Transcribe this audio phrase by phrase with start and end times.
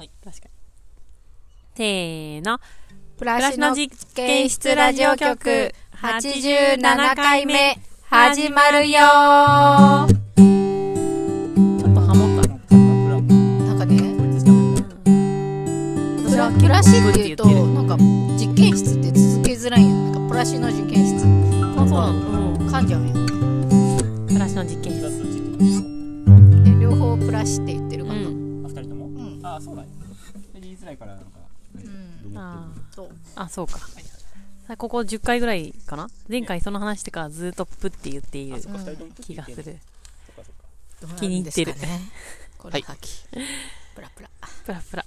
[0.00, 0.10] はい。
[0.24, 0.52] 確かに。
[1.76, 2.58] せーの。
[3.18, 7.78] プラスの実験室ラジオ局87回目
[8.08, 12.48] 始まるよーちょっとハモった。
[12.48, 14.00] なんかね、
[16.30, 17.98] プラプラシっていうと、なんか
[18.38, 19.96] 実験室って続けづらいんよ。
[20.12, 21.20] なんかプラシの実験室。
[21.20, 21.28] そう
[21.86, 22.58] そうなの。
[22.58, 23.12] 噛んじゃうよ。
[24.28, 25.10] プラスの実験室。
[26.64, 28.20] で、両方プラシって言ってるかな。
[28.20, 29.04] あ、二人とも？
[29.04, 29.40] うん。
[29.42, 29.88] あ、そうだね。
[29.89, 29.89] 言
[30.92, 31.30] いづらいから、なんか、
[32.36, 33.06] あそう。
[33.08, 33.78] ーあ、そうか。
[34.66, 36.08] さここ10回ぐらいかな？
[36.28, 38.60] 前回その話してからずっとプって言っている
[39.20, 39.78] 気がする。
[41.18, 42.00] 気に入ってるね？
[42.58, 43.24] この先。
[43.94, 44.30] プラプラ。
[44.64, 45.04] プラプラ。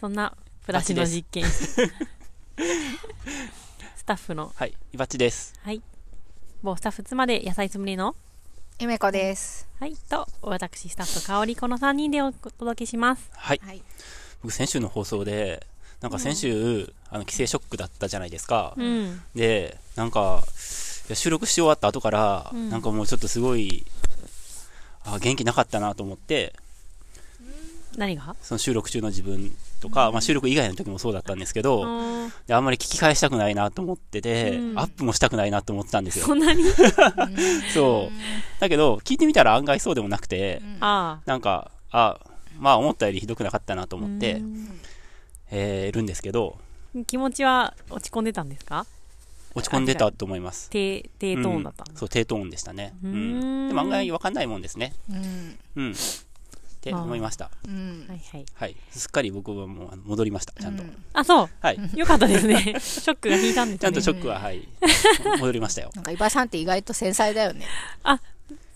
[0.00, 0.34] そんな
[0.66, 1.90] プラシの実験室。
[3.96, 5.54] スタッフの、はい、いばっちです。
[5.62, 5.80] はい。
[6.62, 8.16] 某スタッフ妻で野菜つむりの、
[8.78, 9.68] ゆめこです。
[9.78, 13.30] はい、と、私スタッフ香りこの3人でお届けします。
[13.34, 13.60] はい。
[13.64, 13.82] はい。
[14.42, 15.66] 僕、先週の放送で、
[16.00, 18.74] なんか先週、あの、帰省ショックだったじゃないですか。
[18.76, 19.20] うん。
[19.34, 20.42] で、なんか、
[21.12, 22.70] 収録し終わった後から、うん。
[22.70, 23.84] なんかもうちょっとすごい、
[25.04, 26.54] あ、元気なかったなと思って、
[27.96, 28.36] 何が？
[28.40, 34.78] その収録中の自分とか、まあ収録以外の時もそうだったんですけど、あんまり聞き返したくないなと思ってて、うん。
[34.78, 36.26] アップもしたくないなと思ってたんですよ。
[36.26, 36.34] そ。
[36.34, 36.62] んなに？
[37.74, 38.60] そう。
[38.60, 42.18] だけど、聞いてみたら案外そうでもなくて、あなんか、あ、
[42.60, 43.98] まあ思ったよりひどくなかったなとあ。
[43.98, 44.80] 思って、うん
[45.50, 46.58] えーいるんですけど、
[47.06, 48.86] 気持ちは落ち込んでたんですか？
[49.54, 50.70] 落ち込んでたと思います。
[50.70, 52.92] 低、低トーンだったうんそう、低トーンでしたね。
[53.02, 53.68] うんん。
[53.68, 54.92] でも案外わかんないもんですね。
[55.10, 55.58] うん。
[55.76, 55.92] うん。
[55.92, 55.94] っ
[56.82, 57.50] て思いました。
[57.66, 58.46] うんはいはい。
[58.54, 58.76] はい。
[58.92, 60.52] すっかり僕はもう戻りました。
[60.52, 60.84] ちゃんと。
[61.14, 61.48] あ、そう。
[61.60, 61.78] はい。
[61.96, 62.76] よかったですね。
[62.78, 63.78] ショックが引いたんですね。
[63.80, 64.68] ちゃんとショックは、はい。
[65.40, 65.90] 戻りましたよ。
[65.96, 67.66] なんか、伊庭さんって意外と繊細だよね。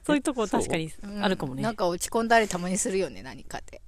[0.06, 1.62] そういうとこ確かにうんあるかもね。
[1.62, 3.80] なんか落ち込んだりたまにするよね、何かで。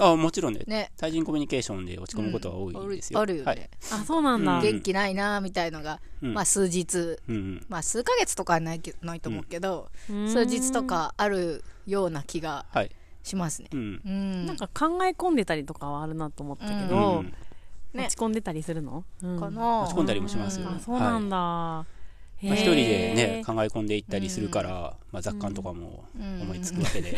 [0.00, 0.62] あもちろんね。
[0.66, 0.92] ね。
[0.96, 3.18] 対人コミュニケーションで落ち込むことは多いですよ。
[3.18, 3.44] あるよね。
[3.44, 3.70] はい。
[3.92, 4.56] あ、そうなんだ。
[4.56, 7.66] うん元気ないなみたいのが、うんまあ数日、うんうん。
[7.68, 10.84] まあ数ヶ月とかはないけないと思うけど、うん数日と。
[10.84, 12.90] かあるような気がはい。
[13.24, 13.76] しますねう。
[13.76, 14.00] ん。
[14.04, 14.46] うん。
[14.46, 17.32] なんか考え込んでたりとかはあるなと思ったけうど、ん。
[17.92, 19.04] ね落ち込んでたりするの？
[19.22, 21.36] うんかな落ち込んだりもしますよあ、そうなんだ。
[21.36, 21.97] へー
[22.42, 26.42] まあ、一人でね、考え込んでいったりするから、まあ、雑感とかもうん。
[26.42, 27.16] 思いつくわけで。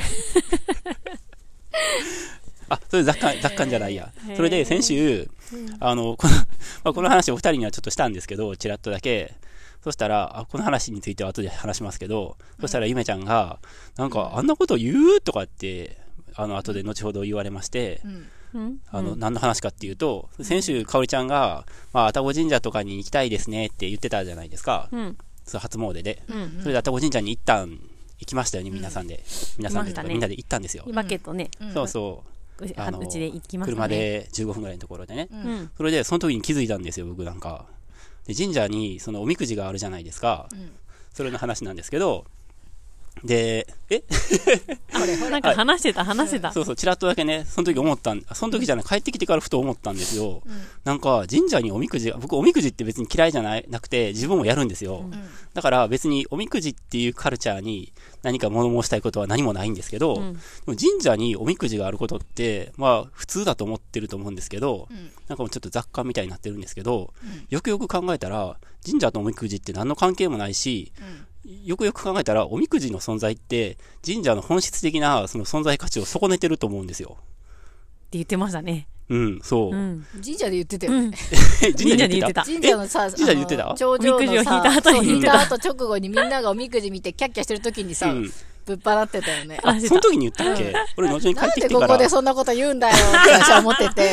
[2.68, 4.12] あ、それ雑感、雑感じゃないや。
[4.36, 5.28] それで先週、
[5.80, 6.42] あの、この、ま
[6.84, 9.34] あ、この話お二人にはちょっとしたんですけど、ちらっとだけ。
[9.82, 13.58] そしたら、あこの話については後で話しますけど、そしたらゆめちゃんが、
[13.96, 15.20] なんか、あんなこと言う？
[15.22, 15.96] とかって、
[16.42, 24.88] あの、後で後ほど言われまして、うんうんあの、うん何の話かっていうと、先週、かおりちゃんが、まあ、愛宕神社とかに行きたいですねって言ってたじゃないですか。
[24.90, 25.18] うん。
[25.44, 26.22] その初詣で。
[26.28, 26.58] うん。
[26.60, 27.80] それで愛宕神社に行ったん、行
[28.26, 29.22] きましたよね、皆さんで。
[29.58, 30.84] 皆さんでねみんなで行ったんですよ。
[30.92, 32.24] バケットね、うんそうそ
[32.58, 33.76] うちあのあうちで行きましたね。
[33.76, 33.88] 車。
[33.88, 35.28] で15分ぐらいのところでね。
[35.32, 35.70] ううんん。
[35.76, 37.66] それで、その時に気づいたんですよ、僕なんか。
[38.26, 40.48] で、神社に、そのおみくじがあるじゃないですか。
[40.52, 40.72] うん
[41.12, 42.24] それの話なんですけど、
[43.24, 44.02] で、え？
[45.30, 46.52] なんか話してた、話してた。
[46.52, 50.42] そうそう、ちらっとだけね、その時思ったん、その時じゃない、帰ってきてからふと思ったんですよ。
[50.44, 50.62] うん。
[50.84, 55.04] なんか、神社におみくじが、僕おみくじって別に嫌いじゃない、なくて、自分もやるんですよ。
[55.04, 55.14] うん。
[55.52, 60.32] だから別におみくじっていうカルチャーに何か物申したいことは何もないんですけど、うん。
[60.34, 65.10] でも神社におみくじがあることって、まあ普通だと思ってると思うんですけど、うん。
[65.28, 67.46] なんかもうちょっと雑感みたいになってるんですけど、うん。
[67.50, 68.56] よくよく考えたら、
[68.86, 77.16] 神社とおみくじって何の関係もないし、うんよくよく考えたら、おみくじの存在って、神社の本質的なその存在価値を損ねてると思うんですよ。
[77.18, 77.22] っ
[78.10, 78.88] て言ってましたね。
[79.08, 79.74] うん、そう。
[79.74, 80.06] うん。
[80.22, 80.98] 神社で言ってたよね。
[80.98, 81.12] うん。
[81.72, 82.44] 神 神社で言ってた。
[82.44, 83.74] 神社のさ、神社で言ってた？
[83.74, 88.32] 頂上おみくじをのさ、引いた後に引いた後直後にみんながおみくじ見てキャッキャしてる時にさ、うん。
[88.66, 89.58] ぶっ払ってたよね。
[89.62, 90.74] あ、その時に言ったっけ？
[90.96, 91.80] 俺、後に帰なんってきてから。
[91.80, 94.10] でここでそんなこと言うんだよって私は思ってて、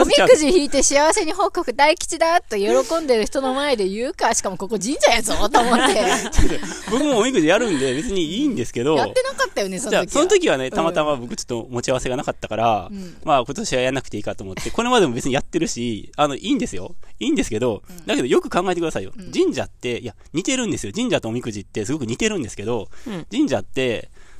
[0.00, 2.72] おみくじ引いて幸せに報告大吉だと喜
[3.02, 6.06] んでる人の前で言うか、しかもここ神社やぞと思って、や
[6.90, 13.16] 僕もおみくじやるんで別にいいんですけど、ってなかったよね、その時その時はね、たまたま僕ちょっと持ち合わせがなかったから、うん。
[13.24, 16.94] まあ今年はやんなくていいかと思って、これまでも別にやってるし、あの、いいんですよ。
[17.18, 19.12] いいんですけど、だけどよく考えてくださいよ。
[19.16, 19.32] ん。
[19.32, 20.92] 神社って、いや、似てるんですよ。
[20.94, 23.26] 神社とおみくじってすごく似てるんですけど、うん。
[23.30, 23.97] 神社って、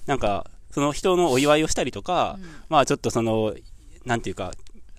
[0.08, 2.38] なんか、その人のお祝いをしたりとか、
[2.68, 3.54] まあちょっとその、
[4.06, 4.52] なんていうか、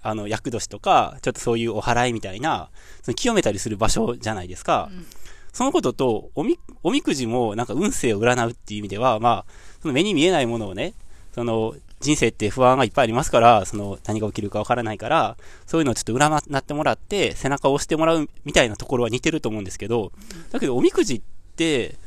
[0.03, 2.69] あの、厄年とか、ちょっとそういうお祓いみたいな、
[3.01, 4.89] その清めたりする場所じゃないですか。
[4.91, 5.05] うん。
[5.51, 9.51] そのことと、おみ、おみくじもなんか運勢を占うっていう意味では、まあ、
[9.81, 10.93] その目に見えないものをね、
[11.33, 20.11] その、人生って不安がいっぱいありますから、その、何が起きるかわからないから、そういうのをちょっと占ってもらって、背中を押してもらうみたいなところは似てると思うんですけど、
[20.51, 21.21] だけどおみくじっ
[21.55, 21.97] て、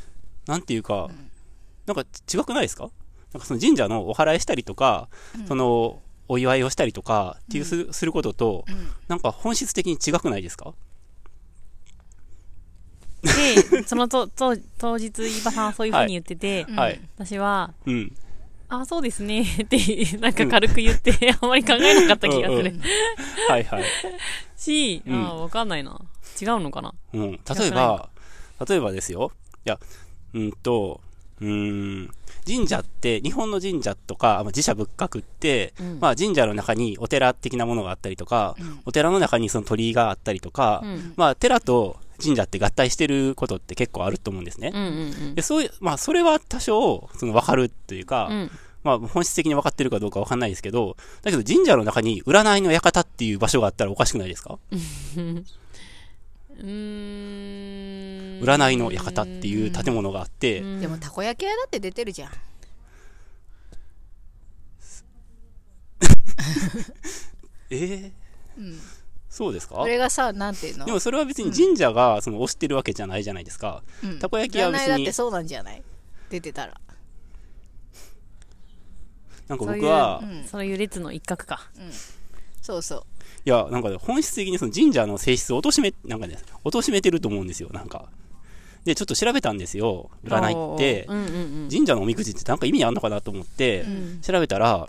[0.47, 1.11] なんていうか、
[1.87, 2.03] なんか
[2.33, 2.91] 違くないですか？
[3.33, 5.09] なんかその神社のお祓いしたりとか、
[5.49, 10.75] その、おお祝いをしたりとか、っていうす,、することと、うんなんか本質的に違くないですか？
[13.23, 17.01] で、そのと、 と、当日、伊庭さんはそういう風に言ってて、うんはい。
[17.17, 18.17] 私は、うん。
[18.69, 19.79] あ、そうですね、って、
[20.19, 22.83] なんか軽く言って、あまり考えなかった気がするうんうん。
[23.49, 23.85] はいはい。
[24.57, 26.01] し、うんあわかんないな。
[26.41, 26.95] 違うのかな？
[27.13, 27.33] うん。
[27.33, 28.09] 例えば、
[28.67, 29.33] 例えばですよ。
[29.65, 29.79] いや、
[30.35, 31.01] うんと、
[31.43, 32.11] うーん、
[32.47, 41.13] 神社って、日本の神社とか、まあ自社仏閣って、うんまあ神社の中にお寺的なものがあったりとか、うんお寺の中にその鳥居があったりとか、うん。
[41.17, 44.71] まあ寺と神社って合体してることって結構あると思うんですね。
[44.75, 44.87] うんう
[45.33, 48.31] んで、そういう、まあそれは多少、その分かるというか。
[48.85, 54.59] まあ本質的に分かってるかどうか分かんないですけど、だけど神社の中に占いの館っていう場所があったらおかしくないですか？
[54.73, 58.22] うーん。
[58.43, 60.81] 占いの館っていう建物があって、うん。
[60.81, 62.31] でもたこ焼き屋だって出てるじゃん。
[67.71, 68.11] えー？
[68.59, 68.79] うん。
[69.31, 69.77] そうですか？
[69.77, 70.85] これがさなんていうの？
[70.85, 73.83] でもそれは別に神社がその推してるわけじゃないじゃないですか。
[74.05, 74.19] うん。
[74.19, 75.83] たこ焼きは別に占いだって、そうなんじゃない？
[76.29, 76.75] 出てたら。
[79.49, 80.45] なんかそういう僕は、うん。
[80.45, 81.71] そういう列の一角か。
[82.61, 83.05] そうそう。
[83.45, 88.09] いや、なんかね本質的にその神社の性質を貶め、なんかね、貶めてると思うんですよ、なんか。
[88.85, 91.07] で、ちょっと調べたんですよ、占いって。
[91.09, 91.15] う。
[91.15, 91.69] んうんうん。
[91.71, 94.21] 神社のおみくじってなんか意味あんのかなと思って、うん。
[94.21, 94.89] 調べたら、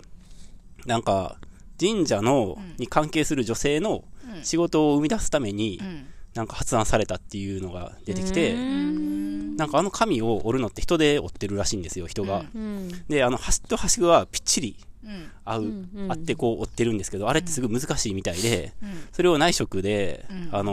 [0.86, 1.36] なんか、
[1.80, 4.04] 神社の、うんに関係する女性の
[4.34, 4.44] うん。
[4.44, 6.06] 仕事を生み出すために、うん。
[6.34, 9.56] なんか発案されたっていうのが出てきてう、ん。
[9.56, 12.44] なんかあの紙を折るのって人で折ってるらしいんですよ、人が。
[12.54, 12.88] うん。
[13.08, 15.30] で、あの、端と端はぴっちりうん。
[15.44, 18.88] 合う、うんうん合ってこう折ってるんですけど、あれってすごい難しいみたいで、うん。
[19.12, 20.48] それを内職で、うん。
[20.50, 20.72] あの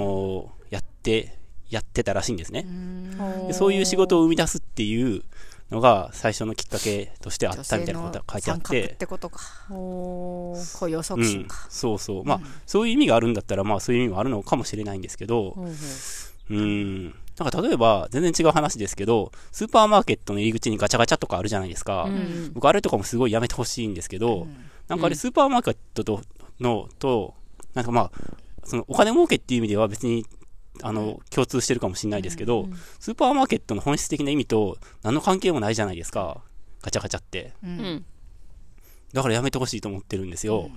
[0.71, 1.38] ーやって、
[1.71, 2.68] やってたらしいんですね。
[3.51, 5.23] そういう仕事を生み出すっていう
[5.71, 8.83] のが最初のきっかけとしてあったみたいなことが書いてあって。
[8.83, 9.39] っ、てことか。
[9.69, 10.56] 雇
[10.89, 12.25] 用うん促進か、、そうそう。
[12.25, 12.44] まあ、うん。
[12.65, 15.68] そういう意味があるんだったら、まあそういう意味もあるのかもしれないんですけど、ほ
[16.50, 17.06] うん。
[17.38, 22.03] なんか例えば、全然違う話ですけど、スーパーマーケットの入り口にガチャガチャとかあるじゃないですか。
[22.03, 22.51] うん。
[22.53, 24.47] 僕あれとかもすごいやめてほしいんですけど、
[24.89, 26.21] なんかあれスーパーマーケットと、
[26.59, 27.33] の、と、
[27.73, 28.31] なんかまあ、
[28.65, 30.25] そのお金儲けっていう意味では別に、
[30.81, 32.68] あの、共通してるかもしれないですけど、
[33.00, 36.41] スーパーマーケットの本質的な意味と何の関係もないじゃないですか。
[36.81, 37.53] ガチャガチャって。
[37.63, 38.06] ううんん。
[39.13, 40.69] だからやめてほしいと思ってるんですよ。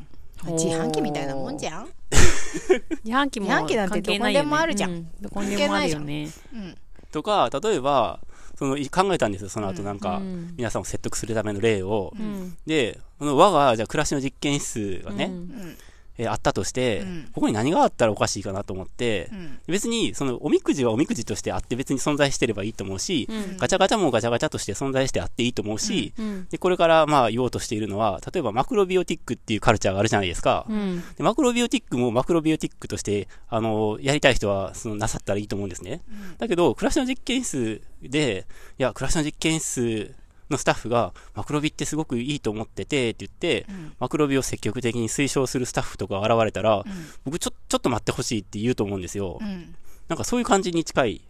[0.52, 1.88] 自販機みたいなもんじゃん、
[3.04, 6.28] 自販機も自販機なんて関係ないよねどこでもあるじゃんうどこにでもあるよね。
[6.52, 6.76] うん
[7.12, 8.18] とか、例えば、
[8.58, 12.12] その、い考えたんですよ、その後なんか、うん皆さんを説得するための例を。
[12.18, 12.56] うん。
[12.66, 15.76] で、この我が、じゃあ暮らしの実験室がね、うんうん
[16.18, 26.46] えーあったとして、うんここに何があったらおかしいかなと思って、うん別に、その、おみくじはおみくじとしてあって別に存在してればいいと思うし、うんガチャガチャもガチャガチャとして存在してあっていいと思うし、うん。
[26.50, 30.66] で、これからまあ言おうとしているのは、例えばマクロビオティックっていうカルチャーがあるじゃないですか。
[30.68, 31.02] うん。
[31.16, 36.02] でマクロビオティックもマクロビオティックとして、あの、やりたい人は、その、なさったらいいと思うんですね。
[36.38, 38.46] だけど、暮らしの実験室で、
[38.78, 40.14] いや、暮らしの実験室
[40.50, 43.66] のスタッフが、マクロビってすごくいいと思ってて、って言って、
[43.98, 46.84] マクロビを積極的に推奨するスタッフとかが現れたら、
[47.24, 49.38] 僕ちょ、ちょっと待ってほしいって言うと思うんですよ。
[49.40, 49.74] うん
[50.08, 51.22] なんかそういう感じに近い。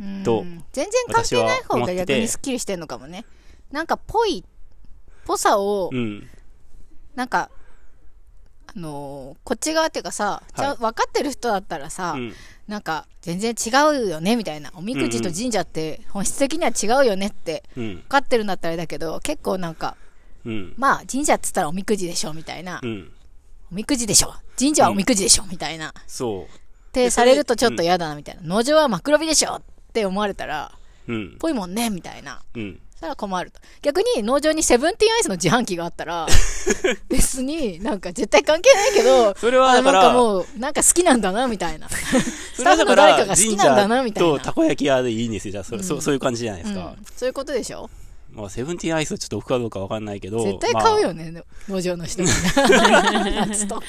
[0.00, 3.24] うんと全然関係ない方が逆にスッキリしてんのかもね
[3.72, 4.44] なんかぽい
[5.24, 6.28] ぽさをうん。
[7.16, 7.50] なんか
[8.74, 12.32] あのーこっち側っていうかさ、ちゃん分かってる人だったらさ、うん。
[12.66, 13.70] なんか全然違
[14.04, 18.02] うよねみたいなおみくじと神社って本質的には違うよねってうん分。
[18.02, 19.96] かってるんだったらあれだけど結構なんか
[20.44, 20.74] うん。
[20.76, 23.10] まあ神社っつったらおみくじでしょみたいな、うん。
[23.72, 26.92] おみくじでしょ神社はおみくじでしょみたいな、っそう。
[26.92, 29.62] てされるとちょっと嫌だなみたいな、農場はマクロビでしょっ
[29.94, 30.72] て思われたら
[31.06, 31.36] うん。
[31.38, 32.80] ぽいもんねみたいなうん。
[32.98, 33.60] そしたら困ると。
[33.80, 36.26] 逆に農場にセブンティーンアイスの自販機があったら、
[37.08, 41.88] 別になんか絶対関係ないけど、それはあだからなんかもう、なんか好きなんだな、みたいな。
[41.88, 45.52] スタッフの誰からが好き神なんだなみたいな社とたこ焼き屋でいいんですよ。
[45.52, 46.80] じゃあ、そそそういう感じじゃないですか。
[46.80, 47.88] うんそういうことでしょ？
[48.30, 50.42] まあ、セブンティーンアイスはちょっと置くかどうかわかんないけど。
[50.42, 53.46] 絶対買うよね、農場の人みんな。
[53.46, 53.82] 夏とか。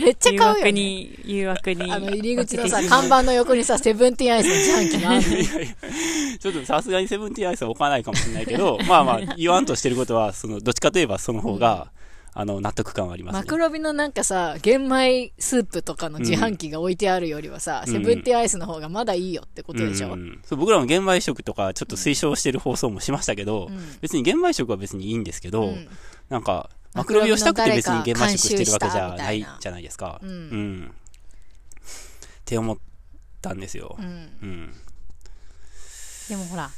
[0.00, 0.60] めっちゃ誘買うよね。
[0.60, 1.92] 惑に、誘惑に。
[1.92, 5.36] あの、入り口のさ、 看板の横にさ、セブンティーンアイスの自販機があるの。
[5.36, 11.90] まあちょっとさすがにセブンティーンアイスは置かないかもしれないけど、まあまあ、言わんとしてることは、その、どっちかといえばその方が、
[12.36, 13.40] あの、納得感はあります、ね。
[13.42, 25.88] マクロビのなんかさ、玄米スープとかの自販機が置いてあるよりはさ、うんセブンティーンアイスの方がまだいいよってことでしょ、うんそう僕らも玄米食とかちょっと推奨してる放送もしましたけど、うん別に玄米食は別にいいんですけど、うん
[26.28, 30.20] なんか、ママクロビをしたくて別に玄米食してるわけじゃないじゃないですか。
[30.22, 30.94] うんうん。
[30.94, 32.76] って思っ
[33.40, 34.02] たんですよう。
[34.02, 34.74] んうん。
[36.28, 36.70] でもほら、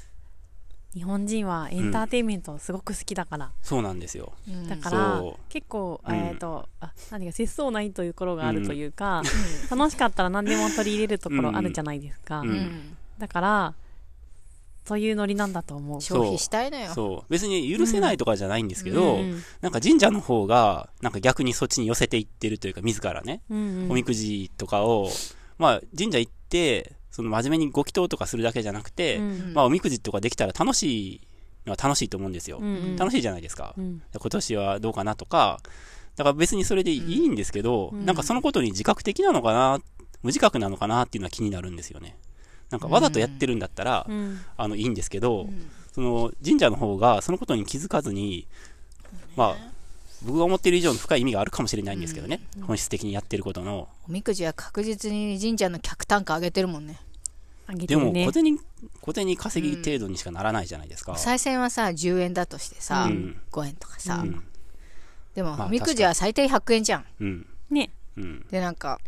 [0.97, 4.33] 日本人はエンターテインメントすごく好きだから、そうなんですよ。
[4.49, 4.67] うん。
[4.67, 5.41] だからそう。
[5.51, 6.15] 結構、うん。
[6.15, 9.23] えっ、とあ何か節操ないというところがあるというか、
[9.71, 12.49] 楽しかったら何でも取り入れるところあるじゃないですか、うん。
[12.49, 13.75] うんだから
[14.87, 16.01] そういうノリなんだと思う。
[16.01, 16.95] 消費したいのよ。
[16.95, 17.33] そう。
[17.33, 19.43] 別に許せないとかじゃないんですけど、うん。
[19.61, 23.91] なんか神社の方が、なんか逆にそっちに寄せていってるというか、自らね、うんうん。
[23.91, 25.11] おみくじとかを、
[25.59, 29.55] まあ、神社行って、その真面目にご祈祷とかするだけじゃなくて、うん。
[29.55, 31.21] まあ、おみくじとかできたら楽しい
[31.65, 32.59] のは楽しいと思うんですよ。
[32.59, 32.97] うんうん。
[32.97, 33.73] 楽しいじゃないですか。
[33.79, 34.03] うん。
[34.15, 35.61] 今年はどうかなとか、
[36.17, 38.05] だから別にそれでいいんですけど、うん。
[38.05, 39.81] なんかそのことに自覚的なのかな、
[40.23, 42.19] 無自覚なのかなっていうのは気になるんですよね。
[42.69, 44.39] なんかわざとやってるんだったら、うん。
[44.59, 45.71] あの、いいんですけど、うん。
[45.95, 48.47] その神社の方がそのことに気づかずに、
[49.35, 49.77] まあ、
[50.23, 53.89] 僕が思っている以上の深い意味があるかもしれないんですけどね、本質的にやってることの。
[54.09, 57.01] おみくじは確実に神社の客単価上げてるもんね。
[57.67, 58.59] あげてでも、小銭、
[59.01, 61.13] 小銭稼ぎ程度にしかならないじゃないですか。
[61.13, 64.23] お賽銭はさ、10円だとしてさ、うん5円とかさ。
[64.25, 64.45] うん。
[65.35, 67.07] でも、まあおみくじは最低100円じゃん。
[67.21, 67.47] うん。
[67.71, 68.47] ねうん。
[68.51, 69.01] で、なんか、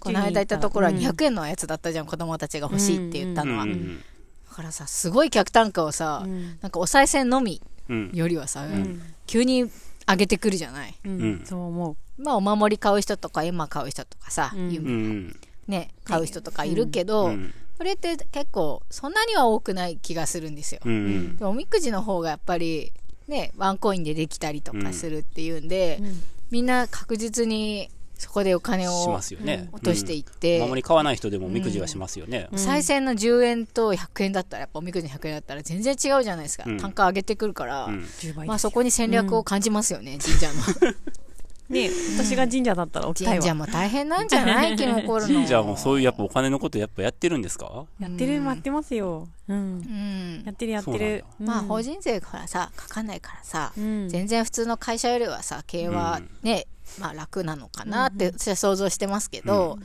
[0.00, 3.64] この間行ったところはうん200円のやつだったじゃん、子供たちが欲しいって言ったのは。
[3.64, 3.70] うん。
[3.70, 4.54] うだん。
[4.54, 8.10] からさ、すごい客単価をさ、うんなんかお賽銭のみうん。
[8.14, 9.70] よりはさ、うん急に
[10.08, 10.94] 上げてくるじゃない？
[11.04, 15.36] うんうんそう思まあ、お守り買う人とか、絵馬買う人とかさ、うん。
[15.68, 17.54] ね、買う人とかいるけど、うん。
[17.78, 20.80] それって結構、そんなには多くない気がするんですよ。
[20.84, 21.36] うん。
[21.36, 22.92] でもおみくじの方がやっぱり、
[23.28, 29.68] ね、ワンコインでできたりとかするっていうんで、う、うんみんな確実にそこでお金しをますよね。
[29.70, 32.48] 落としていっうんて、守り買わない人でもおみくじはしますよね。
[32.52, 36.64] お賽銭の10円と100円だったら、やっぱおみくじの100円だったら全然違うじゃないですか。
[36.66, 37.98] うん単価上げてくるから、うん。
[38.00, 40.54] 10倍まあそこに戦略を感じますよね、神社の。
[41.68, 44.76] ね私が神社だったら置きたいわ神社も大変なんじゃない？
[44.76, 45.34] 気も起こるの。
[45.34, 47.86] 神社もそういうやっぱお金のことやっぱやってるんですか？
[47.98, 49.26] やってるやってますよ。
[49.48, 49.56] うん。
[49.56, 50.42] うん。
[50.46, 51.24] やってるやってる。
[51.40, 54.08] まあ法人人税からさ、かかんないからさ、うん。
[54.10, 56.66] 全然普通の会社よりはさ、経営はね、
[57.00, 59.78] まあ楽なのかなって私は想像してますけど、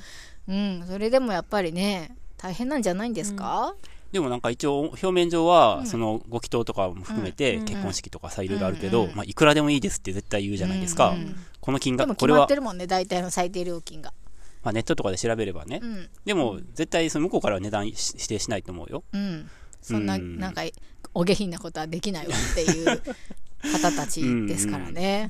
[0.48, 3.74] うん、それでもやっぱりね、大変なんじゃないんですか、
[4.12, 11.16] でもなんか一応表面上は、そのご祈祷とかも含めて結婚式とかさ、いろいろあるけど、まあいくらでもいいですって絶対言うじゃないですか。
[11.63, 14.13] この金額、これはまってるもんね、大体の最低料金が。
[14.63, 15.79] まあネットとかで調べればね。
[15.82, 16.10] うん。
[16.25, 19.03] でも絶対その向こうからは値段し指定しないと思うよ。
[19.13, 19.50] うん。
[19.82, 20.63] そんな、うんなんか、
[21.13, 23.01] お下品なことはできないわっていう
[23.72, 25.29] 方たちですからね。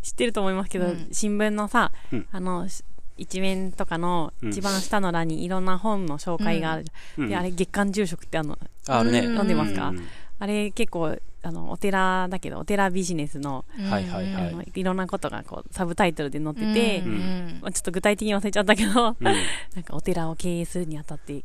[0.00, 2.84] 知ってると思いますけど、うん新聞のさ、うんあのし
[3.18, 6.84] 一面とかのうん一番下の欄にいろんな本の紹介がある
[7.18, 9.18] うんであれ月刊住職ってあのああるね。
[9.20, 9.88] うん読んでますか？
[9.88, 10.06] うん
[10.42, 14.48] あれ結構あのお寺だけどお寺ビジネスの,、はいはいはい。
[14.48, 17.12] あのいろんなことがこうサブタイトルで載ってて、うん。
[17.12, 17.58] うん。
[17.62, 19.16] まあちょっと具体的に忘れちゃったけど、うん。
[19.22, 21.44] なんかお寺を経営するにあたって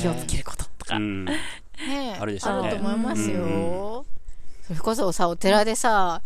[0.00, 1.24] 気をつけることとか、うん。
[1.24, 1.34] ね
[1.88, 2.68] えあるでしょうね。
[2.68, 3.42] あると思いますよ。
[3.42, 4.04] うん。
[4.62, 6.22] それこそさ、お寺でさ、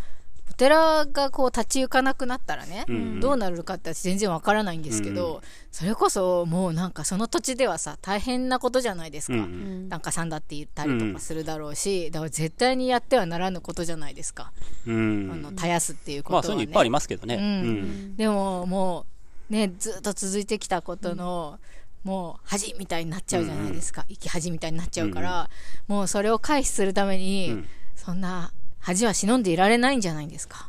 [0.51, 9.35] お寺がこう立ち行かなくなったらね、うんどうなるかって私全然わからないんですけど、うそれこそもうなんかその土地ではさ、大変なことじゃないですか。
[9.35, 14.53] うんうん檀家さんだって言ったりとかするだろうし、だから絶対にやってはならぬことじゃないですか。
[14.87, 15.31] うん。
[15.33, 16.47] あの、絶やすっていうことは、ね。
[16.47, 17.37] まあそういうのいっぱいありますけどね。
[17.37, 17.73] ううん
[18.13, 18.17] ん。
[18.17, 19.07] でもも
[19.51, 21.59] うねずっと続いてきたことの、
[22.05, 25.49] もう恥みたいになっちゃうじゃないですか、生き恥みたいになっちゃうから、
[25.89, 28.53] もうそれを回避するために、うんそんな
[28.85, 30.69] 恥は忍んでいられないんじゃないんですか。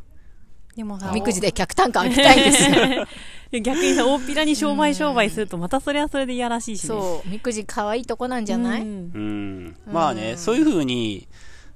[0.75, 3.07] でもさおみくじで客単価上げたいんですよ。
[3.61, 6.87] 逆にさ大っぴらに商売商売するとまたそれはそれでいやらしいしね。
[6.87, 6.99] そう。
[7.27, 8.87] おみくじ可愛いとこなんじゃない、うん。
[8.87, 9.77] うん。
[9.91, 11.27] まあね、そういうふうに、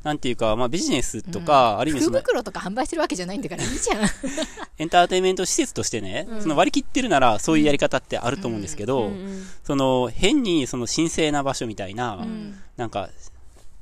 [0.03, 3.99] なんていうか、まあビジネスとか、ある意味その福袋とか販売してるわけじゃないんだからいいじゃん。
[4.77, 12.55] エンターテインメント施設としてね、その割り切ってるならそういうやり方ってあると思うんですけど、うんうんその変にその神聖な場所みたいな、ん。
[12.77, 13.09] なんか、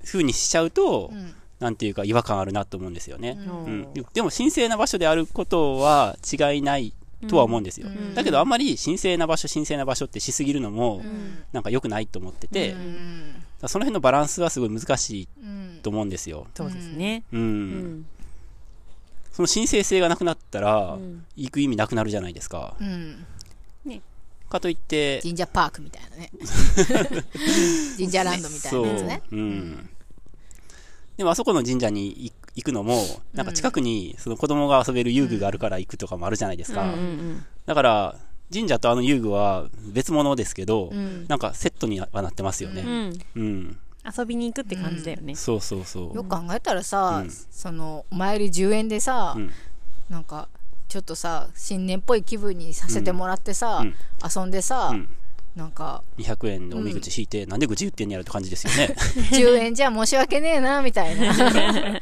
[0.06, 3.38] 風にしちゃうと、んなんていうか違和感あるなと思うんですよね。
[3.48, 3.82] ううん。
[3.82, 3.94] ん。
[4.14, 6.94] でも神聖な場所であることは違いない
[7.28, 7.88] とは思うんですよ。
[8.14, 11.02] だけどあんまり神聖な場所、神聖な場所ってしすぎるのも、
[11.54, 12.80] なんか良くないと思ってて、だか
[13.64, 16.48] らその辺のバランスはすごい難しいうんと思うんですよ。
[16.56, 17.24] そうですね。
[17.34, 17.42] うん。
[17.42, 18.06] うん。
[19.32, 21.26] その神聖性がなくなったら、うん。
[21.36, 22.76] 行く意味なくなるじゃないですか。
[22.80, 23.26] うん。
[24.50, 26.32] かといって、神社パークみたいなね。
[27.98, 29.22] 神社ランドみたいなやつね。
[29.30, 29.40] そう。
[29.40, 29.90] うん。
[31.18, 36.84] でもあそこの神社に行行くのも、なんか近くにその子供が遊べる遊具があるから行くとかもあるじゃないですか。
[36.84, 38.16] うんうんだから、
[38.52, 41.28] 神社とあの遊具は別物ですけど、ん。
[41.28, 42.82] なんかセットにはなってますよね。
[42.82, 42.90] うん。
[42.90, 43.18] うん。
[43.36, 43.80] うん。
[44.18, 45.36] 遊びに行くって感じだよね。
[45.36, 46.16] そうそうそう。
[46.16, 47.30] よく考えたらさ、うん。
[47.30, 49.52] そのお参り10円でさ、うん。
[50.10, 50.48] なんか
[50.88, 53.96] ちょっとさ新年っぽい気分にさせてもらってさ、うん。
[54.24, 55.10] 遊んでさ、うん
[55.58, 58.96] なんか200円のおみくじ引いて、なんで愚痴言ってんねやろって感じですよね。
[59.34, 61.34] 10円じゃ申し訳ねえなみたいな。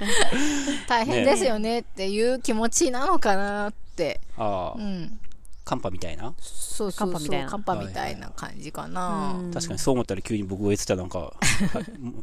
[0.88, 5.17] 大変ですよねっていう気持ちなのかなって、ああ、うん、
[5.65, 6.34] カンパみたいな？
[6.39, 8.29] そうそうそうカンパみたいな。
[8.36, 11.34] 感じかな、うん確かにそう思ったら急に僕が言ってたなんか、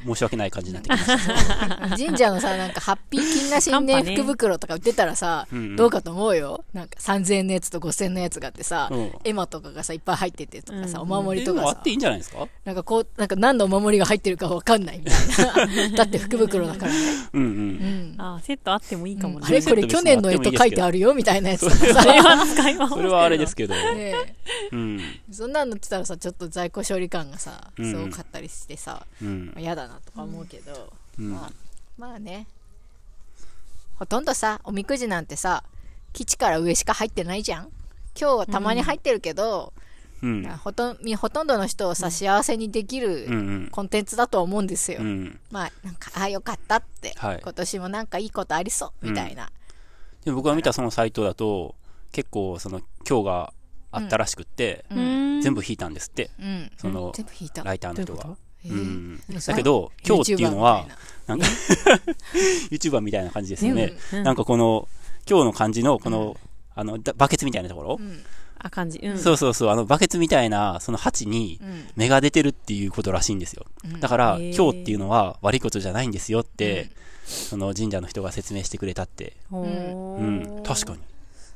[0.07, 1.97] 申し訳ない感じになってきました。
[1.97, 5.77] 神社のさなんかハッピー金な新年福袋とか売ってたらさ、うんうん。
[5.77, 6.65] どうかと思うよ。
[6.73, 9.13] なんか3000円のやつと5000円のやつがあってさ、うん。
[9.25, 11.13] 絵馬とかがさいっぱい入っててとかさ、うん。
[11.13, 11.69] お守りとかさ。
[11.71, 12.47] あっていいんじゃないですか？
[12.65, 15.97] なんかこうなんか何のお守りが入ってるかわかんないみたいな。
[15.99, 16.99] だって福袋だからね、
[17.33, 17.47] うんう。
[17.47, 18.17] うん。
[18.17, 19.47] んあセットあってもいいかもね。
[19.49, 23.75] あれこれ去年の絵と書いてあるよみたいなやつとかさ それは使い回それはあれですけど。
[23.75, 24.37] ね。
[24.71, 25.01] うん。
[25.33, 27.91] そんなのってたらさちょっと在庫処理感がさうん。
[27.91, 29.47] すごかったりしてさ、うん。
[29.47, 29.61] まあ。
[29.61, 31.33] 嫌だなとか思うけど、うん。
[31.33, 31.53] まあ
[31.99, 32.47] まあね。
[33.97, 35.63] ほとんどさおみくじなんてさ
[36.13, 37.69] 基地から上しか入ってないじゃん。
[38.19, 39.73] 今日はたまに入ってるけど、
[40.23, 40.45] うん。
[40.63, 43.69] ほとんみほとんどの人をさ幸せにできるん。
[43.71, 45.41] コンテンツだと思うんですよ、うん。
[45.51, 47.41] まあなんかああよかったって、はい。
[47.43, 49.51] 今年もなんかいいことありそうみたいな、
[50.25, 51.75] でも僕が見たそのサイトだと、
[52.13, 53.53] 結構その今日が
[53.91, 54.99] あったらしくって、うん。
[54.99, 55.41] うん。
[55.43, 56.71] 全部引いたんですって、うん。
[56.77, 57.65] その全部引いた。
[57.65, 58.37] ライターの人がど
[58.71, 59.21] うん。
[59.47, 60.87] だけど、今日っていうのは
[61.27, 61.37] YouTuber みたい、な。
[61.37, 61.47] んか、
[62.71, 63.95] YouTuber みたいな感じですよね。
[64.13, 64.23] うん。
[64.23, 64.89] なんかこの、
[65.29, 66.37] 今日の感じの、この、
[66.75, 68.23] あの、だバケツみたいなところ、うん。
[68.59, 68.99] あ、感じ。
[68.99, 69.19] うん。
[69.19, 71.89] そうそうそう、あの、バケツみたいな、その鉢にうん。
[71.97, 73.67] 芽が出てるっていうことらしいんですよ。
[73.85, 74.01] うん。
[74.01, 76.91] だから、今日っていうのは悪いことじゃないんですよって、
[77.25, 79.37] その神社の人が説明してくれたって。
[79.51, 81.01] うん、確かに。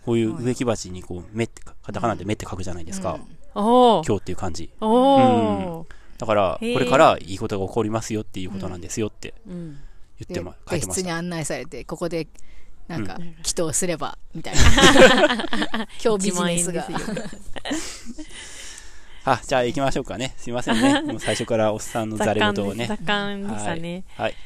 [0.07, 3.19] こういう植木鉢にこう、目って、カタカナで目って書くじゃないですか。
[3.55, 4.71] おー今日っていう感じ。
[4.81, 5.85] おー
[6.19, 9.77] だから、これからいいことが起こりますよっていうことなんですよって言
[10.25, 11.01] ってま、書いてました。
[11.01, 12.29] 別室に案内されてここで
[12.89, 14.61] なんかうん祈祷すればみたいな
[16.03, 17.17] 今日ビジネスが1万円
[17.75, 18.19] ですよ
[19.33, 20.35] あ、じゃあ行きましょうかね。
[20.37, 21.03] すいませんね。
[21.13, 22.87] もう最初からおっさんのざ雑れ言をね。
[23.05, 24.05] 感でしたね。
[24.15, 24.37] はい。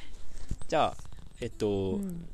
[0.69, 1.05] じゃあ、
[1.43, 2.27] えっと、うん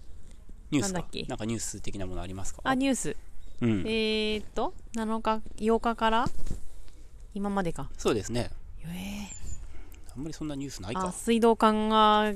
[0.71, 1.23] ニュースかなんだっけ？
[1.25, 2.61] なんかニュース的なものありますか？
[2.65, 3.17] あ、ニュース。
[3.61, 3.81] うん。
[3.87, 6.27] えーっと、7日、8日から？
[7.35, 7.89] 今までか。
[7.99, 8.51] そうですね。
[8.85, 9.29] え
[10.15, 11.13] あんまりそんなニュースないーあ、か。
[11.13, 12.33] 水道管が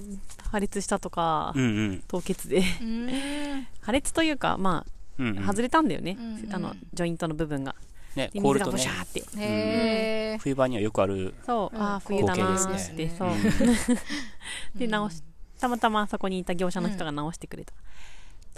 [0.50, 2.02] 破裂したとかう、んうん。
[2.08, 2.62] 凍結で。
[2.80, 4.84] うん破裂というか、ま
[5.18, 5.38] うん、うん。
[5.38, 6.46] あ、外れたんだよねうんう。
[6.46, 7.74] んあの、ジョイントの部分が。
[8.16, 9.40] ね、で、凍るとね水がボシ、ャーって。
[9.40, 11.32] へえ冬場にはよくある。
[11.46, 14.76] そう、うんあー冬だな光景ですーって、ねそううん。
[14.78, 15.22] で、直し、
[15.58, 17.72] たまたまそこにいた業者の人が直してくれた。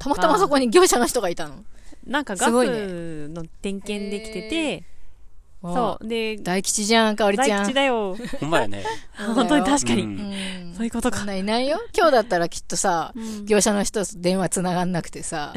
[0.02, 1.64] たまたまそこに業者の人がいたの。
[2.06, 4.84] なんかガすごいスの点検できてて、
[5.62, 6.08] そそう。
[6.08, 7.62] で、大吉じゃんかおりちゃん。
[7.62, 8.16] 大吉だよ。
[8.40, 8.84] ほんまやね。
[9.34, 10.02] 本当に確かに。
[10.02, 10.08] うん。
[10.08, 10.74] うん。
[10.76, 11.18] そういうことか。
[11.18, 11.80] そんないないよ。
[11.96, 13.46] 今日だったらきっとさうん。
[13.46, 15.54] 業者の人と電話つながんなくてさ。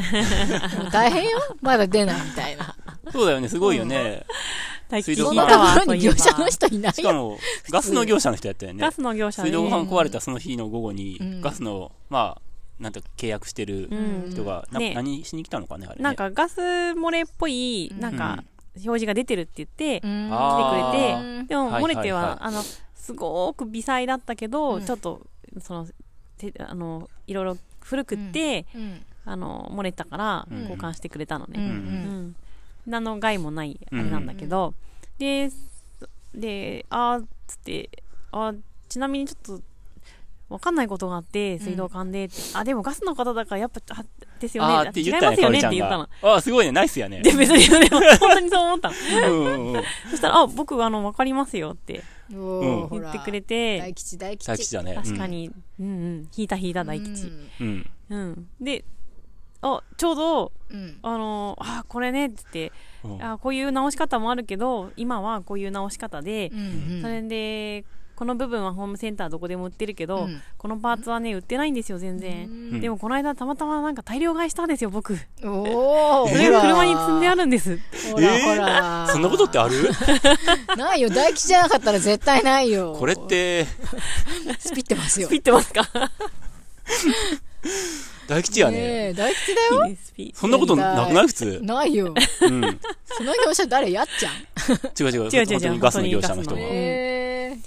[0.91, 1.39] 大変よ。
[1.62, 2.75] まだ出ないみたいな。
[3.12, 4.25] そうだよね、すごいよね。
[4.89, 5.34] 大吉そん。
[5.34, 5.60] 水道管。
[5.60, 6.91] なところに業者の人いないよ。
[6.93, 7.39] しかも、
[7.71, 8.81] ガスの業者の人やったよね。
[8.81, 8.91] ガ。
[8.91, 9.71] スの業者水道ね。
[9.71, 11.41] 管壊れたその日の午後に、うん。
[11.41, 12.41] ガスの、まあ、
[12.79, 14.29] なんと契約してるうん。
[14.31, 14.93] 人が、なね。
[14.93, 16.03] 何しに来たのかね、あれね。
[16.03, 18.43] なんかガス漏れっぽい、なんか、
[18.75, 20.29] 表示が出てるって言って、うん。
[20.31, 22.63] あ来てくれてうんでもはい漏れては、はいはいあの、
[22.95, 24.85] すごく微細だったけど、うん。
[24.85, 25.21] ちょっと、
[25.61, 25.88] その、
[26.38, 29.01] てあの、いろいろ古くって、うん。
[29.25, 30.59] あの、漏れたから、うん。
[30.61, 31.53] 交換してくれたのね。
[31.57, 31.65] うん。
[31.65, 32.35] うん。
[32.85, 34.73] 何の害もないあれなんだけど、
[35.17, 35.49] で、
[36.33, 37.89] で、あーっつって、
[38.31, 38.59] あー
[38.89, 39.63] ちなみにちょっと、
[40.47, 44.05] わかんないことがあって、水道管でって、あ、でもガスの方だからやっぱ、あ
[44.39, 44.89] ですよね。
[44.89, 46.10] って言ったね、違いますよねって言ったのが。。
[46.21, 47.21] ああ、すごいね、ナイスやね。
[47.21, 48.95] で、別に、で も本当にそう思ったの。
[49.29, 49.84] うんうんうん。
[50.12, 54.93] そしたら、あ、僕、あの、わかりますよって言ってくれて、大吉大吉大吉だね。
[54.95, 57.27] 確かに、うんうん、引いた引いた大吉。
[57.60, 57.89] うん。
[58.10, 58.17] うん。
[58.17, 58.47] うん。
[58.62, 58.86] で、
[59.62, 62.71] あ、ちょうど、うんうんあの、あ、これね、って言って、
[63.03, 67.84] うんあ、こういう直し方もあるけど、今はこういう直し方で、うんそれで、
[68.15, 70.41] この部分はホームセンターどこでも売ってるけど、うん。
[70.58, 72.45] このパーツはね、売ってないんですよ、全然。
[72.47, 72.80] ん。
[72.82, 75.17] でも、この間、たまたまなんか大量買いしたんですよ、僕。
[75.43, 77.78] おおそ れが車に積んであるんです。
[78.12, 79.08] ほらほら。
[79.12, 79.89] そんなことってある？
[80.78, 81.10] ないよ。
[81.10, 82.95] 大吉じゃなかったら絶対ないよ。
[82.97, 83.65] これって、
[84.60, 85.28] スピってますよ。
[85.28, 85.84] スピってますか？
[88.28, 88.78] 大吉やね。
[88.78, 89.95] ねえ大吉だよ。
[90.34, 91.28] そんなことなくない？
[91.28, 91.60] 普通。
[91.62, 92.13] ないよ。
[92.41, 92.63] うん。
[92.63, 93.91] 違うその業者誰？
[93.91, 94.34] やっちゃん？
[94.34, 95.13] 違う。
[95.13, 95.30] 違う。
[95.30, 96.62] 違う本当にガスの業者の人が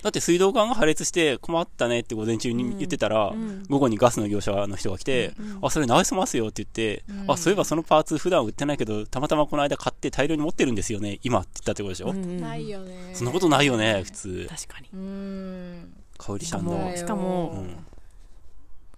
[0.03, 7.33] だって水道管が破裂して困ったねって午前中に言ってたら、ん午後にガスの業者の人が来て、あ、それ直せますよって言って、うん。
[7.33, 13.11] あ、そういえばそのパーツ普段売ってないけど、たまたまこの間買って大量に持ってるんですよね、今って言ったってことでしょ、ないよね。
[13.15, 14.47] そんなことないよね、普通。
[14.49, 14.89] 確かに。
[14.93, 15.95] うーん。
[16.17, 16.97] かおりちゃんものう。
[16.97, 17.85] しかうも、ん。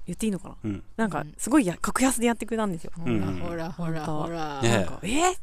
[0.07, 0.57] 言っていいのかな？
[0.65, 0.83] うん。
[0.97, 2.93] なんか、すごいや格安でやってくれたんですよ。
[2.97, 4.61] ほうんらほらほらほら。
[4.61, 5.37] ねなんか、えー？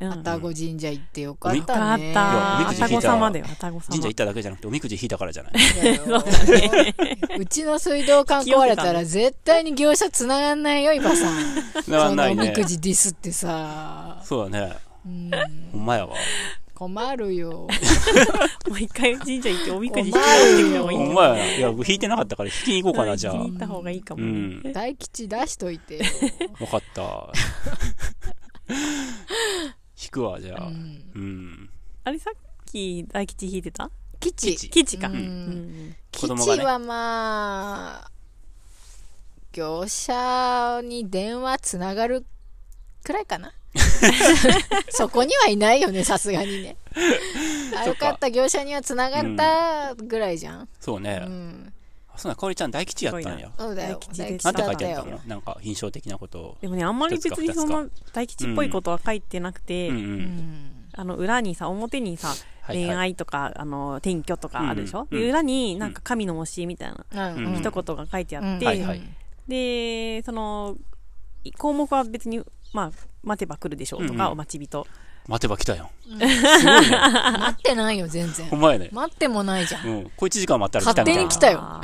[0.00, 0.12] うん。
[0.12, 2.10] 愛宕神社行ってよかっよかたね。
[2.10, 2.20] った。
[2.20, 3.80] いやおみくじ引いた愛宕様だよ、愛宕様。
[3.80, 5.52] 神社行っただけじゃなくて、おみくじ引いたからじゃない。
[7.38, 11.82] うちの水道管壊れたら 絶対に業者繋がんないよ、イバさん。
[11.82, 12.64] 繋がんないねおみく。
[12.64, 14.20] じディスってさ。
[14.24, 14.76] そうだね。
[15.06, 15.30] うん、
[15.72, 16.14] ほんまやわ。
[16.74, 17.50] 困るよ。
[17.50, 21.56] もう一回神社行っておみくじ引いてみた方がいいほんまや。
[21.58, 23.34] いや、僕引いてなかったから引きに行こうかな、じゃあ。
[23.34, 24.32] 引いた方がいいかもうね。
[24.70, 24.72] ん。
[24.72, 26.04] 大吉出しといてよ。
[26.58, 27.02] わかった。
[30.02, 30.66] 引くわ、じゃあ。
[30.66, 31.70] ううんん。
[32.04, 33.90] あれさっき大吉引いてた？
[34.20, 34.54] 吉。
[34.56, 35.08] 吉吉か。
[35.08, 36.28] ううん吉
[36.60, 38.10] はまあ、
[39.52, 42.24] 業者に電話つながる
[43.04, 43.52] くらいかな。
[44.90, 46.76] そこにはいないよね、さすがにね。
[47.76, 50.62] あよかった、業者にはつながったぐらいじゃん。
[50.62, 51.16] うそうね。
[51.16, 51.69] ん。
[52.14, 53.50] あそうな、かおりちゃん大吉やったんや。
[53.58, 53.94] そうだよ。
[53.94, 55.10] 大吉で大吉なんて書いてあった。
[55.10, 56.56] のなんか印象的なことを。
[56.60, 59.92] でもね、あんまり別にそんな大吉っぽいことは書いてなくうんて、う。
[59.92, 60.70] うんん。
[60.92, 69.02] あの、裏にさ、表にさ、はいはい恋愛とか、あの、転居とかあるでしょ、うんで、裏になんか神の教えみたいなうんうん一言が書いてあって、うんはいはい
[69.48, 70.76] で、その、
[71.42, 72.40] い項目は別に、
[72.72, 72.92] まあ、
[73.24, 74.86] 待てば来るでしょうとか、うんうんお待ち人。
[75.30, 75.86] 待てば来たやん。
[75.86, 76.90] うんすごいね。
[77.38, 78.56] 待ってないよ、全然ほ。
[78.56, 78.88] んまやね。
[78.92, 79.86] 待ってもないじゃん。
[79.86, 80.10] うん。
[80.16, 81.22] 小一時間待ったら来たみたいな。
[81.22, 81.80] 勝手に来たよあ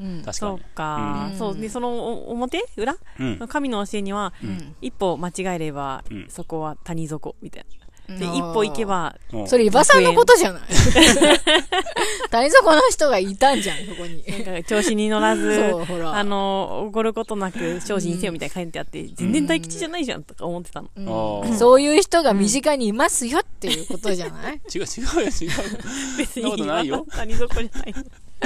[0.00, 0.16] うん。
[0.16, 0.22] うん。
[0.22, 0.60] 確かそうに。
[0.76, 1.58] か、うんそう。
[1.58, 2.64] で、そのお表？
[2.76, 2.96] 裏？
[3.18, 3.48] うん。
[3.48, 7.83] 神の教えには、うん一歩間違えれば、うんそこは谷底、みたいな。
[8.08, 10.62] で、一歩行けば、うんそれ、伊庭さんのことじゃない
[12.30, 14.22] 谷底の人がいたんじゃん、そこに。
[14.64, 15.74] 調子に乗らず。
[16.04, 21.44] あの、おごることなく精進せよみたいな書いてあって、全然大吉じゃないじゃんとか思ってたの。
[21.58, 24.60] そういう人が身近にいますよっていうことじゃない？
[24.74, 24.84] 違う違
[25.22, 25.52] うよ、違うよ。
[26.18, 27.94] 別そんなことないよ谷底じゃない。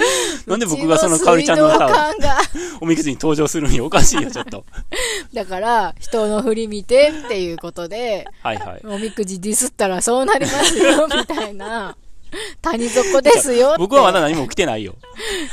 [0.46, 2.36] なんで僕がそのかおりちゃんのうち水道さ、管が、
[2.80, 4.64] おみくじに登場するにおかしいよ、ちょっと。
[5.32, 8.80] だから、人の振り見てっていうことで、はいはい。
[8.84, 11.96] おみくじディスったらそうなりますよ、みたいな。
[12.62, 13.78] 谷底ですよって。
[13.78, 14.96] 僕はまだ何も来てないよ。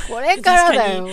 [0.08, 1.08] これからだよ。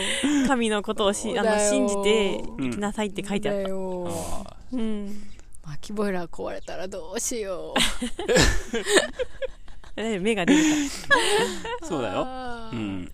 [0.47, 3.69] 神のことをしあの信じて生きなさいって書いてあった。
[3.69, 5.23] うん。
[5.65, 7.73] 巻きボイラー壊れたらどうしよ
[9.95, 12.27] え目が出るかーそうだよ。
[12.71, 13.11] うん。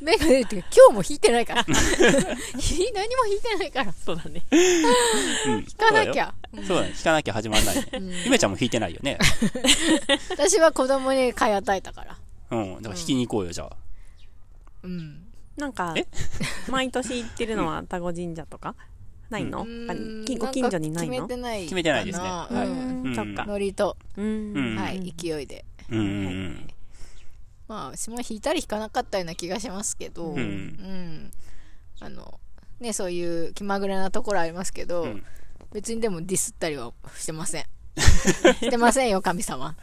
[0.00, 1.62] 目が出るっていうか今日も引いてないから。
[2.58, 3.86] ひ何も引いてないから。
[3.86, 3.92] ら。
[3.92, 4.42] そうだね。
[4.50, 5.58] うん。
[5.58, 6.34] 引かなきゃ。
[6.66, 6.92] そうだね。
[6.96, 7.86] 引かなきゃ始まんないね。
[8.24, 9.18] ゆめちゃんも引いてないよね。
[10.30, 12.18] 私は子供に買い与えたから。
[12.50, 12.74] うん。
[12.76, 13.76] だから引きに行こうよ、じゃあ。
[14.82, 15.24] うん。
[15.56, 16.06] なんかえ、
[16.70, 18.74] 毎年行ってるのは田子神社とか？
[19.30, 21.12] ないの、うんあきご近所にないの？
[21.12, 21.62] 決めてない。
[21.62, 22.64] 決めてないですねかなは
[23.12, 23.44] いそっか。
[23.46, 25.64] ノリと、はい、勢いで。
[25.90, 26.68] うんうんうん。
[27.68, 31.30] まあ、私も引いたり引かなかったような気がしますけど、うんうん
[32.00, 32.40] あの、
[32.80, 35.24] ね、そういう気まぐれなところありますけど、うん
[35.72, 37.64] 別にでもディスったりはしてません。
[37.96, 39.74] してませんよ、神様。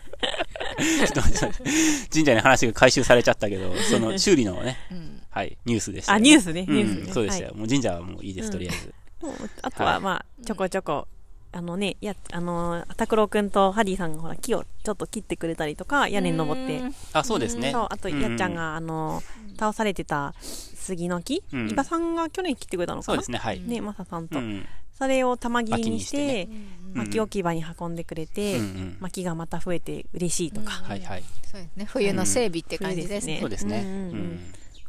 [0.78, 1.72] ちょっと待って待って
[2.12, 5.22] 神社に話が回収されちゃったけど、 その修理のね、うん。
[5.30, 6.16] はい、ニュースでしたよ。
[6.18, 7.14] あ、ニュースね、うんニュースね。
[7.14, 7.50] そうでしたよ。
[7.52, 8.94] はもう神社はもういいです、うんとりあえず。
[9.22, 11.08] いもうあとははいまあ、ちょこちょこ、
[11.52, 16.82] あのね、や、あの、拓郎くんとハリーさんがほら、木をちょっと切ってくれたりとか、屋根に登って、
[17.14, 17.72] あ、そうですね。
[17.72, 19.24] そう、あと、うんやっちゃんが、あの、
[19.58, 23.16] 倒されてた杉の木、うん伊庭さんが去年切ってくれたのかな？
[23.16, 23.60] そうですね、はい。
[23.62, 24.38] ね、マサさんと。
[24.38, 24.66] うん。
[24.98, 30.72] それを玉切りにして、うん薪置き場に運んでくれて、うんうん薪がまた増えて嬉しいとか。
[30.72, 31.24] はいはい。
[31.44, 31.86] そうですね。
[31.86, 33.38] 冬の整備って感じですね。
[33.42, 33.82] そうですね。
[33.82, 34.40] ううん。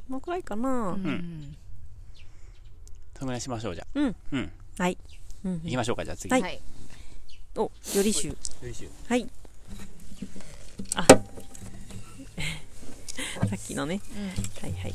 [0.09, 1.57] このくらいかな、うん
[3.14, 3.99] そのぐらいしましょう、じゃあ。
[3.99, 4.16] うん。
[4.33, 4.53] うん。
[4.79, 4.96] はい。
[5.44, 6.31] うん行きましょうか、じゃあ次。
[6.33, 6.61] はいはい。
[7.57, 7.70] お、よ
[8.03, 8.37] りしゅう。
[9.09, 9.29] はい。
[10.94, 11.05] あ。
[13.48, 14.00] さっきのね。
[14.61, 14.94] はいはい。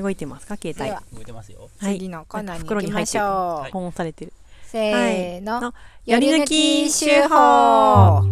[0.00, 0.56] 動いてますか？
[0.56, 0.90] 携帯。
[1.16, 1.68] 動いてますよ。
[1.78, 1.98] はい。
[1.98, 3.24] 次のコーナーに袋行きましょう。
[3.62, 4.32] はい保温されてる。
[4.64, 5.60] せーの。
[5.60, 5.74] の
[6.06, 8.22] やり抜き手法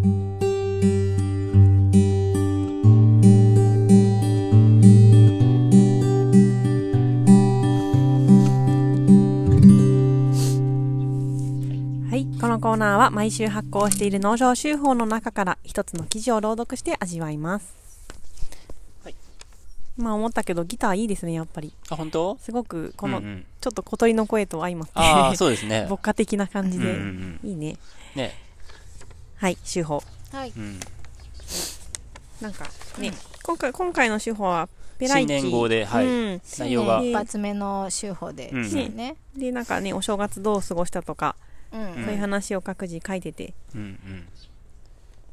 [12.46, 17.74] このコーナーは毎週発行している農場手法の中から一つの記事を朗読して味わいます。
[19.02, 19.16] はい。
[19.96, 21.72] まあ思ったけどギターいいですね、やっぱり。
[21.90, 22.38] あ、本当？
[22.40, 25.88] すごくこのうんうんちょっと小鳥の声と相まって、ああ、そうですね。
[25.90, 27.78] 牧歌的な感じで、うんうんうんいいね。
[28.14, 28.32] ね。
[29.38, 30.00] はい、手法。
[30.30, 30.52] はい。
[30.56, 30.78] うん。
[32.40, 32.64] なんか
[32.98, 35.34] ね、今回、今回の手法は、ペライチ。
[35.34, 36.06] 新年号で、はい。
[36.06, 38.96] うん内容が一発目の手法でうん。
[39.36, 41.34] で、なんかね、お正月どう過ごしたとか、
[41.72, 41.80] うん。
[41.80, 44.28] うんそういう話を各自書いてて、うんうん。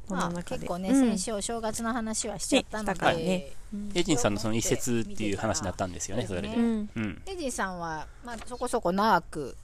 [0.08, 0.42] こまあ。
[0.42, 1.10] 結構ね、うん。
[1.10, 3.22] 先週お正月の話はしちゃったのねしたからね。
[3.24, 3.56] で、
[3.94, 6.48] エイジンさんのその一節っていう話になったんですよね、それで。
[6.48, 9.56] エジンさんは、まあ、そこそこ長く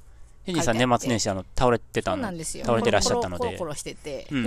[0.45, 2.65] ヘジンさん年末年始あの倒れてたそうのなんですよ。
[2.65, 3.57] 倒れてらっしゃったので。
[3.59, 3.95] コロして。
[3.95, 4.45] て、うんうん。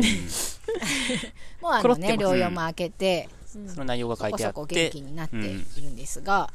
[1.62, 6.52] もうあのね、療養も明けて、その内容が書いてあそこそこって元気になっているんですが、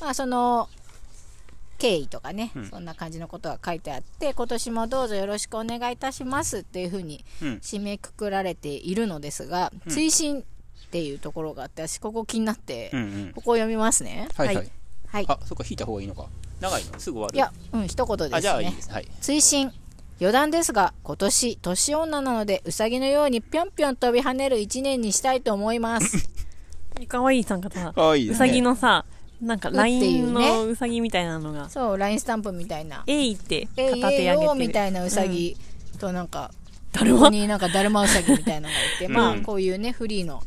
[0.00, 0.68] まあその
[1.78, 2.66] 経緯とかね、うん。
[2.66, 7.48] そんな感じのことが書いてあって今年もどうぞよろしくお願いいたしますっていうふうにうん。
[7.62, 9.92] 締めくくられているのですが、うん。
[9.92, 10.42] 追伸っ
[10.90, 13.32] ていうところがあって私ここ気になって、うんうん。
[13.34, 14.28] ここを読みますね。
[14.36, 14.70] はいはい。
[15.06, 15.24] はい。
[15.28, 16.26] あそっか引いた方がいいのか。
[16.60, 17.36] 長いのすぐ終わる。
[17.36, 18.36] いやうん一言ですね。
[18.36, 18.90] あじゃあいいです。
[18.90, 19.08] はい。
[19.20, 19.72] 追伸。
[20.20, 26.28] 余談ですが今年年女なのでうさぎのようにぴょんぴょん飛び跳ねる一年にしたいと思います。
[27.06, 27.38] かわい。
[27.38, 29.04] いさんかさ、かわいいうさぎのさ、
[29.40, 33.04] なんか LINE ねのうさぎみたいなのが、そう LINE スタンプみたいな。
[33.06, 34.54] えいってえい片手上げてる。
[34.54, 35.56] みたいなうさぎ
[35.98, 36.50] となんか、
[36.92, 37.18] だるま？
[37.18, 39.12] ここになんかだるまうさぎみたいなのがいて、うん。
[39.12, 40.42] まあこういうねフリーの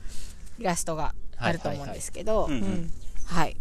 [0.59, 2.91] イラストがあると思うんですけど、うんううんん。
[3.25, 3.55] はい。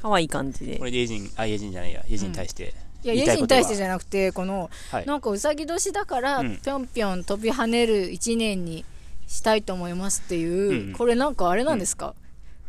[0.00, 0.78] かわいい感じで。
[0.78, 0.84] こ。
[0.84, 2.04] れでエイジンあエイジンじゃないや。
[2.08, 2.74] エイジンに対して。
[3.04, 5.06] いや、言イエジに対してじゃなくて、この、はい。
[5.06, 6.58] なんかうさぎ年だから、うん。
[6.62, 8.84] ぴょんぴょん飛び跳ねる一年に
[9.26, 10.92] したいと思いますっていう、うん。
[10.92, 12.14] これなんかあれなんですか、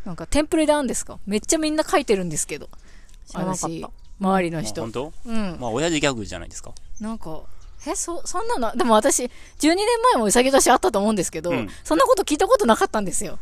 [0.05, 1.19] なんかテンプレであるんですか？
[1.25, 2.69] めっちゃみんな書いてるんですけど。
[3.27, 3.85] 知らなかった私
[4.19, 5.13] 周りの人まあ本。
[5.25, 5.29] 当？
[5.29, 5.57] うん。
[5.59, 7.41] まあ親父ギャグじゃないですかなんか、
[7.87, 9.29] え、そ、そんなの、でも私、12
[9.75, 9.77] 年
[10.13, 13.39] 前もうさぎ年あったと思うんですけど、うんそんなこと聞いたことなかったんですよ。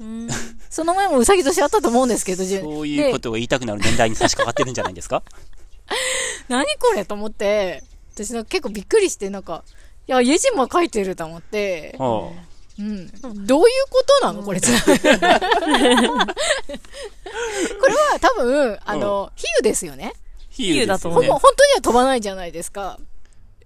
[0.00, 0.28] うん。
[0.70, 5.22] その前もうさぎ年あったと思うんですけど、じゅそういうこでとが言いたくなる年代に差し掛かってるんじゃないですか？
[6.48, 7.82] 何これと思って、
[8.14, 9.62] 私なんか結構びっくりして、なんか、
[10.08, 12.32] いや、イエジンも書いてると思って、は
[12.78, 13.10] うん。
[13.46, 14.42] どういうことなの？
[14.42, 14.74] これ、 これ
[17.94, 20.12] は多分、あの、比喩ですよね。
[20.50, 22.98] 比喩だと思う本当には飛ばないじゃないですか。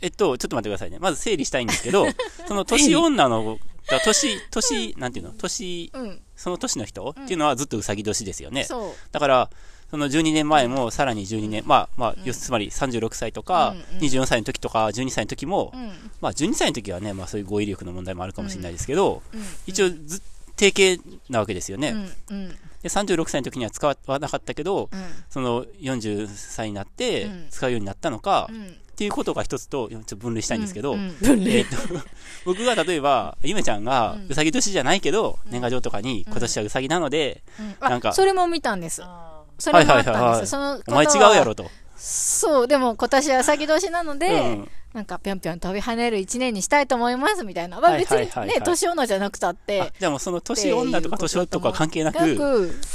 [0.00, 0.98] えっと、ちょっと待ってくださいね。
[0.98, 2.06] まず整理したいんですけど、
[2.48, 5.32] その年女の、だ年、年、なんていうの？
[5.32, 6.22] 年、うん。
[6.36, 8.64] その年の人っていうのはずっとうさぎ年ですよね。
[8.64, 8.94] そう。
[9.12, 9.50] だから、
[9.90, 15.88] その12年前もさらに12年、まあ、まあ、要すつまり36歳とか、うんうん24歳の時とか、12歳の時も、うん。
[16.20, 19.40] まあ、12歳の時はね、まあ、そういう語彙力の問題もあるかもしれないですけど、うん。
[19.66, 20.22] 一応ず、
[20.56, 21.90] 定型なわけですよね。
[22.30, 22.36] うん。
[22.36, 22.48] うん。
[22.48, 25.00] で、36歳の時には使わなかったけど、うん。
[25.28, 28.76] その40歳になってうん使うようになったのか、っうん。
[28.96, 31.56] ていうことが一つと、ちょっと分類したいんですけど、うんうん分類。
[31.56, 31.76] えっと、
[32.44, 39.02] 僕が例えば、ゆめちゃんがうんうさぎ年じゃないけど、年賀状とかに今年はうさぎなので、うんなんかあそれも見たんです。
[39.60, 40.10] あそれもあったんです。
[40.10, 41.70] はいはいはいはいそのお前違はうやろと。
[41.96, 44.68] そう、でも今年はうさぎ年なので、うん。
[44.94, 47.78] なんかぴょんぴょん飛び跳ねる一年にしたいと思いますみたいな。
[47.80, 48.48] まあはい別にはいはい。
[48.48, 52.36] はいね、年女じゃなくたっあて、じゃあもうその年女とか年男とか関係ななく、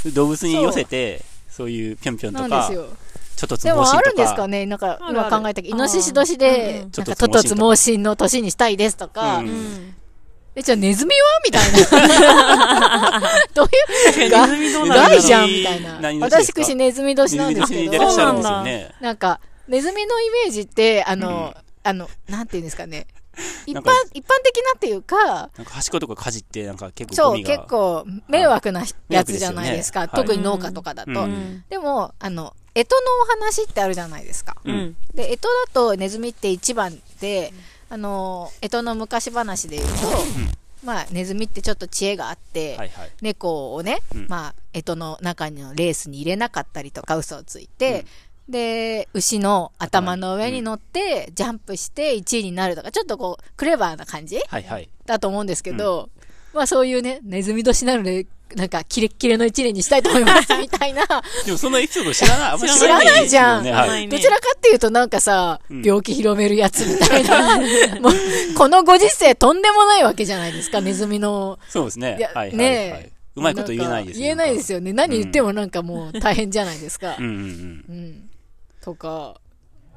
[0.02, 2.70] く、動物に寄せて、そういうぴょんぴょんとか。
[3.36, 4.64] ちょっとつで盲信ともあるんですかか、ね。
[4.64, 9.42] なんか今考えたけど、イノシシ年で、なんかトトツっとつ盲信とか猛進の年にしたいですとか。
[10.56, 11.26] え、じゃあネズミは？
[11.44, 13.20] みたいな。
[13.54, 15.08] どういう、がネズミどうなるんだろう？
[15.10, 16.00] 害じゃんみたいな。
[16.00, 16.62] 何年ですか？
[16.64, 18.94] 私、ネズミ年なんですけどネズミ年でい、らっしゃるんですよね。
[19.00, 23.06] なんか、ネズミのイメージって、あの、うんあの、なんていうんですかね。
[23.66, 27.56] 一般なんか、一般的なっていうか、なんか端っことかかじって、なんか結構そう、ゴミが。
[27.58, 30.00] 結構迷惑なやつじゃないですか。
[30.00, 31.10] すよね特に農家とかだと。
[31.10, 31.64] うんうん。
[31.68, 34.56] でも、あの、干支のお話ってあるじゃないですか。
[34.64, 34.96] うんうん。
[35.14, 35.38] で、干支
[35.68, 37.52] だとネズミって一番で、
[37.88, 39.94] あの、干支の昔話で言うと、
[40.84, 43.10] まあ、ネズミってちょっと知恵があって、はいはい。
[43.22, 48.04] 猫をね、うんまあ、干支の中のレースに入れなかったりとか嘘をついて、
[48.48, 54.88] で、牛の頭の上に乗って、ジャンプして1位になるとか、ちょっとこう、クレバーな感じはいはい。
[55.04, 56.10] だと思うんですけど、
[56.54, 61.02] まあそういうね、ネズミ年なので、なんか、キレッキレの1年にしたいと思います、みたいな。
[61.44, 62.50] でもそのエピソード知らない。
[62.52, 64.08] あんま知らないじゃんはい。
[64.08, 67.58] どちらかっていうとなんかさ、うん病気広めるやつみたいな。
[68.00, 68.12] もう、
[68.56, 71.58] このご時世とんでもないわけじゃないですか、ネズミの。
[71.68, 72.16] そうですね。
[72.18, 73.12] いやはいはいねはいえ。
[73.36, 74.78] うまいこと言えないですんか言えないですよ。
[74.78, 74.92] よね。
[74.94, 77.22] 何言ってもなんかもう大変じゃないですかう。
[77.22, 78.30] んうんうん。
[78.82, 79.34] とか、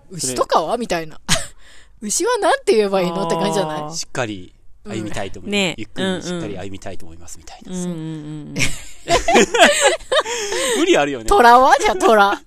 [0.09, 0.77] 牛とかは？
[0.77, 1.19] みたいな。
[2.01, 3.25] 牛はなんて言えばいいの？
[3.27, 3.95] って感じじゃない？
[3.95, 4.53] しっかり
[4.85, 5.75] 歩みたいと思います。
[5.77, 7.71] ゆっくりしっかり歩みたいと思いますみたいな。
[7.71, 8.53] うんうんうん。
[10.77, 11.25] 無理あるよね。
[11.25, 11.75] 虎は？
[11.79, 12.41] じゃあ虎。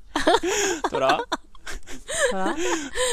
[0.90, 1.24] トラ
[2.30, 2.54] ほら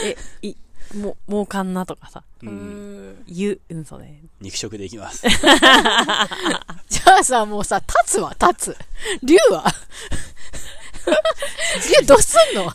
[0.04, 0.56] え、い、
[0.96, 2.24] も、もうかんなとかさ。
[2.44, 3.24] うん。
[3.28, 4.22] ゆ、うん、そうね。
[4.42, 5.28] 肉食でいきます。
[5.30, 8.78] じゃあさ、もうさ、立つは立つ。
[9.24, 9.64] 竜は？
[12.02, 12.74] 竜どうすんの？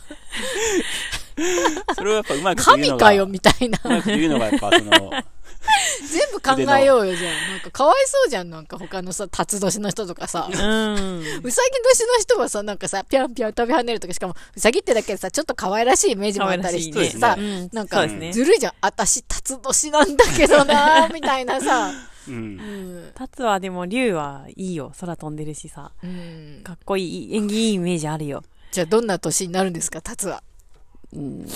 [1.95, 2.99] それをやっぱうまいこと言うのが。
[2.99, 3.79] 神かよみたいな。
[3.83, 5.11] うまいこと言うのがやっぱその、
[6.11, 7.51] 全部考えようよ、じゃあ。
[7.51, 10.47] なんかかわいそうじゃん、なんか他のさ、辰年の人とかさ。
[10.49, 10.55] うん。
[10.55, 11.51] うさぎ年の
[12.19, 18.73] 人はさ、なんかさ、ぴょんぴょん飛び跳ねるとか、しかも、うさぎってだけでさ、ちょっと可愛らしいイメージもあったりしてさ、ねうんなんかね、ずるいじゃん。
[18.81, 21.91] あたし、辰年なんだけどなみたいなさ。
[22.27, 22.31] う。
[22.31, 23.11] うんん。
[23.13, 24.91] タツはでも、竜はいいよ。
[24.99, 25.91] 空飛んでるしさ。
[26.03, 26.61] うん。
[26.63, 28.43] かっこいい、縁起いいイメージあるよ。
[28.71, 30.43] じゃあ、どんな年になるんですか、辰は？
[31.13, 31.47] うん。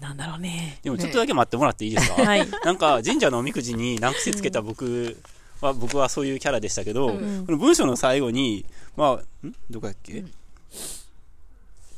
[0.00, 0.78] なんだろうね。
[0.82, 2.46] でもちょっとだけ待ってもらっていいですか、 はい。
[2.64, 5.16] なんか神社のおみくじに難癖つけた僕
[5.60, 8.66] は、僕はそういうキャラでしたけど、んこの文章の最後に、
[8.96, 9.54] まあ、ん？
[9.70, 10.24] どこだっけ、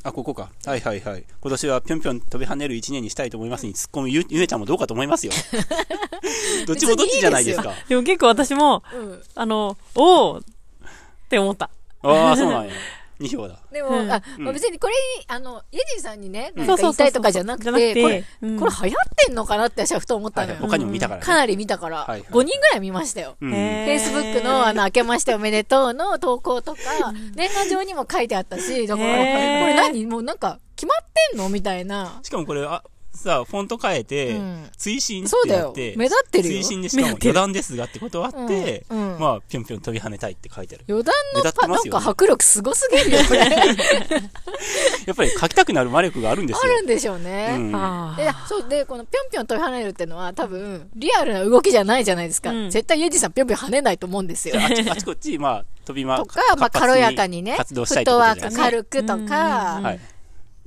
[0.05, 0.51] あ、ここか。
[0.65, 1.25] はいはいはい。
[1.41, 5.33] 今年はぴょんぴょん飛び跳ねる一年にしたいと思いますに突っ込むゆゆえちゃんもどうかと思いますよ。
[6.67, 7.73] どっちもどっちじゃないですか。
[7.89, 9.23] でも結構私も、うん。
[9.35, 10.45] あの、おーっ
[11.29, 11.71] て思った。
[12.03, 12.73] ああ、そうなんや。
[13.23, 13.59] 2票だ。
[13.71, 14.11] でも、うん。
[14.11, 14.45] あ、うん。
[14.45, 14.95] まあ別にこれ、
[15.29, 18.59] あの、イェジンさんにね、なんか言いたいとかじゃなくて、じゃなくてこれ、うん。
[18.59, 20.55] これ流行ってんのかなって私はふと思ったのよ。
[20.55, 21.27] はいはい、他にも見たからね。
[21.27, 22.23] かなり見たから、はいはい。
[22.23, 23.37] 5人ぐらい見ましたよ。
[23.41, 23.55] うん。
[23.55, 26.81] へフェイスブックの、あの、明けましておめでとうの投稿とか、
[27.35, 29.67] 年賀状にも書いてあったし、だから、こへー。
[29.69, 30.07] れ何？
[30.07, 31.49] もうなんか、決まってんの？
[31.49, 32.21] みたいな。
[32.23, 32.83] しかもこれ、あ、
[33.23, 35.99] さ、フォント変えて、うん追伸っそうだよてやって、。
[35.99, 36.65] 目立ってるよ追。
[36.65, 40.85] 伸でしかも余談ですがってことはあって、うんうんまあ、ぴょんぴょん飛び跳ねたいって書いてある。
[40.89, 43.41] 余談目のパ、なんか迫力すごすぎるよ、これ。
[43.43, 43.45] あ
[45.07, 46.73] やっぱり書きたくなる魔力があるんですよ。
[46.73, 47.55] るんでしょうね。
[47.57, 52.51] うんあで、そう、で、このぴょんぴょん飛び跳ねるってのは多分、リアルな動きじゃないじゃないですか。
[52.51, 54.57] うん絶対イェジさんぴょんぴょん跳ねないと思うんですよ。
[54.59, 58.57] あちあちこち、まあ、飛びま、とか、まあ、軽やかにね、フットワーク。
[58.57, 59.93] 軽くとうんか、は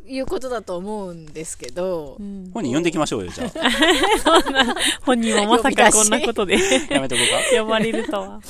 [0.08, 0.15] い。
[0.15, 3.52] いうことだと思うんですけどー、うん本人呼んできましょうよ、じゃあ。
[5.06, 6.56] 本人はまさかこんなことで
[6.89, 7.62] やめとこうか。
[7.62, 8.41] 呼ばれるとは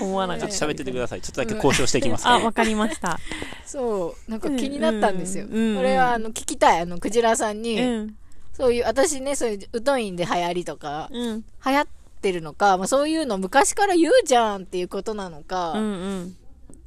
[0.00, 0.66] 思わなちょっかった。
[0.66, 1.20] と喋っててください。
[1.20, 2.52] ちょっとだけ交渉していきますあ、ねわ。
[2.52, 3.18] かりました。
[3.66, 5.46] そう、なんか気になったんですよ。
[5.46, 6.80] うんうんうんこれは、あの、聞きたい。
[6.80, 8.16] あの、クジラさんに、うん。
[8.52, 11.44] そういう、私ね、そういう、疎いんで流行りとか、うん。
[11.64, 11.86] 流行っ
[12.20, 15.86] てるのか、まあ、そういうの昔から言うじゃんっていうことなのか、うんう
[16.20, 16.36] ん。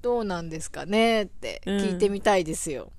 [0.02, 2.92] どうなんですかねって聞いてみたいですよ。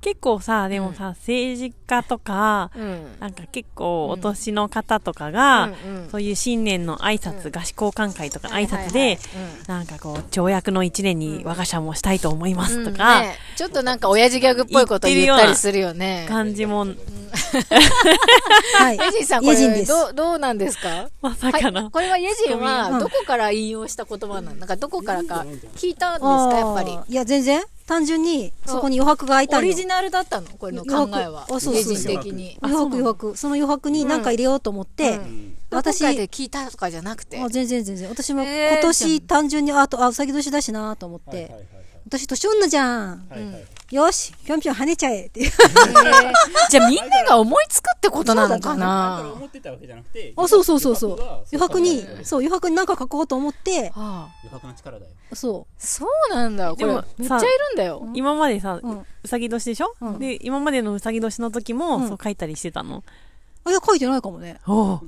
[0.00, 3.16] 結構さ、でもさ、政治家とか、うん。
[3.18, 6.10] なんか結構お年の方とかが、うんうん。
[6.10, 8.92] そういう新年の挨拶、合宿交換会とかの挨拶はいはい。
[8.92, 9.18] ではい、
[9.66, 13.22] なんかこう、跳躍の一年に我が社もしたいと思いまうんすとか、うん。
[13.24, 16.26] ねちょっとなんか親父ギャグっぽいこと言ったりするよね。
[16.28, 16.86] 感じも、
[18.78, 18.96] はい。
[18.96, 19.84] イェジンさん、これ。
[19.84, 21.08] どう、どうなんですか？
[21.20, 21.82] まさかの。
[21.82, 21.90] はい、。
[21.90, 22.98] これはイェジンうは、ん。
[22.98, 24.56] どこから引用した言葉なの？
[24.56, 25.44] なんか、どこからか
[25.76, 26.98] 聞いたんですか、やっぱり？
[27.08, 27.62] いや、全然。
[27.86, 30.48] 単純に、そこに余白が空いたオリジナルだったの？
[30.58, 31.46] これの考えは。
[31.48, 32.58] 余白あそ的に。
[32.60, 33.36] 余白余白。
[33.36, 37.40] その余白に何か入れようと思って、うん私どこかで聞いたとかじゃなくて。
[37.40, 38.08] あ全然全然。
[38.08, 41.52] 私も今年単純に、あと、あ、うさぎ年だしなと思って、
[42.06, 43.28] 私年女じゃん。
[43.92, 45.26] よし、ぴょんぴょん跳ねちゃえ。
[45.26, 45.50] っていう。
[46.70, 49.32] じゃあみんなが思いつくってことなのかな。
[49.36, 51.20] 思ってたわけじゃなくて、あ、そうそうそうそう。
[51.20, 54.28] 余余白に、そう、余白に何か書こうと思って、ああ。
[54.42, 55.12] 余白の力だよ。
[55.34, 56.70] そそうなんだ。
[56.74, 58.08] これめっちゃいるんだよ。
[58.14, 59.06] 今までさ、う。
[59.24, 60.18] さぎ年でしょ、うん。
[60.18, 62.08] で、今までのうさぎ年の時も、うん。
[62.08, 63.04] そう書いたりしてたの？
[63.64, 64.58] あ、いや、書いてないかもね。
[64.64, 65.00] あ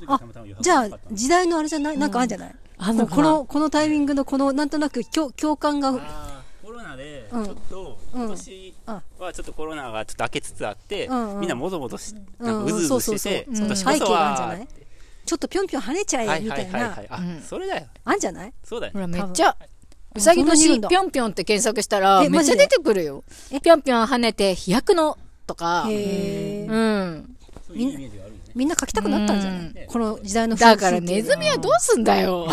[0.61, 1.99] じゃあ、時代のあれじゃない？
[1.99, 6.38] なんかあるんじゃない、あんのこの、このタイミングのこの、なんとなく共共感が、
[6.79, 7.41] ロナで、ちうん。
[7.43, 14.69] ょっと、今年はちょっとコロナがちょっと明けつつあって、うんうんみんなもぞもぞし、うんなんかうずうずしてて、そうそうそう今年こそ背景があるんじゃはない？
[15.27, 16.79] ちょっとぴょんぴょん跳ねちゃえ、はいみたいな。
[16.79, 16.97] はいはい。
[16.97, 17.07] は、い。
[17.11, 17.43] あ、うん。
[17.43, 17.87] それだよ。
[18.05, 18.53] あんじゃない？
[18.65, 18.93] そうだよ。
[18.95, 19.01] ほ。
[19.01, 19.57] ら、めっちゃ、
[20.15, 23.25] うさぎ年ぴょんぴょんって検索したら、めっちゃ出てくるよ。
[23.63, 26.71] ぴょんぴょん跳ねて飛躍のとか、へー。
[26.71, 27.37] うん。
[27.67, 28.18] そういうイメー。
[28.55, 32.47] みんな書きたくなったんじゃない、うんこの時代のだからネズミはどうすんだよ。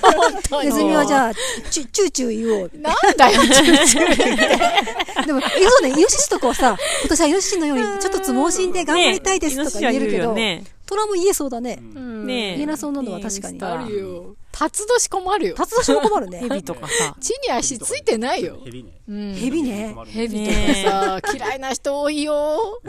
[0.62, 1.26] ネズミはじあ。
[1.26, 1.34] ゃあ、
[1.70, 2.70] チュチューチュー言おう。
[2.74, 11.78] なんだよ、チューチュー でも、えそうね、イノシシとかはさ、今年はイノシシのように、ちょっとつ盲信で頑張りたいですとか言えるけど、ねトラも言えそうだね。
[11.80, 12.54] うんねえ。
[12.56, 14.36] 言えなそうなのは確かにあるよ。
[14.52, 15.54] 辰年困るよ。
[15.56, 16.40] 辰年も困るね。
[16.46, 17.16] ヘビとかさ。
[17.18, 18.58] 地に足ついてないよ。
[18.62, 18.90] ヘビね。
[19.08, 19.34] うん。
[19.34, 19.96] ヘビね。
[20.08, 22.82] ヘビとかさ、嫌いな人多いよ。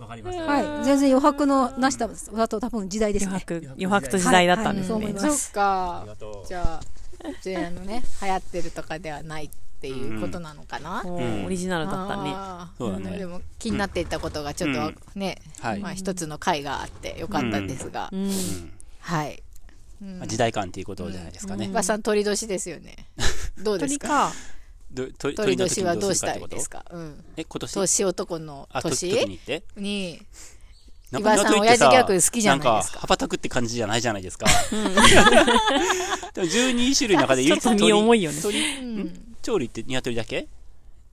[0.00, 0.44] わかりました。
[0.44, 0.84] はい。
[0.84, 3.28] 全然余白のなしだだと多分時代ですね。
[3.28, 5.12] 余白、余白と時代だったんですねはいはい。
[5.12, 6.06] そう思いますか。
[6.48, 6.80] じゃあ、
[7.42, 11.02] じゃああのね、流行ってるとかではないっていうことなのかな？
[11.04, 12.34] おうんーオリジナルだったね。
[12.78, 18.24] そうだねでも気になっていたことがちょっとわね、はいまあ一つの回があってよかったですが、うん。
[18.24, 18.32] うん
[19.00, 19.42] はい。
[20.02, 21.66] まあ時代感っていうことじゃないですかね。
[21.66, 22.96] 馬さん鳥年ですよね。
[23.58, 24.32] どうですか
[25.18, 26.84] 鳥年はどうしたいですか？
[26.90, 27.24] うん。
[27.36, 27.74] え、今年？
[27.74, 29.62] 年男のあ、と時に年って？
[29.76, 30.20] に、
[31.12, 32.94] 岩井さん親父ギャグ好きじゃないですか？
[32.96, 34.46] なんか、羽ばたくって感じじゃないじゃないですか？
[36.34, 39.34] でも12種類の中で唯 一ちょっと身重いよね鳥、うん。
[39.42, 40.46] 鳥って鶏だけ？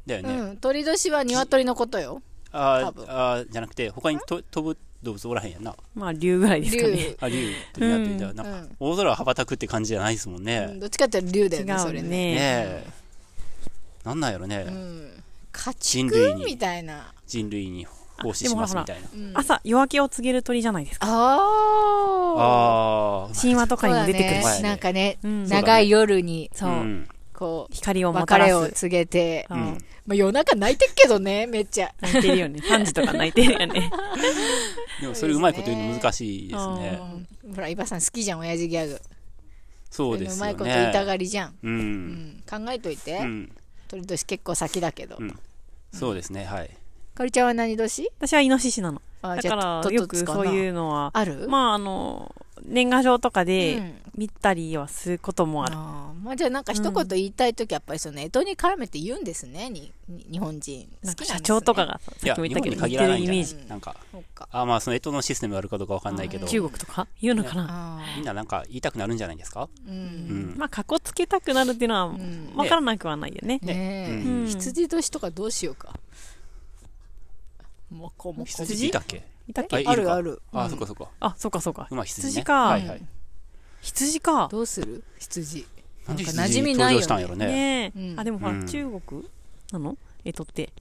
[0.06, 0.34] だよね。
[0.34, 0.58] うん。
[0.58, 2.22] 鳥年は鶏のことよ。
[2.52, 5.76] ああー、じゃなくて、他にと飛ぶ動物おらへんやんな。
[5.94, 6.98] まあ、竜ぐらいですかね。
[6.98, 7.18] 竜。
[7.20, 8.34] あ、竜と鶏だよ。
[8.34, 10.80] なんかうん、大空を羽ばたくって感じじゃないですもんうねん。
[10.80, 12.08] どっちかっていうと竜だよね、違そうれね。
[12.08, 12.10] ね。
[12.10, 12.88] ねえ。
[14.08, 14.64] なんなんやろうね。
[14.64, 15.12] ん。
[15.52, 17.14] 家人類に畜みたいな。
[17.26, 17.86] 人類に
[18.22, 19.10] 奉仕しますみたいな。
[19.14, 21.08] うん朝、夜明けを告げる鳥じゃないですか。
[21.10, 23.40] ああ。
[23.40, 24.62] 神話とかにも出てくるし。
[24.62, 26.70] ねなんかね、うん長い夜に、そう。
[26.70, 28.50] んこう、光をもた別らす。
[28.50, 31.94] れを告げて、うんうんまあ、夜中泣いてっけどね、めっちゃ。
[32.00, 32.62] 泣いてるよね。
[32.62, 33.92] 3時とか泣いてるよね。
[35.02, 37.00] でもそれうまいこと言うの難しいですね。
[37.44, 39.02] うんほら、伊庭さん好きじゃん、親父ギャグ。
[39.90, 40.38] そうですよね。
[40.38, 41.50] うまいこと言いたがりじゃん。
[41.50, 41.54] う。
[41.64, 41.78] うん
[42.38, 43.18] ん、考えといて。
[43.18, 43.52] うん。
[43.88, 45.18] 鳥年結構先だけど。
[45.20, 45.40] うん
[45.94, 46.70] そうですね、はい。
[47.16, 48.10] かりちゃんは何年？
[48.20, 49.02] 私はイノシシなの。
[49.22, 51.48] あだから、よくそういうのは、ある？
[51.48, 52.36] まあ、あの、
[52.66, 54.02] 年賀状とかうでん。
[54.18, 55.76] 見たりはすることもある。
[55.76, 56.24] あー。
[56.24, 59.70] まあ、じゃあなんか一言言いたいときやっぱりその干支に絡めて言うんですね。
[59.70, 60.90] にに日本人。
[61.06, 61.40] 好きね。
[61.42, 63.56] 長とかがさ、っきも日言ったけど、言ってるイメージ。
[63.68, 63.96] ないんんか、
[64.50, 67.68] あまあ、その干支のシステムがあるかどうかわかんないけど、中国とか言うのかな？
[67.70, 69.70] あみんななんか言いたくなるんじゃないですか？
[69.88, 70.54] ーううん。
[70.56, 70.58] ん。
[70.58, 72.54] まあ、かこつけたくなるっていうのは、ん。
[72.56, 73.60] わからなくはないよね。
[73.62, 74.48] ねえ、うん。
[74.48, 75.94] 羊年とかどうしようか。
[77.92, 79.24] もこもこ羊いたっけ？
[79.48, 79.78] いたっけ？
[79.78, 79.92] あいるか？
[79.94, 81.10] あるあるあ、うんそっかそっか。
[81.20, 81.88] あ、そうかそうか。
[81.90, 82.32] 馬羊ね。
[82.32, 83.02] 羊かはいはい。
[83.82, 84.48] 羊か。
[84.52, 85.04] どうする？
[85.20, 85.66] 羊
[86.08, 87.46] なんんか馴染みないよね場したんやろね。
[87.48, 88.00] ねえ。
[88.12, 89.24] うんあ、でもほら、うん中国
[89.72, 89.98] なの？
[90.26, 90.72] えとって。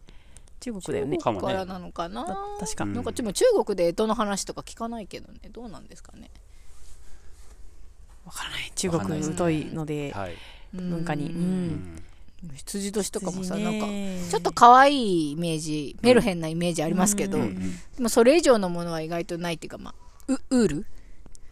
[0.60, 1.18] 中国だよね。
[1.18, 2.84] かもねからなのかな、だ確か。
[2.84, 6.30] うんなんかでも中国で干支の話とか聞かないけどねどうなんですかね？
[8.24, 8.72] わからない。
[8.74, 10.34] 中国疎いので、はい。
[10.72, 11.26] 文化に。
[11.26, 11.34] う。
[11.34, 12.02] うんん。
[12.54, 19.94] 羊年とかもさ羊なんかねちょっと可愛いイメージメルヘンなイメージありますけど、うんでもそれ以上のものは意外とないっていうかまあ
[20.28, 20.86] ウウール？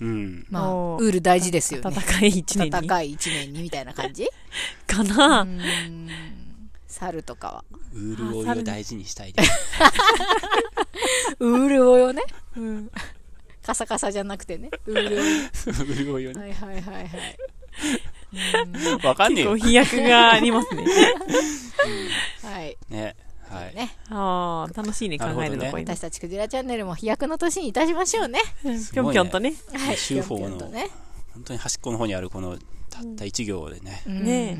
[0.00, 0.46] うん。
[0.50, 1.96] まあウール大事ですよね。
[1.96, 2.70] 戦い一年に。
[2.70, 4.28] 暖かい一年にみたいな感じ？
[4.86, 5.42] かな。
[5.42, 6.08] うーん。
[6.88, 7.64] 猿とかは。
[7.92, 9.50] ウールオイを大事にしたいです。
[11.40, 12.22] ウールをよね。
[12.56, 12.90] うん。
[13.62, 14.70] カサカサじゃなくてね。
[14.86, 16.40] ウールを ウールオイをね。
[16.40, 17.08] はいはいはいはい
[19.04, 19.54] わかんねえよ。
[19.54, 19.68] 結構。
[19.68, 20.84] 飛躍がありますね。
[22.42, 22.76] はい。
[22.88, 23.16] ね。
[23.48, 23.74] はい。
[23.74, 23.96] ね。
[24.10, 25.94] ああ、楽しいね、考えるの、こういうの。
[25.94, 28.40] 私たちクジラチャンネルも飛躍の年にいたしましょうね。
[28.92, 29.54] ぴょんぴょんとね。
[29.72, 29.96] はい。
[29.96, 30.90] 週報のぴょんぴょんとね。
[31.34, 32.58] 本当に端っこの方にあるこの
[32.90, 34.02] たった一行でね。
[34.06, 34.24] うん。
[34.24, 34.58] ね。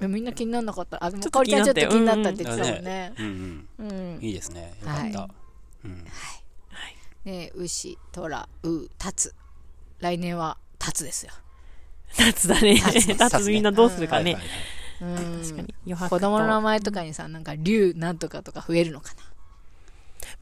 [0.00, 1.02] えみんな気にならなかった。
[1.04, 3.12] あでもちょっとかおりちゃんちょっと気になったたっっ言ってたもんね。
[3.18, 3.68] うん。
[3.78, 3.88] うん。
[3.88, 4.22] うん。
[4.22, 4.74] いいですね。
[4.80, 5.28] よかはいった。
[5.84, 6.04] うん。
[7.24, 9.34] ね牛虎うたつ。
[10.00, 11.32] 来年はたつですよ
[12.18, 12.80] 夏だね。
[12.84, 14.36] 夏夏みんなどうするかね
[15.00, 15.74] 確かに。
[15.86, 16.60] 余白子供の名と。
[16.60, 19.12] 前とかにさなんか竜なんとかとか増えるのか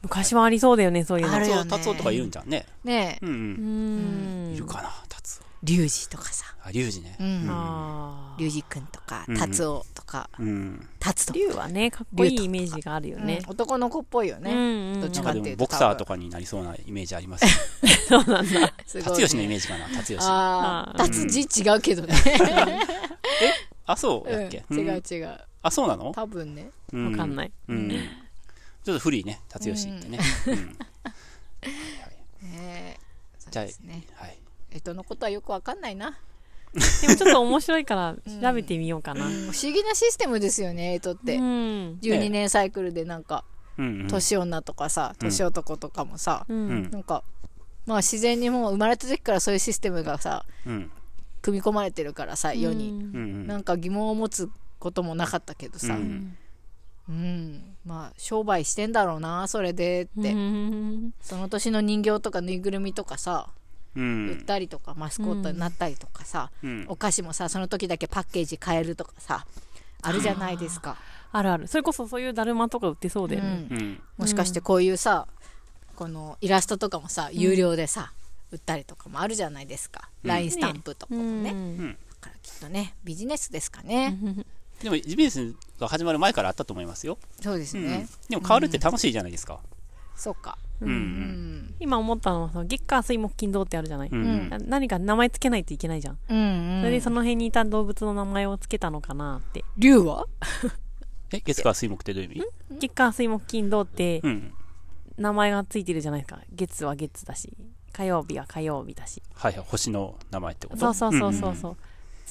[0.03, 1.33] 昔はありそうだよね、そういうの。
[1.33, 2.65] あるよねタツオとかいるんじゃんね。
[2.83, 4.51] なねえうん。
[4.55, 4.91] いるかな、
[5.61, 6.67] タツ龍二とかさオ。
[6.67, 7.23] あ、リュウジねう。
[7.23, 8.39] んああ。
[8.39, 10.87] 龍二くんとかうん達夫とかうん。
[10.99, 13.51] 達とか竜はね、かっこいいイメージがあるよねうん。
[13.51, 15.01] 男の子っぽいようんねうん。
[15.01, 17.45] どっちかっていうとボクサーとかになりそうなイメージあります。
[18.09, 18.73] そうなんだ。
[18.91, 20.17] 達吉のイメージかな、達吉。
[20.21, 22.15] あ、ああ達字違うけどね
[23.97, 24.29] そう？
[24.29, 24.57] うんだっけ？
[24.57, 26.11] 違ううん違うあ、そうなの？
[26.13, 27.51] 多分ねわわかんない。
[27.67, 27.89] うん。
[27.89, 30.19] ちょっと古いね、達吉ってね。
[30.47, 30.77] うん
[32.41, 32.97] ねえ
[33.37, 34.37] そうじゃあですねはい。
[34.71, 36.17] えっとのことはよくわかんないな
[37.01, 39.25] でもちょっと面白いから 調べてみようかな。
[39.25, 41.43] 不思議なシステムですよねえとってうん。
[42.01, 43.43] 12年サイクルでなんか
[43.77, 44.07] うんうん。
[44.07, 46.53] 年女とかさうん年男とかもさう。
[46.53, 47.23] うんんなんか
[47.85, 50.91] まあ自然にもう生まれた時からそういうシステムがさうん。
[51.41, 53.07] 組み込まれてるからさ世にうんうんう
[53.43, 53.47] ん。
[53.47, 54.49] なんか疑問を持つ
[54.79, 56.37] こともなかったけどさううんん。
[57.09, 63.60] うんまあ商売してんだろうなそれでってうんその年の人形とかぬいぐるみとかさう
[63.95, 64.43] 売っん。
[64.45, 66.85] たりとかマスコットになったりとかさうん。
[66.87, 69.45] お菓子もさその時だけパッケージ変えるとかさ
[70.01, 70.97] あるじゃないですか、
[71.31, 71.67] あるある。
[71.67, 73.67] それこそそういうだるまとか売ってそうだよね。
[73.69, 73.77] うん。
[73.77, 74.01] うん。
[74.17, 75.27] もしかしてこういうさ
[75.95, 78.11] このイラストとかもさ有料でさ、
[78.51, 80.29] 売ったりとかもあるじゃないですか、うん。
[80.29, 81.91] LINE スタンプとかもね、うん。
[81.91, 84.17] だからきっとねビジネスですかね、
[84.81, 87.19] でも、ビジネスが始まる前からあったと思いますよ。
[87.41, 87.85] そうですうん。
[87.87, 89.59] ね、でも変わるって楽しいじゃないですか。
[90.15, 90.85] そうかう。
[90.85, 96.17] うんん今思ったのはさ、月火水木金土ってあるじゃない、うんな何か名前つけないといけないじゃん。
[96.29, 99.63] うんうんそれでその辺にいた動物の名前をつけたのかなって。
[99.77, 100.25] 竜は？
[101.33, 102.79] え、月火水木ってどういう意味？
[102.79, 104.53] 月火水木金土ってうん。
[105.17, 106.39] 名前がついてるじゃないですか。
[106.51, 107.53] 月は月だし、
[107.93, 109.21] 火曜日は火曜日だし。
[109.35, 110.79] はいはい、星の名前ってこと？
[110.79, 111.77] そうそうそうそうそう。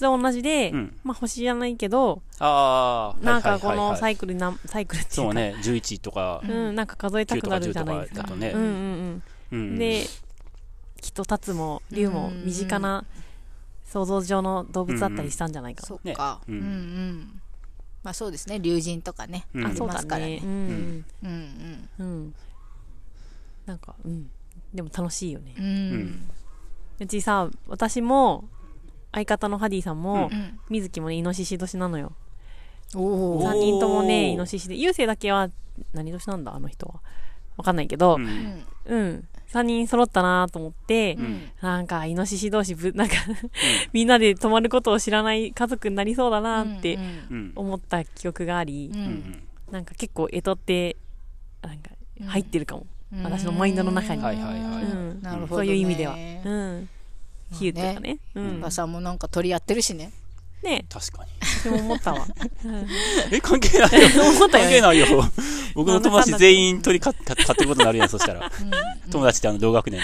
[0.00, 8.22] それ同じで、うんまあ星じゃないけど、ああ、なんかこのサイクルな、サイクルっていうか、そうね、11とかうん、なんか数えた9くなとか10とるじゃないですか。
[8.24, 8.60] かねうん。
[8.60, 8.68] うん
[9.52, 9.78] ううんん。
[9.78, 10.04] で、
[11.02, 13.04] きっとタツも竜も身近な
[13.84, 16.12] 想像上の動物だったりしたんじゃないかそな。
[16.12, 17.42] っか、ねうんんううん
[18.02, 20.36] まあそうですね竜神とかね、うんありそうだますからね。
[20.36, 21.88] ねうんうんうん。
[21.98, 22.34] うん。
[23.66, 24.30] なんか、うん。
[24.72, 25.64] でも楽しいよねうん。
[25.64, 25.68] う。
[25.68, 26.30] ん
[27.00, 28.44] うちさ、私も、
[29.12, 32.12] 相方のハディさんも、うん水木もね、イノシシ年なのよ。
[32.94, 33.00] お
[33.38, 35.48] おー3人ともね、イノシシで、優勢だけは、
[35.92, 37.00] 何年なんだ、あの人は。
[37.56, 39.28] わかんないけど、ううんんうん。
[39.52, 43.14] 3人揃ったなと思って、んなんか、イノシシ同士ぶ、 なんか、
[43.92, 46.98] みんなで泊まることを知らない家族になりそうだなって。
[47.56, 50.96] 思った記憶がありう、うんんなんか結構、干支って、
[51.62, 51.90] なんか、
[52.26, 52.82] 入ってるかも。
[52.82, 52.90] うん
[53.24, 55.20] 私のマインドの中にはいはいはいうん。
[55.20, 56.14] なるほどねそういう意味では。
[56.14, 56.88] うん。
[57.58, 58.18] 比喩とかね。
[58.34, 58.56] うん。
[58.56, 60.12] 馬さんもなんか鳥やってるしね。
[60.62, 61.78] ね確かに。
[61.80, 62.26] 思ったわ。
[63.32, 64.24] え、関係ないよ。
[64.24, 64.70] 思ったよね。
[64.70, 65.06] 関係ないよ。
[65.74, 68.50] 僕の友達全員鳥飼飼ってることになるやん、そしたら。
[69.10, 70.02] 友達ってあの同学年。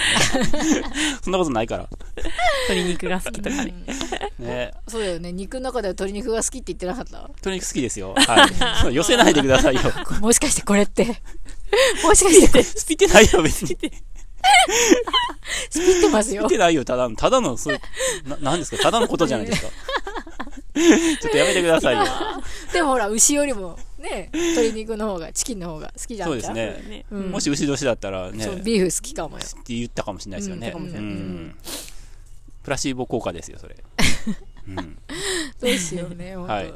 [1.22, 1.88] そんなことないから。
[2.68, 3.74] 鶏肉が好きとかね。
[4.38, 5.32] ねそうだよね。
[5.32, 7.18] 肉の中では鶏肉が好きって言ってなかった？
[7.18, 8.14] 鶏肉好きですよ。
[8.16, 8.80] はい。
[8.80, 9.82] そう寄せないでくださいよ。
[10.20, 11.04] もしかしてこれって。
[12.02, 13.76] もしかしてこれスピってないよ、別に。
[15.70, 16.58] スピってますよスピっ。
[16.58, 17.78] てないよ、ただの、ただの、そう、
[18.26, 18.82] な、なんですか？
[18.82, 19.68] ただのことじゃないですか。
[20.76, 22.04] ちょっとやめてくださいよ。
[22.72, 26.52] でもほら、牛よりもね、鶏肉の方が、チキンの方が好きじゃんそうです。
[26.52, 26.84] ね。
[26.86, 29.44] ねうんもし牛年だったらね、ビーフ好きかもよ。
[29.66, 30.72] 言ったかもしれないですよね。
[30.76, 31.56] うん
[32.62, 33.76] プラシーボ効果ですよ、それ。
[34.68, 34.98] うん。
[35.60, 36.74] どうしようね、はい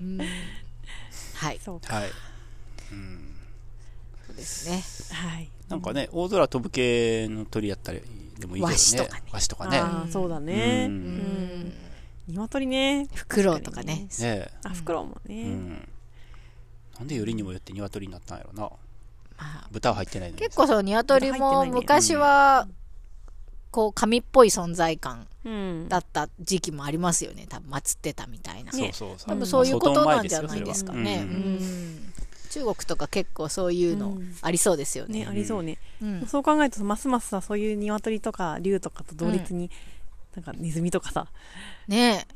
[0.00, 0.18] うん
[1.34, 1.96] はい、そうか。
[1.96, 2.10] はい。
[2.92, 3.36] うん。
[4.26, 4.82] そうですね。
[5.12, 5.50] はい。
[5.68, 8.00] なんかね、大空飛ぶ系の鳥やったり
[8.38, 8.72] でもいいけどね。
[8.72, 9.78] ワシとかねワシとかね。
[9.78, 10.86] ああ、そうだね。
[10.88, 10.96] ううん
[11.68, 11.72] ん。
[12.28, 13.08] 鶏ね。
[13.12, 14.08] フクロウとかね。
[14.20, 15.32] ねあ、フクロウもえ。
[15.32, 15.54] うね。
[15.54, 15.88] ん。
[16.98, 18.62] なんでよりにもよって鶏になったんやろな。
[18.62, 18.78] ま
[19.38, 20.42] あ、豚は入ってないのに。
[20.42, 22.68] 結構その鶏も昔は、
[23.70, 25.88] こう、神っぽい存在感うん。
[25.88, 27.46] だった時期もありますよね。
[27.48, 28.72] 多分、祀ってたみたいな。
[28.72, 29.28] そうそうそう。
[29.28, 31.18] 多分そういうことなんじゃないですかよね。
[31.18, 32.12] うん
[32.56, 35.20] 中国とか結構そういうのうんありそうですよね。
[35.20, 35.76] ね、ありそうね。
[36.00, 39.70] うんそう考えると、ますますさ、そういう鶏とか竜とかと同列に、
[40.34, 41.26] なんかネズミとかさ、
[41.86, 42.26] ね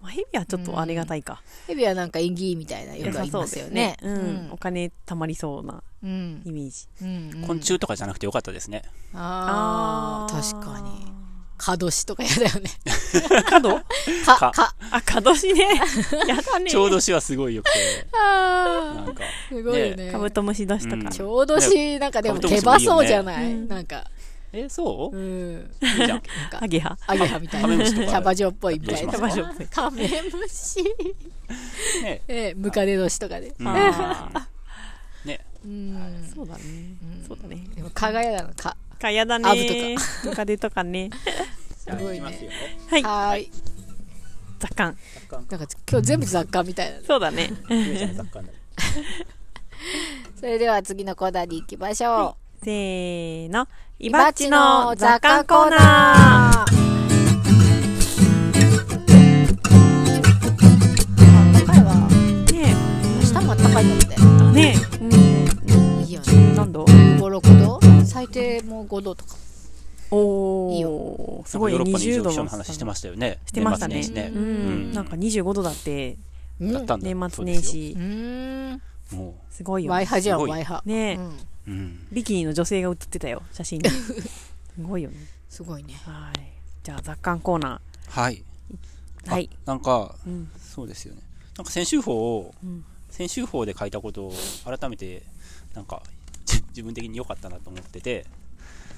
[0.00, 1.42] まあ、ヘビはちょっとありがたいか。
[1.66, 3.96] ヘビはなんか縁起みたいなよくありますよね。
[4.02, 4.48] うん。
[4.52, 6.42] お金貯まりそうなうん。
[6.44, 6.88] イメージ。
[7.02, 7.30] うん。
[7.34, 8.82] うん昆虫とかじゃなくてよかったですね。
[9.14, 11.15] ああ、ー確かに。。
[11.58, 12.70] カドシとかやだよね。
[13.48, 13.76] 角？
[13.78, 13.82] か、
[14.38, 15.64] かか、あ、角しね。
[16.28, 16.70] やだね。
[16.70, 18.06] ちょうどしはすごいよくて。
[18.14, 20.12] あなんか、ーすごいよね。
[20.12, 21.10] カブトムシ年とうんか。
[21.10, 23.52] ちょうどし、なんかでも手羽そうじゃない？
[23.52, 24.04] うんなんか、
[24.52, 25.16] え、そう？
[25.16, 25.70] うん。
[25.82, 26.08] いいじゃん。
[26.08, 26.24] なんか
[26.60, 26.96] ア、ゲハ？
[27.06, 27.68] アゲハみたいな。
[27.68, 29.12] カメムシとかキャバ嬢っぽいみたいな。
[29.12, 30.82] キャバ嬢っぽいカメムシ。
[32.02, 33.54] ねええ、ムカデ年とかで。
[33.58, 34.48] うんあ
[35.24, 35.40] ね。
[35.64, 36.32] うん。
[36.34, 36.60] そうだね。
[37.26, 37.56] そうだね。
[37.74, 38.76] でも、蚊がやだな、蚊。
[38.98, 39.96] かやだアブね。
[40.24, 41.10] ムカデとかね。
[41.78, 42.48] すごいね。
[42.90, 43.02] はい。
[43.02, 43.50] はーい。
[44.58, 44.96] 雑感。
[45.30, 46.98] なんか今日全部雑貨みたいな。
[47.06, 47.50] そうだね。
[50.38, 53.62] それでは次のコーナーに行きましょせーの。
[53.62, 53.68] う。
[53.98, 56.95] イバッチの雑感コーナー。
[68.32, 69.34] 最低もう5度とか。
[70.10, 71.46] おいいー。
[71.46, 71.78] すごいね。
[71.78, 73.38] ヨーロッパの異20度常気象のの話してましたよね。
[73.46, 74.44] してましたね年末年始うね。
[74.44, 74.92] ん。
[74.92, 76.16] なんか25度だって、
[76.60, 77.04] うんだったんだ。
[77.14, 77.98] 年末年始う。
[78.00, 78.82] ーん。
[79.12, 80.06] もすごいよワイ。
[80.06, 80.82] ハじゃん、すごいワイハ。
[80.84, 81.24] ねえうん。
[81.26, 81.30] う。
[81.66, 82.06] うん。
[82.12, 83.88] ビキニの女性が写ってたよ、写真に。
[83.90, 84.22] す
[84.82, 85.16] ごいよね。
[85.48, 85.94] すごいね。
[86.04, 86.40] はい。
[86.82, 88.44] じゃあ雑感コーナはい。
[89.24, 89.30] ー。
[89.30, 89.50] はい。
[89.66, 89.70] あ。
[89.72, 90.48] なんか、うん。
[90.60, 91.22] そうですよね。
[91.56, 94.32] なんか先週法をうん、先週法で書いたことを
[94.64, 95.22] 改めて、
[95.74, 96.10] なんか、じ
[96.68, 98.26] 自分的に良かったなと思ってて、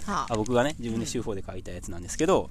[0.07, 2.51] はあ僕がね、自分で週法で書いたやつなんですけど、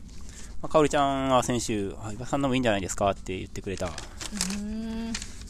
[0.62, 3.90] まあ、かおりちゃんは先週、あ、岩さんのもいいんじゃないですかって言ってくれた。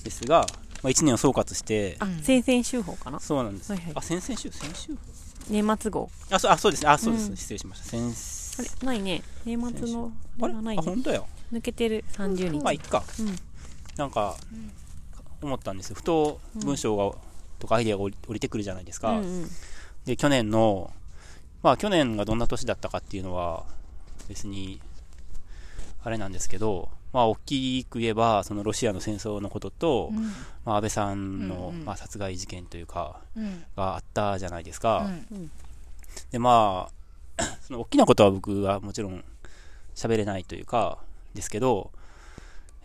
[0.04, 0.46] ですが、
[0.84, 3.20] まあ、1年を総括して、あ、先々週報かな？
[3.20, 3.72] そうなんです。
[3.72, 4.52] はいはいあ、先々週？
[4.52, 4.94] 先週？
[4.94, 5.00] 法
[5.50, 6.10] 年末号。
[6.30, 6.90] あ、そうあそうですね。
[6.90, 7.30] あ、そうです。
[7.30, 7.86] うん失礼しました。
[7.86, 8.02] 先
[8.60, 9.22] あれないね。
[9.46, 10.54] 年末の、あれ？
[10.54, 11.24] がないあ、本当や。
[11.54, 12.60] 抜けてる30日。
[12.64, 13.04] まあ、いっか。
[13.20, 13.36] うん。
[13.98, 14.36] なんか、
[15.42, 15.96] 思ったんですよ。
[15.96, 17.16] ふと文章が、
[17.60, 19.12] とかアイデアが降りてくるじゃないですか。
[19.12, 19.48] うんうん。
[20.06, 20.92] で、去年の、
[21.64, 23.66] まあ、去年がどんな年だったかっていうのは、
[24.28, 24.80] 別に、
[26.04, 30.24] あれなんですけど、まあ、大きく言えば、そのロシアの戦争のことと、うん
[30.66, 33.64] まあ、安倍さんの、うんうんまあ、殺害事件というか、うん。
[33.76, 35.10] があったじゃないですか。
[35.32, 35.52] うん
[36.32, 36.90] で、ま
[37.38, 39.24] あ、 その大きなことは僕はもちろん
[39.96, 40.98] 喋れないというか、
[41.34, 41.92] ですけど、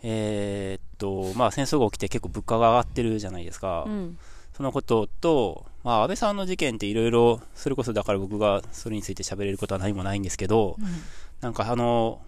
[0.03, 3.83] えーっと、まあ戦争が起きて結構物価が上がってるじゃないですか。
[3.87, 4.17] うん。
[4.55, 10.77] そのことと、まあ安倍さんの事件っていろいろ、それこそだから僕がそれについて喋れることは何もないんですけど、
[11.41, 12.21] なんかあの、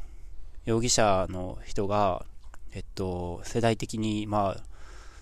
[0.66, 2.26] 容疑者の人が、
[2.74, 4.64] えっと、世代的に、まあ、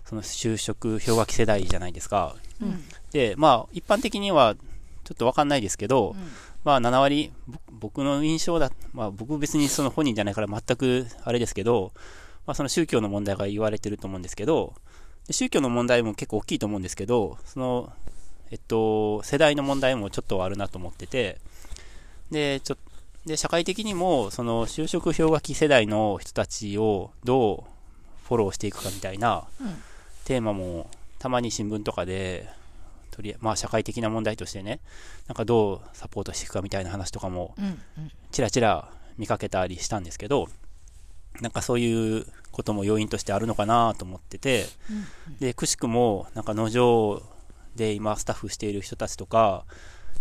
[0.06, 2.36] その就職氷河期世代じゃないですか。
[2.62, 2.84] うん。
[3.12, 4.56] で、まあ、一般的には、
[5.04, 6.28] ちょっとわかんないですけど、うん
[6.64, 11.92] まあ、7割、ぼ僕の印象だ、まあ、僕別にその本人じゃないから全くあれですけど、
[12.46, 14.74] まあ、その宗教の問題が言われてると思うんですけど、
[15.28, 17.94] で宗教の問題も結構大きいと思うんですけど、その、
[18.52, 21.40] えっと、世代の問題もちょっとあるなと思ってて、
[22.32, 22.78] で、ちょ
[23.26, 29.76] で、社会的にも、その、就職氷河期世代の人たちをどうフォローしていくかみたいなうん。
[30.26, 32.50] テーマも、たまに新聞とかで、
[33.12, 34.80] とりあまあ、社会的な問題としてね、
[35.28, 37.56] なんかどうサポートしていくかみたいな話とかも、
[38.32, 40.50] ちらちら見かけたりしたんですけど、
[41.42, 44.66] なんかそういうことも要因としてあるのかなと思ってて、
[45.40, 47.22] で、くしくも、なんか農場
[47.76, 49.66] で今スタッフしている人たちとか、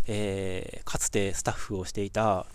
[0.06, 2.46] えーかつてスタッフをしていた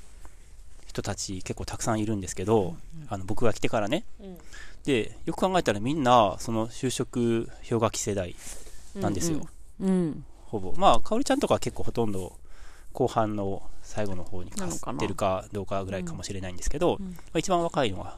[0.85, 2.75] 人たち結構たくさんいるんですけど、
[3.09, 4.03] あの僕が来てからね、
[4.83, 8.35] で、よく考えたらみんな、その就職氷河期世代
[8.95, 9.47] なんですよ。
[9.81, 10.25] うん。
[10.45, 10.73] ほぼ。
[10.77, 12.33] まあ、かおりちゃんとかは結構ほとんど
[12.93, 18.17] 後半の最後の方にかなのかなってるかどうかぐらいかもしれないんですけど、うんまあ、一番若いのは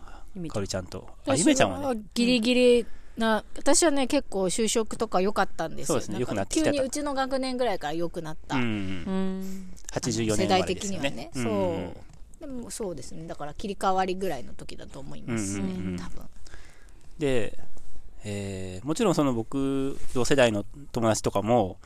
[0.49, 2.85] かおりちゃんと、あ、ゆめちゃんはね、ギリギリ
[3.17, 5.95] な、私はね、結構就職とか良かったんですよ。
[5.95, 8.55] そうですね良くなってきた急にうちの学年ぐらいから良くなった。
[8.55, 9.73] うん、うん。
[9.91, 11.09] 84年生ま世代れですよね。
[11.09, 11.31] 的にはね。
[11.35, 12.39] うんそう。
[12.39, 13.27] でもそうですね。
[13.27, 15.97] だから切り替わりぐらいの時だと思いますねうんうんうん。
[15.97, 16.25] 多分。
[17.17, 17.59] で、
[18.23, 21.77] えーもちろんその僕、同世代の友達とかも、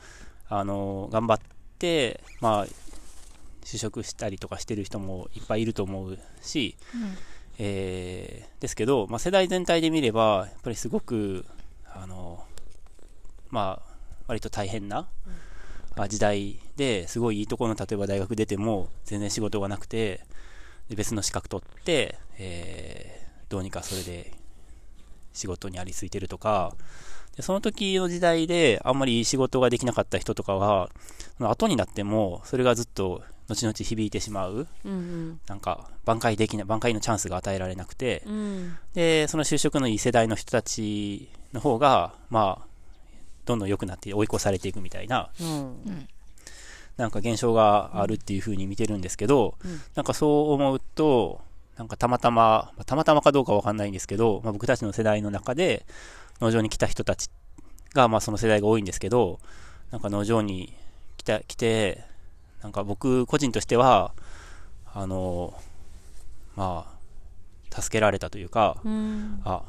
[0.48, 1.38] あの、頑張っ
[1.78, 2.66] て、まあ、
[3.64, 6.76] 就職したりとかしてる人もいっぱいいると思うし、
[7.58, 11.44] えーですけど、まあ、世代全体で見れば、やっぱりすごく、
[11.86, 12.44] あの、
[13.50, 13.94] まあ、
[14.26, 15.06] 割と大変な、
[15.96, 20.22] あ時代ですごいいいところの例えば大学出ても全然仕事がなくて
[20.88, 24.32] で別の資格取って、えーどうにかそれで
[25.32, 26.74] 仕事にありついてるとか
[27.36, 30.90] でその時の時代であんまりいい仕事ができなかった人とかは
[31.38, 35.40] 後になってもそれがずっと後々響いてしまううん。
[35.46, 38.76] なんか挽回できない挽回のチャンスが与えられなくてうん。
[38.94, 42.66] でその就職のいい世代の人たちの方がまあ
[43.44, 46.08] どんどん良くなって追い越されていくみたいなうん。
[46.96, 51.40] なんか現象があるっていう風に見てるんですけど、うんなんかそう思うと、
[51.76, 55.86] なんかたまたま、まあたまたまかどうかわかんないんですけど、まあ、僕たちの世代の中で
[56.40, 57.30] 農場に来た人たち
[57.94, 59.40] が、まあその世代が多いんですけど、
[59.90, 60.72] なんか農場に
[61.16, 62.04] 来た、来て、
[62.64, 64.14] なんか僕個人としては、
[64.94, 65.52] あの、
[66.56, 66.86] ま
[67.70, 69.42] あ、助けられたというか、うん。
[69.44, 69.62] あ、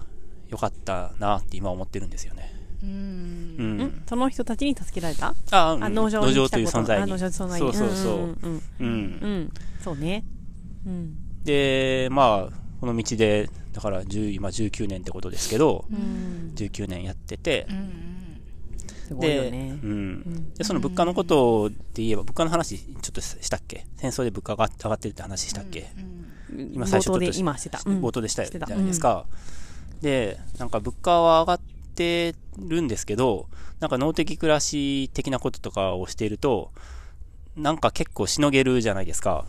[0.50, 2.54] よかったなって今思ってるんですよね。
[2.82, 3.82] うんうん。
[3.82, 5.36] んその人たちに助けられた？
[5.52, 7.04] あ、うんあ、農場にとという存在に。
[7.04, 7.74] あ農場存在に。
[7.74, 8.14] そうそうそう。
[8.16, 9.54] うんうん。
[9.84, 10.24] そうね。
[10.86, 11.18] うん。
[11.44, 16.54] で、まあ、この道で、だから10今19年ってことですけど、うん。
[16.56, 18.25] 19年やっててう、ん
[19.12, 19.88] で、ねう。
[19.88, 20.12] ん。
[20.14, 23.86] んで、その物価のことで言えば、物価の話ちょっとしたっけ？
[23.98, 27.82] 戦争で物価が上がってるって話したっけ、うん今最初ちょっと冒頭で今してた。
[27.86, 29.26] うん冒頭でしたじゃないですか。
[30.02, 31.60] で、なんか物価は上がっ
[31.96, 33.48] てるんですけど、
[33.80, 36.72] なんか農的暮らし的なこととかをしていると、
[37.56, 39.46] なんか結構しのげるじゃないですか。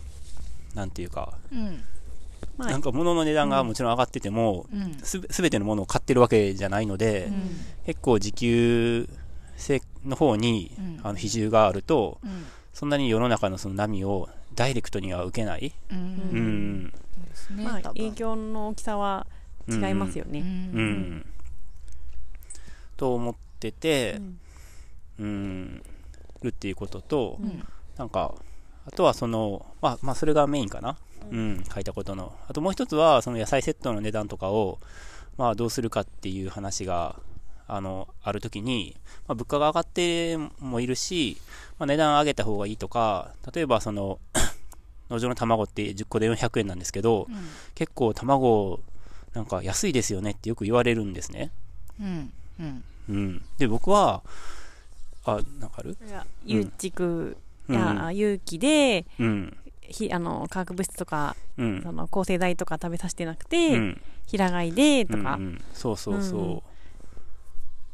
[0.75, 1.35] なんていうか。
[1.53, 1.81] うん
[2.59, 7.31] まあなんか物の値段がもちろん上がってても、うんすべすべてのものを買ってるわけじゃないので、
[7.85, 9.09] 結構時給
[9.57, 15.73] 制の方に、うんあの比重があると、うんそんなに世の中のその波をダイレクトには受けない。
[15.91, 16.01] うんう
[16.39, 16.91] ん。
[16.91, 16.93] で
[17.35, 19.27] すねまあ多分影響の大きさは
[19.67, 20.41] 違いますようね。
[20.41, 20.47] うん
[21.17, 21.27] ん。
[22.99, 24.39] と思っててう、ん
[25.19, 25.83] うん、
[26.43, 28.35] るっていうことと、うんなんか、
[28.87, 30.97] あとはその、まあ、まあ、それがメインかな。
[31.31, 32.37] うん、書いたことの。
[32.47, 34.79] あともう一つは、その野菜セットの値段とかを、
[35.39, 37.17] まあ、どうするかっていう話が、
[37.69, 38.97] あの、あるときに、
[39.27, 41.37] まあ、物価が上がってもいるし、
[41.79, 44.19] まあ、値段上げた方がいいとか、例えばその、
[45.11, 47.29] 農場の卵って10個で400円なんですけど、
[47.75, 48.81] 結構卵、
[49.35, 51.51] なんか安いですよねってよく言われるんですね。
[52.01, 53.45] うんうんうん。
[53.59, 54.23] で、僕は、
[55.25, 55.97] あ、なんかある？
[56.01, 57.37] それが有畜
[57.69, 59.57] うんや有機で、うん。
[59.83, 61.83] ひあの化学物質とか、うん。
[61.83, 64.01] その抗生剤とか食べさせてなくて、うん。
[64.27, 66.76] 平飼いでとか、うんうんそうそうそう。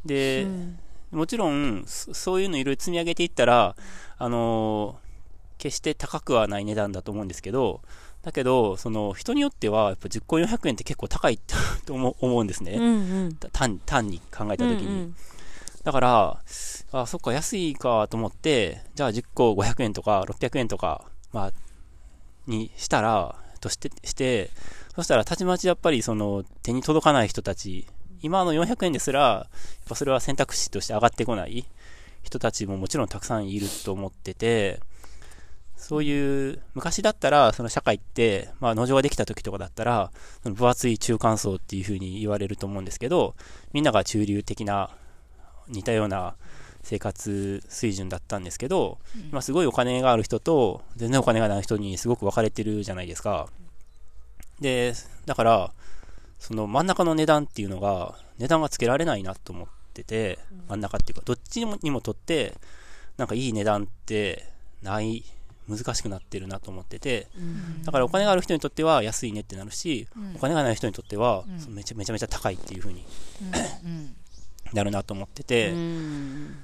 [0.05, 0.79] うんで、うん
[1.13, 3.77] もちろんそ、そういうのいろいろ積み上げていったら、
[4.17, 5.13] あのー
[5.59, 7.83] 決して高くはない値段だと思うんですけど、
[8.23, 11.39] だけど、その人によっては、やっぱ10個400円って結構高い
[11.87, 12.73] と思う思うんですね。
[12.73, 14.87] うんうん単単に考えたときに。
[14.87, 15.17] うん
[15.85, 16.43] だから、
[16.93, 21.53] あ、そっか、安いかと思って、じゃあ10個500円とか600円とか、まあ、
[22.47, 24.51] にしたら、として、して、
[24.95, 27.89] そしたら、たちまちやっぱりその、手に届かない人たち、
[28.23, 31.67] 今の400円ですら、やっぱそれは選択肢として上がってこない
[32.23, 34.81] 人たちももちろんたくさんいると思ってて、
[35.77, 40.13] そういう、昔だったら、その社会って、まあ農場ができた時とかだったら、
[40.45, 43.35] その分厚い中間層っていう風に言われると思うんですけど、
[43.73, 44.91] みんなが中流的な
[45.67, 46.37] 似たような
[46.85, 48.99] 生活水準だったんですけど、
[49.31, 53.49] 今すごいお金がある人と全然お金がない人にすごく分かれてるじゃないですか。
[54.61, 54.95] で、
[55.27, 55.73] だから、
[56.43, 62.55] その真ん中の値段っていうのが、値段がつけられないなと思ってて、真ん中っていうか、どっちにもにもとって、
[63.17, 64.45] なんかいい値段って
[64.83, 65.23] ない、
[65.69, 67.29] 難しくなってるなと思ってて、
[67.85, 73.07] だからお金がある人にとっては安いねってなるし、お金がない人にとっては、めちゃめちゃめちゃ高いっていう風に
[73.85, 74.17] うん。
[74.73, 76.57] なるなと思ってて、うん。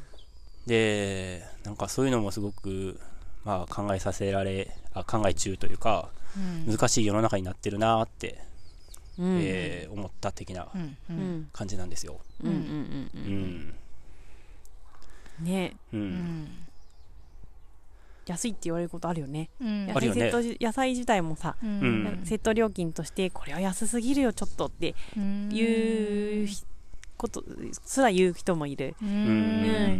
[0.67, 2.99] で、なんかそういうのもすごく、
[3.45, 6.09] まあ考えさせられ、あ考え中というか、
[6.67, 6.75] うん。
[6.75, 8.49] 難しい世の中になってるなって、
[9.19, 9.39] うん。
[9.43, 10.69] えー思った的な
[11.53, 12.21] 感じなんですよ。
[12.43, 12.51] うん。
[12.51, 12.57] うん。
[12.57, 13.33] ううん。
[13.35, 13.75] ん。
[15.41, 15.75] ね。
[15.93, 15.97] う。
[15.97, 16.11] うん。
[16.45, 16.49] ん
[18.27, 19.49] 安いって言われることあるよね。
[19.61, 19.87] うん。
[19.87, 20.21] 野あるよね。
[20.21, 22.21] 菜セットじ野菜自体もさうん。
[22.25, 25.49] セット料金としてこれは安すぎるよちょっとってうん。
[25.53, 26.49] いう
[27.17, 27.43] こと
[27.85, 28.95] すら言う人もいる。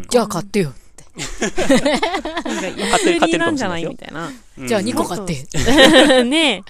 [0.09, 0.73] じゃあ買ってよ
[1.19, 4.31] なんか安売りなんじゃないみたいな。
[4.69, 5.45] じゃあ2個買って。
[6.25, 6.63] ねえ。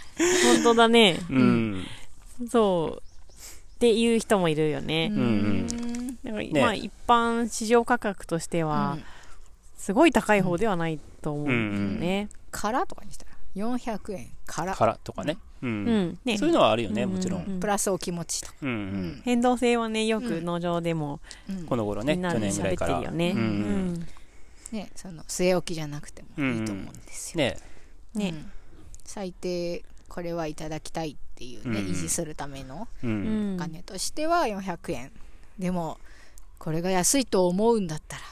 [0.55, 1.19] 本当だね。
[1.29, 1.85] うん。
[2.49, 3.03] そう
[3.77, 5.67] っていう人もいるよね、ん
[6.23, 6.35] なん。
[6.35, 9.05] かねまあ一般市場価格としてはうん。
[9.77, 12.29] すごい高い方ではないと思うんだよね。
[12.51, 14.29] からとかにしたら400円。
[14.47, 15.39] からからとかね。
[15.63, 15.67] う。
[15.67, 15.85] うん。
[15.87, 16.19] ん。
[16.25, 16.37] ね。
[16.37, 17.39] そういうのはあるよね、うんもちろ。
[17.39, 17.57] うん。
[17.59, 18.49] んプラスお気持ちと。
[18.49, 19.23] かうん。
[19.25, 21.65] 変動性はねよく農場でもうん。
[21.67, 22.99] この頃ね、去年ぐらいから。
[22.99, 23.31] るよね。
[23.31, 23.95] ううん。
[23.95, 24.07] ん。
[24.73, 27.39] ねその据え置きじゃなくてもいいと思うんですよ。
[27.45, 27.57] ね。
[28.15, 28.31] ね。
[28.31, 28.51] うん。
[29.05, 31.87] 最低これはいただきたいっていうねうん。
[31.87, 35.13] 維持するためのお金としては400円。
[35.59, 35.99] でも
[36.59, 38.23] これが安いと思うんだったら。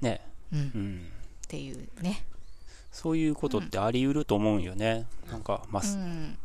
[0.00, 0.20] ね。
[0.52, 0.60] うん。
[0.60, 1.06] っうん。
[1.48, 2.24] ていうね。
[2.92, 5.06] そういうことってあり得ると思うんよね。
[5.30, 6.36] なんか、まうす、ん。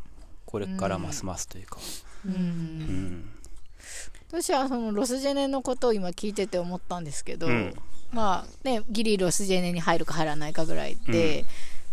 [0.44, 1.78] これからますますというか。
[2.24, 2.34] ううん。
[2.34, 3.30] ん。
[4.28, 7.74] 私はそのロスジェネのことを今聞いてて思ったんですけど、うん。
[8.12, 11.44] まあねギリロスジェネに入るか入らないかぐらいで、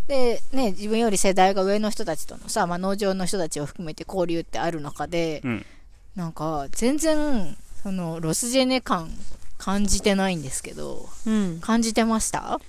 [0.08, 5.66] でね自分より世代が上の人たちとのさ、まあ、農場の人たちを含めて交流ってある中で、うん。
[6.16, 9.10] なんか全然そのロスジェネ感
[9.58, 11.60] 感じてないんですけどうん。
[11.60, 12.60] 感じてました？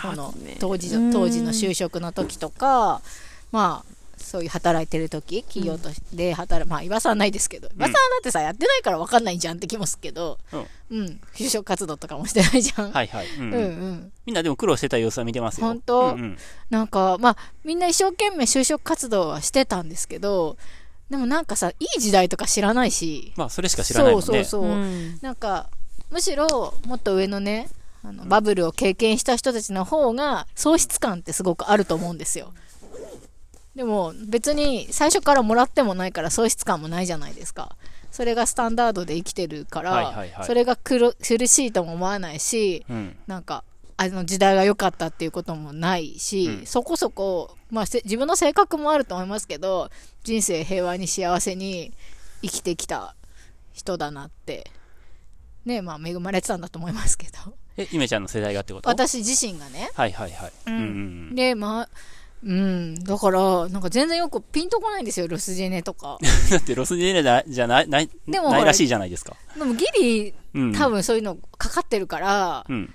[0.00, 3.02] このね当時うん当時の就職の時とか
[3.50, 3.91] まあ
[4.32, 10.38] そういう働いてる時企業として働まあ岩さんはないですけど岩さんだってさやってないから分かんないじゃんって気もするけど
[10.90, 11.20] うん。
[11.34, 13.26] 就職活動とかもしてないじゃん、はいはい。
[13.26, 14.12] ううんんうん。
[14.24, 15.66] みんなでも苦労してた様子は見てますよ。
[15.66, 16.14] 本当？
[16.14, 16.38] うんうん。
[16.70, 20.56] なんかまあみんな一生懸命就職活動はしてたんですけど
[21.10, 23.34] でもなんかさいい時代とか知らないし。
[23.36, 24.24] まあ、それしか知らないもんね。
[24.26, 25.18] そうそうそう、うん。
[25.20, 25.68] なんか
[26.10, 27.68] むしろもっと上のね
[28.02, 32.54] あのバブルを経験した人たちの方が喪失感ってすごくあると思うんですよ
[33.74, 37.76] でも別に最初からもらってもないから喪失感もないじゃないですか。
[38.10, 40.46] それがスタンダードで生きてるから、はいはいはい。
[40.46, 43.16] それが苦苦しいとも思わないしうん。
[43.26, 43.64] なんか
[43.96, 46.66] あの時代が良かったっていうこともないし、うん。
[46.66, 49.88] そこそこ、まあ、せ自分の性格もあると思いますけど
[50.22, 51.92] 人生平和に幸せに
[52.42, 53.14] 生きてきた
[53.72, 54.70] 人だなって
[55.64, 57.54] ねまあ恵まれてたんだと思いますけど。
[57.78, 58.90] え、ゆめちゃんの世代がってこと？
[58.90, 59.90] 私自身がね。
[59.94, 60.52] はいはいはい。
[60.66, 60.84] うんうんう
[61.32, 61.34] ん。
[61.34, 61.88] でまあ
[62.44, 66.18] うんだからなんか全然よくピンとこないんですよロスジェネとか
[66.50, 69.36] だってロスジェネじゃじゃない、ない、でもないらしいじゃないですか。
[69.56, 70.72] でもギリうん。
[70.72, 72.94] 多分そういうのかかってるから、うん。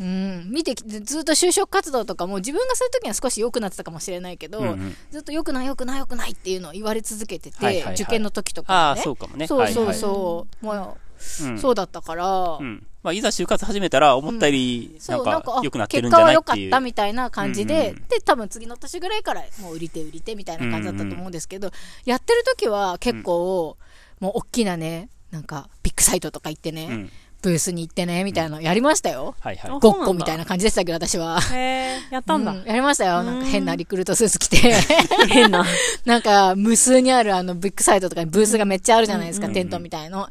[0.00, 9.46] うん、見てきてずっと就職活動とかも自分がそういう時には少し良くなってたかもしれないけど、うんうんずっと良くない良くない良くないっていうのを言われ続けてて、はいはいはい受験の時とああ、かもねそうかもね。
[9.48, 10.78] そうそうはいそう、もはい。
[10.78, 12.86] うんうそうだったから、うん。
[13.02, 16.66] まあ、いざ就活始めたら、思ったより、なんそうなんか良くなってるん結果はじゃないっていう。
[16.66, 21.70] 良かったみたいな感じで、うんうんで多分次の年ぐらいからもう売り手売り手みたいな感じだったと思うんですけど、
[22.04, 23.76] やってる時は結構、
[24.20, 27.10] もう大きなねなんかビッグサイトとか行ってね、うん。
[27.40, 29.70] ブースに行ってねみたいなのやりましたよ、はいはい。
[29.70, 31.40] あごっこみたいな感じでしたけど私は。
[31.40, 32.64] へえ、やったんだう。
[32.66, 33.22] やりましたよ。
[33.22, 34.56] なんか変なリクルートスーツ着て。
[35.28, 35.64] 変な。
[36.04, 40.28] なんか、無数にあるあのビッグサイトとかにブースがめっちゃあるじゃないですか、うんテントみたいの。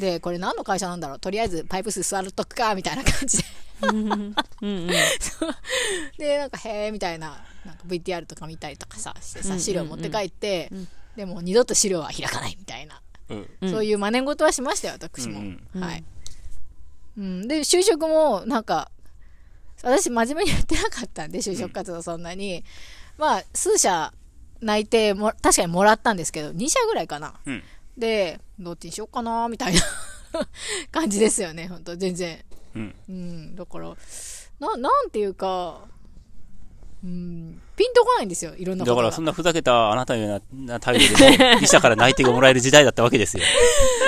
[0.00, 1.18] で、これ何の会社なんだろう？
[1.20, 3.44] とりあえずパイプ数座るとくか、みたいな感じで。
[3.82, 4.90] うんうん。
[6.18, 13.50] で、なんか、へーみたいな、なんか VTR とか見たりとかさ、してさ、うんうんうん資料持って帰って、うんでも二度と資料は開かないみたいな、うん。
[13.60, 15.40] うんそういう真似事はしましたよ、私も。
[15.40, 16.04] うんうんはい。
[17.18, 18.90] うん、で、就職も、なんか、
[19.82, 22.64] 私真面目にやってなかったんで、就職活動そんなに。
[23.18, 24.14] まあ、数社
[24.60, 27.34] 内定も、確かにもらったんですけど、2社ぐらいかな。
[27.44, 27.62] うん。
[27.96, 29.80] で、どっちにしようかな、みたいな
[30.90, 32.38] 感じですよね、本当全然。
[32.74, 32.94] うん。
[33.08, 33.96] うん、だから、
[34.60, 35.82] な、なんていうか、
[37.02, 39.02] うん、ピンンとこないんですよ、いろんなことが。
[39.02, 43.44] だからそんなふざけたあなたのような態度でも、医者から内定がもらえる時代だったわけですよ。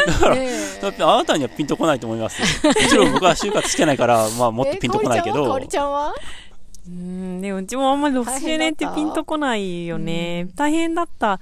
[0.06, 0.50] だから、ね
[0.82, 2.70] だってあなたにはピンとこないと思いますよ。
[2.70, 5.46] もちろん僕は就活してないから、まあもっとピンとこないけえど。
[5.46, 6.14] かおりちゃんは
[6.86, 10.48] うん、でもうちもあんまりロスジェネってピンとこないよね。
[10.56, 11.40] 大変だったし、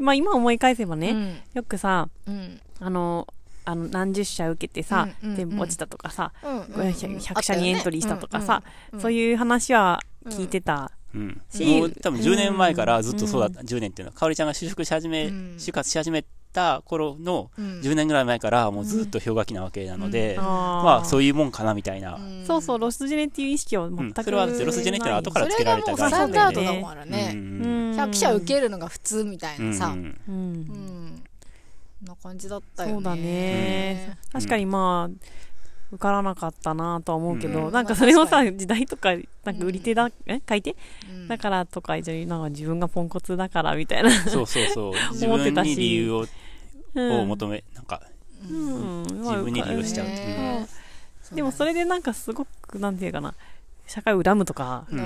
[0.00, 2.60] まあ今思い返せばね、うんよくさ、うん。
[2.80, 3.26] あの、
[3.64, 6.60] あの何十社受けてさ、うんうんうん全部落ちたとかさ、うん。
[6.62, 8.62] 100, 100社にエントリーしたとかさ、
[8.92, 10.92] うんそういう話は聞いてた。
[11.14, 11.42] うん。
[11.50, 13.60] しもう多分10年前からずっとそうだった。
[13.60, 20.44] 10年っていうのは、かおりちゃんが就職し始め、うん就活し始めた頃のうん10年ぐらい前からもうずっと氷河期なわけなので、あー
[20.84, 22.16] まあそういうもんかなみたいな。
[22.16, 27.32] んそうそう、ロスジェネっていう意識は全く、うんそれはロスジェネってのは後からつけられたそれがもうスタンダードだからうね。
[27.32, 29.86] ん100社受けるのが普通みたいなさ。
[29.88, 31.22] うんうんうん。
[32.00, 32.94] こんな感じだったよね。
[32.94, 34.18] そうだね。
[34.32, 35.26] 確かにまあ、
[35.92, 39.10] 受からなかったなとは思うけど、うんなんかそれをさ、時代とか、
[39.44, 40.74] なんか売り手だ、え買い手？
[41.10, 44.10] うんだからとか、じゃなんか自分がポンコツだからみたいな。
[44.10, 44.92] そうそうそう。
[45.12, 46.28] 自 思ってたし分に理由をうん
[46.94, 48.02] を求め、なんか、
[48.50, 49.02] うん。
[49.04, 50.06] 自分に利用しちゃう。
[50.06, 50.66] ね
[51.30, 51.34] う。
[51.34, 51.36] ん。
[51.36, 53.34] でもそれでなんかすごく、なんていうかな、
[53.86, 54.98] 社会を恨むとか、うん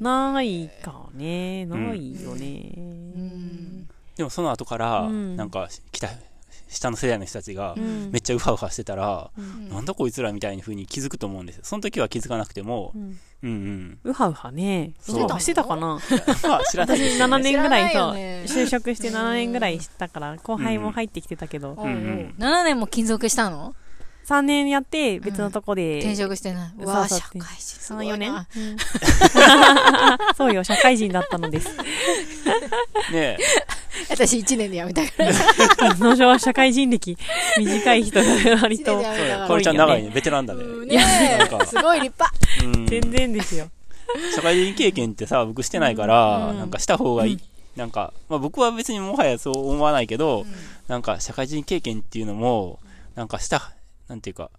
[0.00, 1.66] ないかね。
[1.66, 2.72] ないよね。
[2.76, 3.88] うん。
[4.16, 5.36] でもその後から、うん。
[5.36, 6.08] なんか、来た、
[6.68, 8.10] 下の世代の人たちがう、ん。
[8.10, 9.68] めっちゃウハウハしてたら、うん。
[9.68, 11.62] なんだこいつらみたいな風に気づくと思うんですよ。
[11.64, 12.94] その時は気づかなくても
[13.42, 13.98] う、んうん。
[14.04, 14.10] うん。
[14.10, 14.92] うはうはね。
[15.00, 15.16] そう。
[15.16, 15.98] ウハウハしてたかな？
[16.46, 16.98] まあ知らない。
[16.98, 17.42] 私ですよ7ね。
[17.44, 18.44] 年ぐらいそう、ね。
[18.46, 22.34] 就職して7年ぐらいしたから、後輩も入ってきてたけど、おうおううん。
[22.38, 23.74] 7年も勤続したの
[24.26, 26.70] ？3年やって別のとこで、転職してない。
[26.76, 28.32] そううわあ、そう社会人す3、4年？
[28.32, 28.46] うん。
[30.36, 31.68] そうよ、社会人だったのです。
[33.12, 33.38] ね
[34.10, 35.10] 私1年で辞めたか
[35.78, 35.94] ら。
[35.98, 37.16] の上社会人歴
[37.58, 38.26] 短い人が
[38.62, 39.02] 割1年と。
[39.02, 40.14] かかおりちゃん長いねね。
[40.14, 40.62] ベテランだね。
[40.62, 42.34] うんいやねなんかすごい立派。
[42.64, 43.68] うん全然ですよ。
[44.34, 47.38] 社会人経験ってさ、僕してないから、うんなんかした方がいい。
[47.76, 50.44] なんか、まあ僕は別にもはやそう思わないけど、
[50.88, 52.78] なんか社会人経験っていうのも、
[53.14, 53.72] なんかした、
[54.08, 54.50] なんていうか、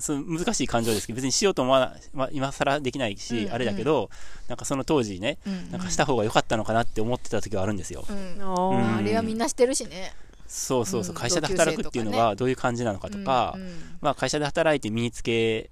[0.00, 4.10] そう難しい感情ですけど、別にしようと思わない、まあ今更できないし、うんあれだけど、
[4.48, 8.04] なんかその当時ね、うんなんかした方が良かったのかなって思ってた時はあるんですよ。
[8.08, 10.14] うんうんあれはみんな知ってるしね。
[10.46, 13.70] そうそうそう、うん会社で働くっていうのがどういう感じなのかとか、うんうん
[14.00, 15.70] まあ会社で働いて身につけ、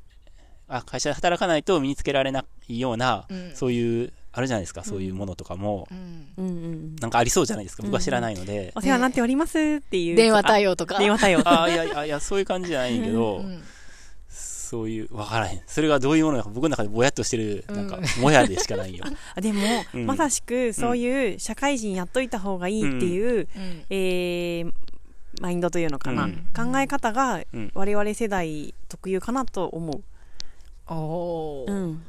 [0.69, 6.97] あ、会社で働かないと身につけられないような、うんそういう、あるじゃないですか、そういうものとかも、うんうんうん。
[6.97, 8.73] なんかありそうじゃないですか、僕は知らないので。
[8.75, 10.17] お世話になっておりますっていう。
[10.17, 10.43] 電話応。
[10.43, 10.99] 対応とか。
[10.99, 11.43] 電話対応。
[11.45, 13.63] あいやいやいや、そういう感じじゃないけど、うん
[14.73, 15.61] そういう、わからへん。
[15.67, 19.05] それがどういうものか、僕の中でぼやっとしてる、なんかう、もやでしかないよ。
[19.37, 19.61] あでも、
[19.93, 20.07] うん。
[20.07, 23.85] まさしくそういう社会人やっといた方がいいっていう、うん。
[23.91, 24.73] えー
[25.41, 26.47] マインドというのかな、うん。
[26.55, 27.71] 考え方がうん。
[27.75, 30.03] 我々世代特有かなと思う、
[30.89, 31.71] おー。
[31.71, 32.03] うん、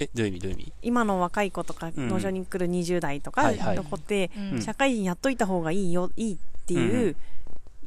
[0.00, 0.40] え、どういう意味？
[0.40, 0.72] どういう意味？
[0.82, 2.08] 今の若い子とかうん。
[2.08, 4.62] 農場に来る20代とかの子って、うん。
[4.62, 7.16] 社会人やっといた方がいいよいいっていう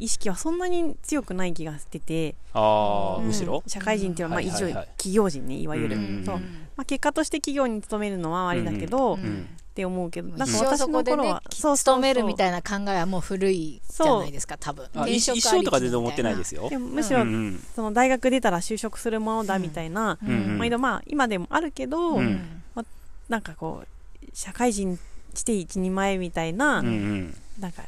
[0.02, 3.28] 意識はそんなに強くない気がしてて、ああ、うん。
[3.28, 3.64] むしろ？
[3.68, 6.26] 社会人っていうのは、まあ、一応企業人ねいわゆる、うん。
[6.26, 6.40] そう。
[6.76, 9.48] まあ、結果として企業に勤めるのはありだけど、っうん。
[9.74, 14.88] て思うけどなんか私そこでねの頃は、勤めるみいたいな考えはもう古いじゃないですか、多分。
[14.96, 16.32] あ一一生とか全然思ってな。
[16.32, 16.68] いですよ。
[16.68, 17.24] でもむしろ、
[17.76, 20.18] その大学出たら就職するものだみたいな、
[20.58, 22.64] 毎度まあ今でもあるけど、うん。
[23.30, 25.00] なんかこう社会人
[25.34, 27.38] して一人前みたいな、うんうん。
[27.60, 27.84] なんか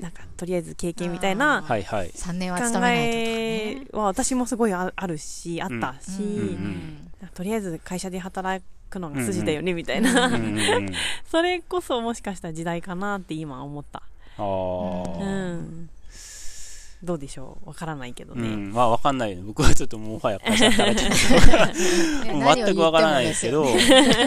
[0.00, 2.10] なんかとりあえず経験みたいなはいはい。
[2.10, 5.94] 3年は考勤めないとえは私もすごいああるしあったし、とかね。
[6.02, 6.18] う
[6.56, 10.92] んとりあえず会社で働くのが筋だよねみたいな、うんうんうん。
[11.30, 14.02] それこそもしかしたら時代かなって今思った、
[14.38, 14.44] あう
[15.22, 15.56] あ。
[15.56, 15.90] ん、
[17.02, 17.68] どうでしょう？
[17.68, 19.38] わからないけどね、うん、まあわかんないよ。
[19.38, 19.42] ね。
[19.46, 23.64] 僕はちょっともはや会社で働全くわからないですけど、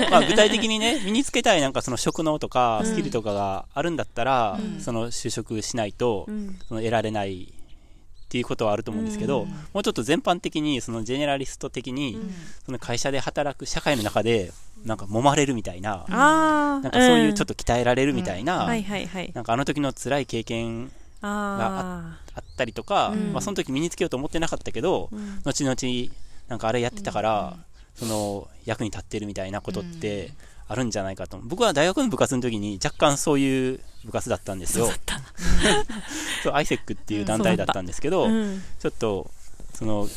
[0.09, 2.85] まあ具体的にね、身につけたいなんかその職能とかうん。
[2.87, 4.81] スキルとかがあるんだったら、うん。
[4.81, 6.57] その就職しないと、うん。
[6.67, 9.49] その得られないっていうことはあると思うんですけど、うん。
[9.49, 12.17] もうちょっと全般的に、そのジェネラリスト的に、
[12.65, 14.51] その会社で働く社会の中で、
[14.83, 20.91] なんか揉まれるみたいな、ああなんかそういうちょっと鍛えられるみたいな、なんかあの時の辛い経験
[21.23, 23.33] ああったりとか、うん。
[23.33, 25.39] まあその時身につけようと思ってなかったけど、あ、うん。
[25.43, 26.11] 後々、
[26.49, 27.57] なんかあれやってたから、
[27.95, 30.31] その役に立ってるみたいなことって
[30.67, 31.39] あるんじゃないかと。
[31.43, 34.89] 僕は大学の部活の時に若干そういう部活だったんですよ。
[36.43, 38.61] そう、アイセックっていう団体だったんですけど、うん。
[38.79, 39.29] ちょっと、
[39.73, 40.07] その、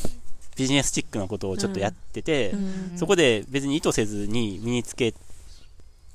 [0.57, 2.98] ビジネスチックなことをちょっとやってて、うん。
[2.98, 5.18] そこで別に意図せずに身につけて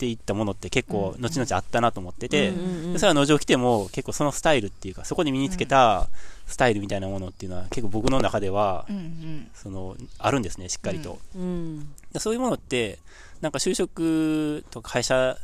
[0.09, 6.07] いったものって結構後々あったなと思ってて、うんうんそれは農場来ても結構そのスタイルっていうか、そこで身につけた
[6.45, 9.51] スタイルみたいなものっていうのは結構僕の中では、うんうん。
[9.53, 11.19] その、あるんですね、しっかりと。
[11.35, 11.93] うん。
[12.11, 12.99] でそういうものって、
[13.39, 15.37] なんか就職とか会社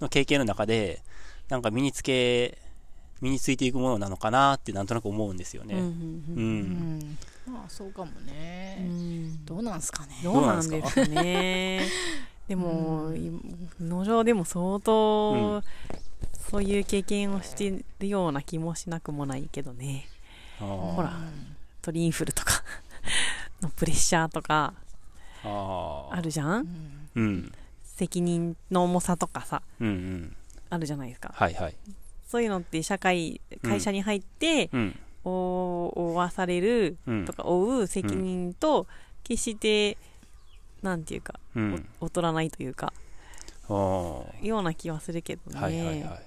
[0.00, 1.02] の経験の中で、
[1.48, 2.58] なんか身につけ、
[3.20, 5.74] 身についていくものなのかなってなんとなく思うんですよね。
[5.74, 5.90] うんうんう。
[6.36, 6.98] うん。
[6.98, 7.18] ん。
[7.46, 10.04] まあそうかもうね、んどうなんすか？
[10.06, 11.86] ねどうなんですかね？
[12.48, 13.30] でも、い
[13.80, 15.62] 農場でも相当、
[16.50, 20.06] そういう経験をしてるような気もしなくもないけどね。
[20.58, 21.12] ほら
[21.82, 22.62] 鳥インフルとか
[23.60, 24.72] のプレッシャーとか
[25.42, 26.68] あるじゃん？
[27.14, 27.52] うん。
[27.82, 30.36] 責任の重さとかさ、うんうん。
[30.70, 31.32] あるじゃないですか。
[31.34, 31.74] はいはい。
[32.26, 34.98] そういうのって社会、会社に入って、うん。
[35.26, 37.32] お負わされるうんと。
[37.32, 38.86] か負う責任と、
[39.22, 39.96] 決して、
[40.84, 41.86] なんていうか、うん。
[42.00, 42.92] お劣らないというか、
[43.68, 45.60] ような気はするけどね。
[45.60, 46.26] はいはいはい。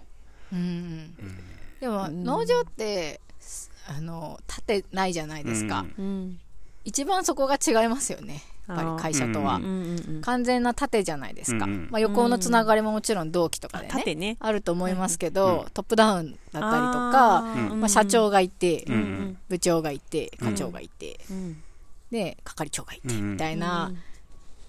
[0.54, 0.60] うん。
[0.60, 1.16] うん。
[1.80, 3.22] でもうん農場って
[3.88, 6.06] あの建てないじゃないですか、うん。
[6.06, 6.40] うん。
[6.84, 8.42] 一番そこが違いますよね。
[8.68, 10.22] やっぱり会社とは、うんうんうんうん。
[10.22, 14.38] 完全な縦じゃないですか、うんうんまあ、横のつながりももちろん同期とかでね、縦ね。
[14.40, 21.64] あると思いますけど、うんトップダウンだったりとかまあ、社長がいて、うんうん部長がいて課長がいて、うん
[22.12, 23.98] で係長がいて、うんみたいな、うん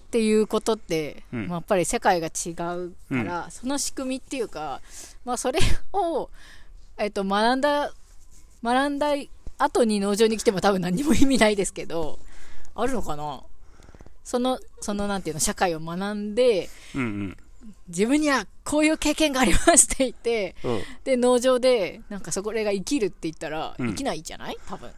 [0.09, 1.47] っていうことって、うん。
[1.47, 4.81] まあ、やっぱり世界が違うから、その仕組みっていうか、
[5.23, 5.59] まあ、それ
[5.93, 6.31] を、
[6.97, 7.93] えっと、学んだ
[8.63, 9.13] 学んだ
[9.59, 12.17] 後に農場に来ても多分何も意味ないですけど
[12.73, 13.43] あるのかな？
[14.23, 17.37] そのそのなんていうの社会を学んでうんうん。
[17.87, 20.81] 自分にはこういう経験がありますって言ってうん。
[21.03, 23.89] で農場でなんかそこれが生きるって言ったら、うん。
[23.89, 24.57] 生きないじゃない？
[24.67, 24.89] 多分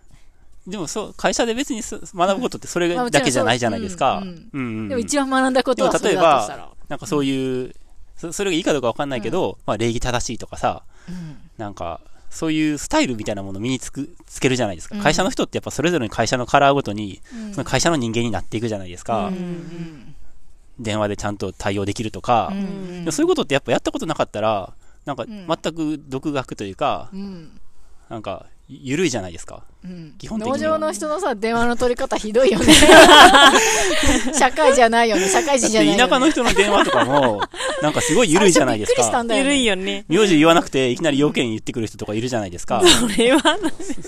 [0.67, 4.23] でもそう、会社で別にす学ぶことってそれだけじゃないじゃないですか。
[4.23, 7.73] でも一番学んだことは例えば、なんかそういう、
[8.17, 11.37] そそれがいいかどうかわかんないけど、まあ礼儀正しいとかさ、うん。
[11.57, 14.95] なんか、そういうスタイルみたいなものを身につく、つけるじゃないですか。
[14.95, 15.01] うん。
[15.01, 17.53] 会社の人ってやっぱそれぞれの会社のカラーごとに、うん。
[17.53, 19.29] その会社の人間になっていくじゃないですか。
[19.29, 20.15] うんうん
[20.79, 22.53] 電話でちゃんと対応できるとか、
[23.11, 24.73] そういうことってやっぱやったことなかったら、
[25.05, 25.27] なんかん。
[25.27, 27.59] 全く独学というか、うん。
[28.09, 29.63] なんか、ゆるいじゃないですか。
[29.83, 32.73] うん基本的には農場の人のさ、電話の取り方ひどいよね。
[34.33, 35.27] 社会じゃないよね。
[35.27, 35.97] 社会人じゃないよ、ね。
[35.97, 37.41] て田舎の人の電話とかも、
[37.83, 39.27] なんかすごいゆるいじゃないですか最初びっくりしたん。
[39.27, 39.49] だよ、ゆね。
[39.49, 40.05] るいよね。
[40.07, 42.81] 名字言わなくて、いきなり要件言ってくる人とかいるじゃないですか。
[42.81, 43.41] それは、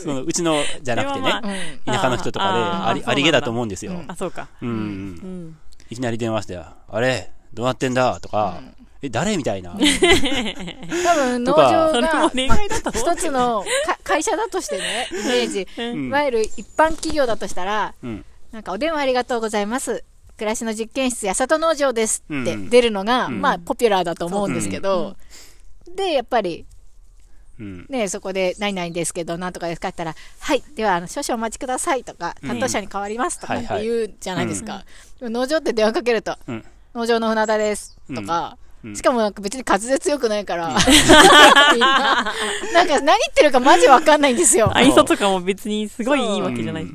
[0.01, 1.93] そのうちのじゃなくてねま、うん。
[1.93, 3.91] 田舎の人とかで、ありありげだと思うんですよ。
[3.91, 4.47] うんあ、そうか。
[4.61, 4.69] うん。
[4.69, 5.57] うん。
[5.89, 7.31] いきなり電話して、あれ？
[7.53, 8.19] どうなってんだ？
[8.21, 8.61] とか、
[9.03, 9.71] え、誰みたいな。
[11.03, 12.31] 多分、農場が、
[12.93, 15.67] 一つのか 会社だとしてね、イメージ。
[15.77, 18.25] うんいわゆる一般企業だとしたら、うん。
[18.53, 20.05] なんかお電話ありがとうございます。
[20.37, 25.17] 暮らしの実験室、八里農場ですってうん出るのが、うんまあ、ポピュラーだと思うんですけど、
[25.93, 26.65] で、やっぱり、
[27.59, 27.85] うん。
[27.89, 34.85] ね、そこで、何々ですけど、なんとかですかったら、はい、では、あの、少々お待ちくださいとか、うん担当者に変わりますとかって言うじゃないですか。
[35.19, 40.73] 農場って電話かけると、うん農場の船田ですとか、うんしかもなんか別に滑舌良くないから、な、
[42.73, 44.71] なんか何言ってるかマジわかんないんですよ。
[44.75, 46.89] 愛想とかも別にすごいいいわけじゃないし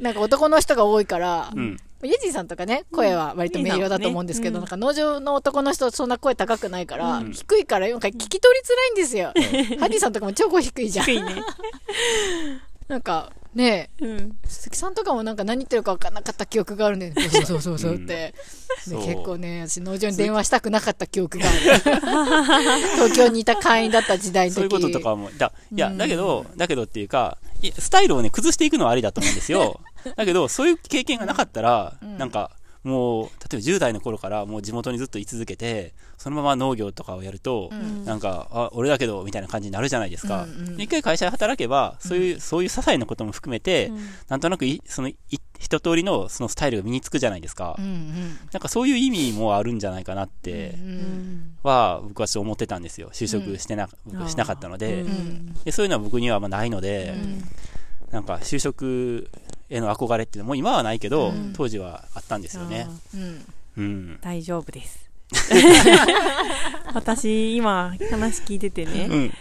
[0.00, 1.76] なんか男の人が多いから、うん。
[2.02, 9.32] イエジーさんとかね、声は割と明瞭だと思うんですけど、うんなんか農場の男の人そんな声高くないから、うん低いから、なんか聞き取りづらいんですよ。
[9.78, 11.06] ハディさんとかも超声低いじゃん。
[11.06, 11.42] 低いね。
[12.88, 14.36] なんか、ねえ、うん。
[14.44, 18.34] 鈴木さんとかもなんか何言ってるか分かんなかった記憶があるんで、そうそうそうそうって。
[18.88, 21.58] うん結構ね、私農場に電話したくなかった記憶がある。
[22.94, 24.54] 東京にいた会員だった時代の時。
[24.54, 27.36] そういうこととかも、だ、いや、うんだけど、だけどっていうか、
[27.78, 29.80] スタイルをね、崩していくのはありだと思うんですよ。
[30.16, 32.52] だけど、そういう経験がなかったら、うんなんか、
[32.82, 38.04] もう、例えば10代の頃からもう地元にずっと居続けて、そのまま農業とかをやると、うん。
[38.04, 40.44] なんか、あ、俺だけど、みたいな感じになるじゃないですか。
[40.44, 43.98] うんうん一回会社で働けば、そういう、そういう些細なことも含めて、うん。
[44.28, 45.16] なんとなくい、その、い
[45.58, 47.76] 一通りのそのスタイルが身につくじゃないですか。
[47.78, 48.38] うんうん。
[48.50, 53.10] なんかそういう意味もあるんじゃないかなってう、んは、僕はちょっと思ってたんですよ。
[53.12, 57.44] 就職してな、僕しなかったので、うんうんでそういうのは僕にはまあないので、うん。
[58.10, 59.28] なんか就職
[59.70, 62.88] への憧れっていうのも今はないけど、うん当時はあったんですよね。
[63.14, 63.44] うん
[63.76, 64.18] うん。
[64.20, 65.08] 大丈夫です。
[66.92, 69.32] 私、今、話聞いててね、うん。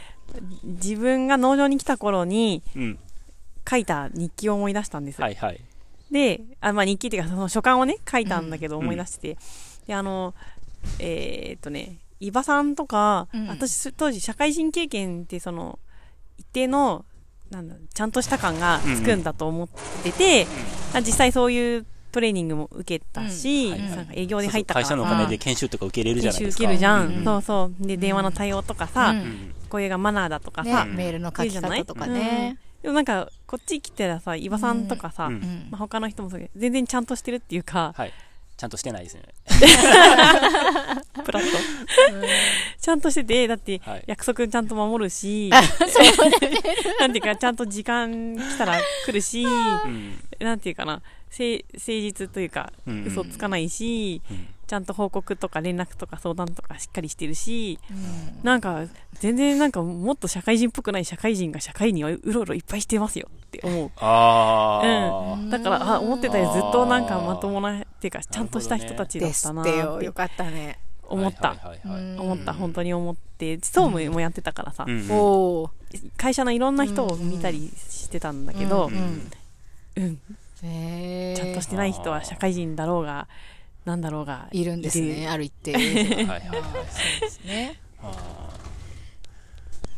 [0.64, 3.00] 自分が農場に来た頃にうん。
[3.70, 5.26] 書いた日記を思い出したんですよ。
[5.26, 5.60] はいはい。
[6.12, 9.38] で、あまあ、日記っていうか、その書簡をね、書いたんだけどうん思い出してて、
[9.88, 10.34] で、あの、
[11.00, 15.78] えーっとね、伊庭さんとか、うん私、当時、社会人経験って、その、
[16.38, 17.06] 一定の、
[17.50, 19.68] なんだ、ちゃんとした感がつくんだと思っ
[20.04, 20.48] てて、
[20.94, 26.64] あ実際そういうトレーニングも受けたし、うんはいはいなんか営業で入ったから会社のお金で研修とか受けれるじゃ研修ないですか。
[26.64, 27.18] 受けるじゃん。
[27.18, 27.88] うんそうそう。
[27.88, 32.58] で、電話の対応とかさ、うんうんこういうがマナーだとかねさ、メールの書き方とかね。
[32.82, 38.14] でもなんか、こっち来てらさ、伊庭さんとかさ、うんうんまあ、他の人もそう全然ちゃんとしてるっていうか、はい。
[38.60, 39.24] ちゃんとしてないですね。
[41.24, 41.58] プラット？
[42.82, 45.50] ちゃんとしてて、だってはい約束ちゃんと守るし、
[47.00, 49.48] なんていうか、ちゃんと時間来たら来るし、う
[49.88, 50.20] ん。
[50.42, 51.44] なんていうかな、誠
[51.74, 57.80] 誠実というか、うん嘘つかないし、うんちゃんと報告とか連絡とか相談とかしっかりしてるし、
[58.44, 63.92] なんか、全然なんかもっと社会人っぽくない社会人が社会にはうろうろいっぱいしてますよって思う。
[63.98, 70.02] ああ、だから、あ、思ってたよりずっとなんかまともな、っていうか、ちゃんとした人たちだっったなっててよ。
[70.04, 70.78] よかったね。
[71.08, 71.56] 思った。
[72.20, 75.12] 思った、本当に思って、総務もやってたからさ、うんうん。
[75.12, 75.72] おー。
[76.16, 79.32] 会社のいろんな人を見たりしてたんだけど、うんうん。
[79.96, 80.20] うん、
[80.62, 81.36] へー。
[81.36, 83.28] ちゃんとしてない人は社会人だろうが、
[83.86, 85.74] なんだろうが、いるんですいね、るある一定。
[85.76, 87.80] はいはいはいですね。
[88.02, 88.60] あー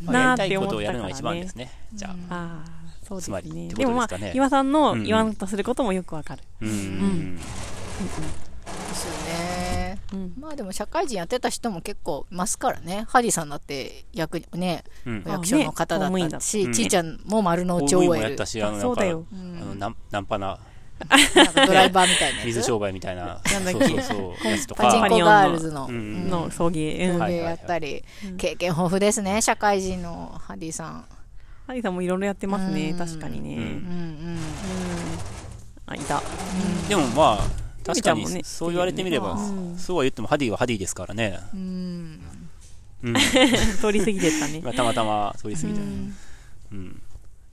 [0.04, 1.72] まあ、やりたいことをやるのが一番ですね。
[1.94, 2.34] じゃあ。
[2.34, 3.68] ああ、そうですつまりね。
[3.68, 6.44] ってでもまあ岩さんの言わんとすることもよくわかる。
[6.62, 10.00] うんうんですよね。
[10.14, 13.06] うんまあでも社会人やってた人も結構いますからね。
[13.08, 15.24] ハディさんだって役ね、うん。
[15.26, 18.46] 役所の方だったし、うんちいちゃんも丸の公内務員もやっ OL た。
[18.46, 19.26] し、あの、なんか、そうだよ。
[20.10, 20.60] ナンパな、
[21.36, 22.46] なんかドライバーみたいなやつ？
[22.48, 23.88] 水商売みたいな、なんだっけ？
[23.88, 25.88] そうそうそう、やつとか、パチンコガールズの。
[25.90, 27.14] の送迎。
[27.14, 27.20] うん。
[27.20, 28.04] はい送迎やったり、
[28.38, 31.06] 経験豊富ですね、社会人のハディさん。
[31.68, 33.56] ハリーさんもいろいろやってますね、うん確かにね。
[33.56, 33.72] うんうんう
[34.34, 34.40] ん。
[35.86, 36.22] あ、いた。
[36.90, 37.48] でもまあ、
[37.86, 41.40] 確かにそう言われてみれば、うんそうは言ってもハディはハディですからね。
[41.54, 42.22] うん。
[43.04, 43.16] うん。
[43.16, 44.58] 通り過ぎてったね。
[44.64, 45.80] 今たまたま通り過ぎた。
[45.80, 46.16] うん
[46.72, 47.02] うん。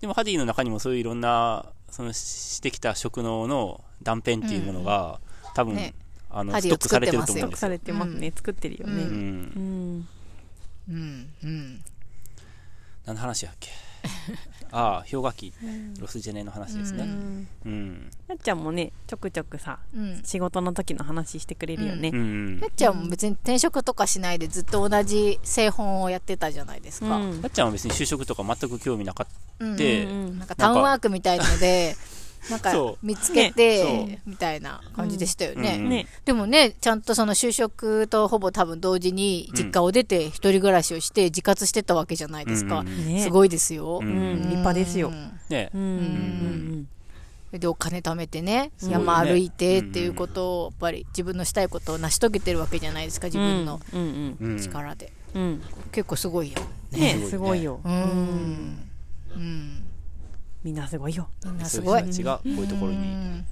[0.01, 5.21] でもハディの中にもそういういろんな、そのしてきた職能の断片っていうものが、
[5.55, 5.95] 多分、ね
[6.31, 7.93] あの、ストックされてると思うんストックさですよ。
[7.93, 8.33] れてますね。
[8.35, 9.03] 作ってるようね。
[9.03, 10.09] うん。
[10.89, 10.95] うん。
[10.95, 11.29] うん。
[11.43, 11.85] うん。
[13.07, 13.71] 何の話やっけ？
[14.71, 15.53] ああ、氷河期、
[15.99, 17.05] ロスジェネの話ですね。
[17.05, 17.49] うん。
[17.65, 18.11] うん。
[18.29, 20.23] なっちゃんもね、ちょくちょくさ、うん。
[20.25, 22.17] 仕事の時の話してくれるよねう。
[22.17, 22.59] ん。
[22.61, 27.17] やっちゃんも別に転職とかしないでずっと同じ製本をやってたじゃないですか。
[27.17, 29.27] うんなっちゃんは別に就職とか全く興味なかっ
[29.61, 31.97] うんてうんなんかタウンワークみたいので、
[32.51, 35.79] なんか見つけねて、みたいな感じでしたよね。
[35.81, 36.07] うんね。
[36.25, 42.85] でもね、ちゃんとその就職とほぼ多分同時に実家を出て一人暮らしをして自活してたわけじゃないですか。
[42.85, 43.21] ね。
[43.23, 44.01] すごいですよ。
[44.01, 45.11] うんうん、立派ですよう。
[45.13, 45.81] んねうん。
[45.81, 47.59] うん。
[47.59, 54.37] で、お金貯めてね、うん山歩いてっていうことを、やっぱり自分のしたいことを成し遂げてるわけじゃないですか、自分のうん。
[54.41, 54.53] うん。
[54.53, 54.63] うん。
[54.63, 55.13] 力で。
[55.35, 55.63] うん。
[55.93, 56.59] 結構すごいよ。
[56.93, 57.81] ね、すすごいよ。
[57.85, 58.88] うん。
[59.35, 59.85] うん。
[60.65, 61.29] みんなすごいよ。
[61.45, 62.13] みんなすごいそういう。
[62.13, 63.45] 人たちがこういうところにうん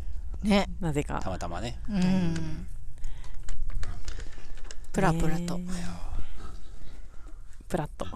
[0.43, 0.69] ね。
[0.81, 1.31] なぜかた。
[1.31, 1.79] またまね。
[1.89, 2.67] うん。
[4.93, 5.59] プラプラと。
[5.59, 5.67] ね
[7.69, 8.07] プラッと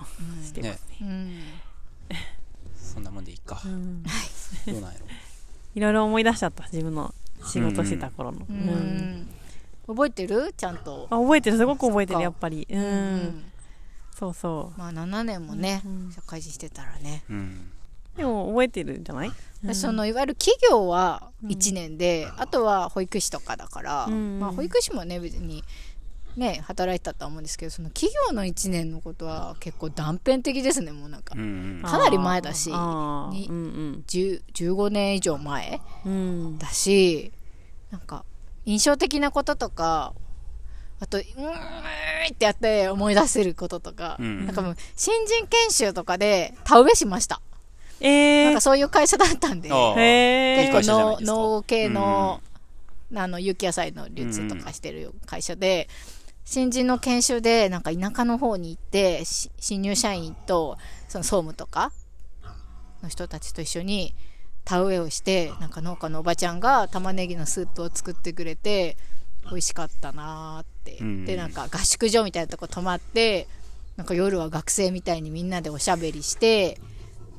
[0.45, 1.01] してますね。
[1.01, 1.41] うん。
[2.77, 3.61] そんなもんでいいか。
[3.65, 4.09] うんど
[4.69, 5.07] うなんやろ。
[5.75, 8.39] いろいろ思い出しちゃった、自分の仕事してた頃の。
[8.39, 9.29] ううんん。
[9.87, 10.53] 覚えてる？
[10.57, 11.09] ちゃんと。
[11.11, 12.67] あ覚えてる、すごく覚えてる、そっかやっぱり。
[12.71, 12.77] う。。
[12.77, 13.45] うん
[14.21, 17.25] そうそまあ7年もねうん、社会人してたらね。
[17.31, 17.71] うん。
[18.15, 18.19] う。
[18.19, 19.33] でも覚えてるんじゃない？
[19.75, 25.65] そのいわゆる企業は1年で、あとは保育士とかだから、うんまあ、保育士もね別に
[26.37, 31.83] ね働いてたとは思うんですけどその企業の1年のことは結構断片的ですねもうなんか、うん。
[31.83, 36.13] かなり前だしあーにうん10 15年以上前うん。
[36.13, 36.17] う
[36.51, 36.59] ん。
[36.59, 37.33] だし
[37.91, 38.25] なんか
[38.67, 40.13] 印象的なこととか
[41.01, 41.49] あとうーん
[42.33, 44.47] ってやって思い出せることとか、うん。
[44.47, 47.41] なんかもう新人研修とかで田植えしました、
[48.01, 48.45] えー。
[48.45, 48.61] なんか。
[48.61, 50.67] そういう会社だったんでああへー。
[50.67, 52.43] いい会社じゃない農系の、
[53.15, 55.89] あの有機野菜の流通とかしてる会社で、
[56.45, 60.79] 新人の研修でなんか田舎の方に行ってし新入社員と
[61.09, 61.93] その総務とか
[63.05, 64.15] の人たちと一緒に
[64.65, 68.97] 田植えをしてなんか農家のおばちゃんが玉ねぎのスープを作ってくれて
[69.51, 73.47] 美味しかったなーって、うんでなんか合宿所みたいなとこ泊まって
[73.97, 76.79] なんか夜は学生みたいにみんなでおしゃべりして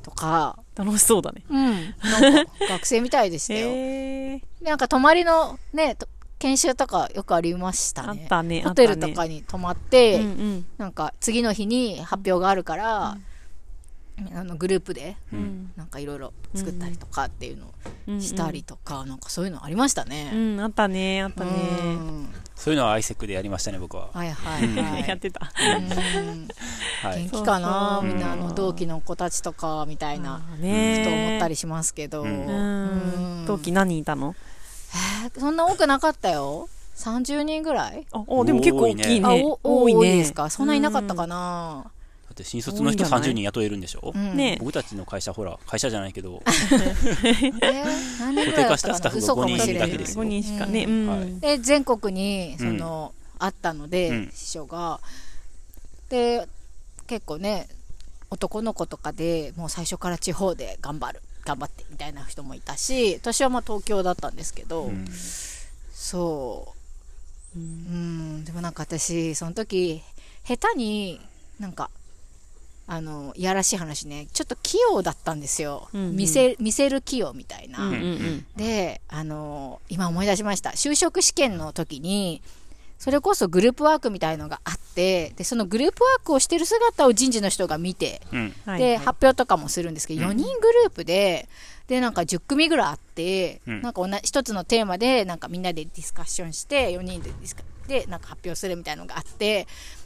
[0.03, 1.43] とか楽しそうだね。
[1.49, 1.95] うん。
[2.01, 3.67] なんか、学生みたいでしたよ。
[3.69, 4.39] へー。
[4.63, 6.07] でなんか、泊まりのね、と
[6.39, 8.21] 研修とかよくありましたね。
[8.23, 8.63] あったね。
[8.63, 10.65] ホテルとかに泊まって、うんうん。
[10.77, 13.17] なんか、次の日に発表があるから、
[14.35, 17.73] あの、グループで、うんなんかいろいろ作ったりとかっていうの
[18.07, 20.31] うんをしたりとか、なんかそういうのありましたうね。
[20.55, 21.51] ん、あったね、あったうね。
[21.53, 24.09] んそういうのはアイセックでやりましたね、僕は。
[24.13, 25.05] はいはいはい。
[25.09, 25.51] やってた。
[27.03, 27.29] 元。
[27.31, 33.45] 気かなみんなあの同期の子たちとかみたいなねふと思ったりしますけど、うんうん。
[33.47, 34.35] 同期何人いたの？
[35.23, 36.67] えーそんな多くなかったよ
[36.97, 39.43] 30人ぐらいあ、おでも結構大きいあね。
[39.63, 40.17] お多いね。
[40.17, 40.49] ですか？
[40.51, 41.85] そんないなかったかな
[42.31, 44.11] って新卒の人多いんじゃない30人雇えるんでしょ？
[44.15, 44.57] うんね。
[44.59, 46.53] 僕たちの会社ほら、会社じゃないけど、 固
[48.53, 50.23] 定化したスタッフが嘘かもしれ5人だないけですよ。
[50.23, 50.85] 5人しかね。
[50.85, 51.05] ううん。
[51.05, 51.09] ん。
[51.09, 51.39] はい。
[51.39, 54.31] で全国にその、あったので、うん。
[54.33, 54.99] 師匠が。
[56.09, 56.47] で
[57.07, 57.67] 結構ね
[58.29, 65.05] 男の子とかでもう最初から地方で頑張る頑張ってみたいな人もいたし私はまあ東京だったんですけど、うん。
[65.93, 66.73] そ
[67.55, 67.59] う。
[67.59, 68.43] うん。
[68.45, 70.01] でもなんか私その時
[70.45, 71.19] 下手に
[71.59, 71.89] なんか
[72.93, 74.27] あのいやらしい話ね。
[74.33, 76.15] ちょっと器用だったんですよ、うんうん。
[76.17, 78.45] 見せ見せる器用みたいな、うんうんうん。
[78.57, 80.71] であの今思い出しました。
[80.71, 82.41] 就職試験の時に
[82.99, 88.49] それこそグループワークみたいのがあってでそのグループワークをしてる姿を人事の人が見てうん。
[88.49, 88.81] で、はい。
[88.81, 91.47] はい発表とかもするんですけど、4人グループで、
[91.87, 93.81] で、なんか10組ぐらいあって、うん。
[93.81, 99.65] なんか同じ一つのテーマで、なんかみんなでディスカッションして、4人でディスカで、なんか発表するみたいなのがあって、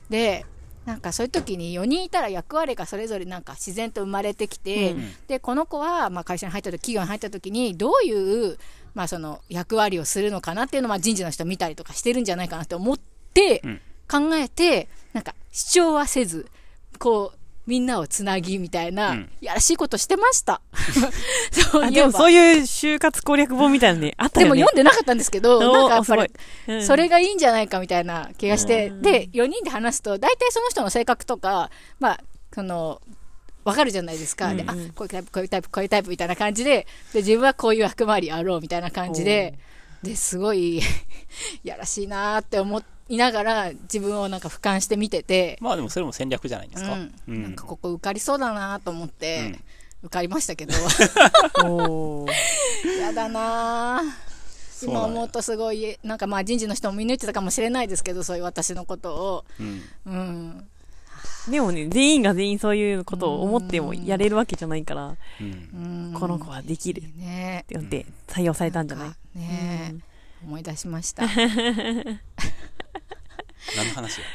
[0.10, 0.45] で、
[0.86, 8.57] なんかそういう時に4人いたら役割がそれぞれなんか自然と生まれてきて、うんで、この子はまあ会社に入った時、企業に入った時に、どういう、
[8.94, 12.98] まあその役割をするのかなっていうのをまあ人事の人見たりとかしてるんじゃないかなって思っ
[13.34, 13.82] て、うん。
[14.07, 16.48] 考えて、なんか主張はせず、
[16.99, 19.29] こう、みんなをつなぎみたいな、うん。
[19.41, 20.61] やらしいことしてました。
[21.51, 22.07] そうあ、いえば。
[22.09, 24.71] でもそういう就活攻略本みたいなのね、あったでもよね。
[24.71, 26.33] 読んでなかったんですけど、なんかやっぱり、
[26.67, 26.85] うん。
[26.85, 29.01] それがいいんじゃないかみたいな気がして、うん。
[29.01, 32.19] で、4人で話すと、大体その人の性格とか、まあ、
[32.53, 33.01] その、
[33.63, 34.53] わかるじゃないですか。
[34.53, 34.69] で、うん。
[34.69, 34.85] うん。
[34.87, 39.57] あ、こういうタイプ、こういうタイプ、こういうタイプみたいな感じで、で、自分はこういう役回りあろうみたいな感じで、
[40.03, 40.81] で、すごい、
[41.63, 42.77] やらしいなーって思
[43.07, 46.94] いながら、自分をなんか俯瞰して見てて、まあでもそれも戦略じゃないですか。
[46.94, 49.60] うんうんなんかここ受かりそうだなと思って、
[50.03, 50.73] 受かりましたけど、
[52.99, 54.02] やだな
[54.84, 59.45] 今思うとすごい、なんかまあ人事の人も見抜いてたかもしれないですけど、そういう私のことを。
[59.60, 59.82] うん。
[60.06, 60.68] うん。
[61.49, 66.10] でもね、全員が全員そういうことを思ってもやれるわけじゃないから、うん。
[66.14, 69.06] うんこの子はできるっねて言って採用されたんじゃな
[69.36, 69.40] い？
[69.40, 70.03] ねうん
[70.49, 71.23] 思い出しました。
[73.75, 74.25] 何の話や？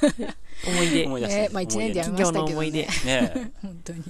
[0.66, 1.06] 思い出。
[1.06, 2.70] 思い出したねまあ一年でやめましたけどね。。
[3.04, 4.02] ね 本当に。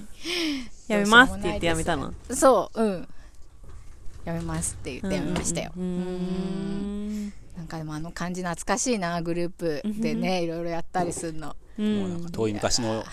[0.87, 2.13] やめますって言ってやめたの？
[2.31, 3.07] そう、うん。
[4.25, 5.71] やめますって言ってやめましたよ。
[5.75, 7.33] うーん。
[7.57, 11.55] なんかでもあの感じ懐かしいな、グループでね、いろいろやったりするの。
[11.77, 12.31] うもうなんかん。
[12.31, 13.03] 遠い昔の、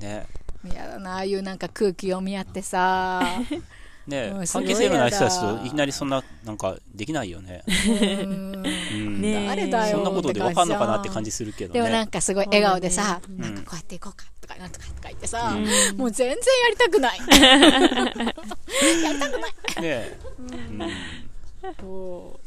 [0.00, 0.26] ね
[0.64, 3.22] 嫌だな、ああいうなんか空気読み合ってさ。
[4.06, 7.64] ね関係性のない人たちといきなりそんな、なんかできないよね。
[7.88, 7.90] う
[8.26, 9.20] んうん。
[9.20, 12.10] ね誰だよそんなことでわかんのかなって感じじするけどでもなんね。
[12.10, 15.64] かすごい笑顔でさ、んなんかこうやっていこうかとかなんとかとか言ってさ、うん
[15.96, 16.40] もう全然や
[16.70, 17.20] りたくない。
[19.82, 20.78] ねうん
[21.62, 22.40] そうと思っ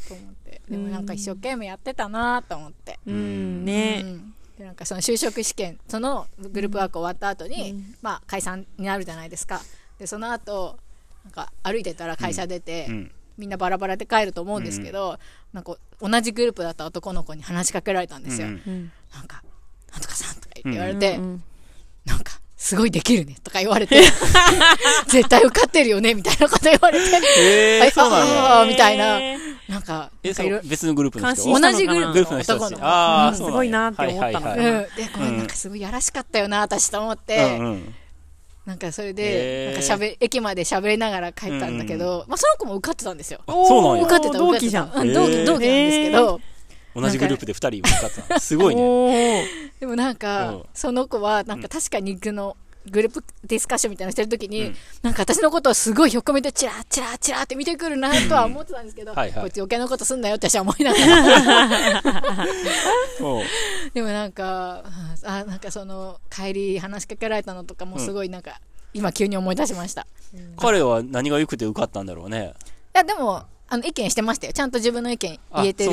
[0.45, 0.61] て。
[0.69, 2.99] でもなんか一生懸命やってたなと思って。
[3.07, 9.61] うん、ねうんでなんかその就職試験、そのグループワーク終わった後に、まあ解散になるじゃないですか。
[9.99, 10.79] で、その後、
[11.27, 13.11] なんか歩いてたら会社出て、うん。
[13.37, 15.19] みんなバラバラで帰ると思うんですけど、
[15.53, 18.47] なんか同じグループだった男の子に話しかけられたんですよ。
[18.47, 18.61] うん。
[18.65, 18.91] うん。
[19.13, 19.43] なんか、
[19.91, 21.43] なんとかさんとか言って言われて、うん
[22.05, 24.01] なんか、すごいできるねとか言われて、
[25.07, 28.59] 絶対受かってるよねみたいなこと言われて、 えー、そうなんだ。
[28.61, 29.19] あーみたいな。
[29.19, 29.37] え
[29.67, 31.59] なんか、え、そなんかいろう、別のグループの人？
[31.59, 32.63] 同じグループグループの人たち。
[32.63, 32.83] 男の子。
[32.83, 37.95] あすごいなって思ったのはいはいはいうん、で、これなんかすごいやらしかったよな、私と思って、うんうん
[38.68, 43.39] なんかそれへで、ーなんかしゃべ、駅まで喋りながら帰ったんだけど、まあその子も受かってたんですよ。
[43.48, 44.60] あそうなんや受かってた、受かってた。
[44.60, 44.91] 同期じゃん。
[44.94, 46.41] うん、同期、同期なんですけど、
[46.94, 48.39] 同じグループで二人受かった。
[48.41, 49.45] すごいね。
[49.80, 52.57] でもなんうかん、その子は、なんか確かに、この、
[52.91, 61.69] グループディスカッションみたいなのしてるときに、うんなんか私のことをすごい横目でチラッチラッチラッって見てくるなとは思ってたんですけど、はいはいこいつ余計なことすんなよって私は思いながら。
[63.93, 64.84] でもなんか、
[65.23, 68.59] あ、なんかその、帰り話しかけられたのとかもすごいなんか、
[68.93, 70.01] 今急に思い出しました。
[70.01, 70.05] い
[70.57, 72.53] 彼は何が良くて受かったんだろうね。
[72.97, 74.53] や、でも、あの、意見してましたよ。
[74.53, 75.91] ちゃんと自分の意見言えてる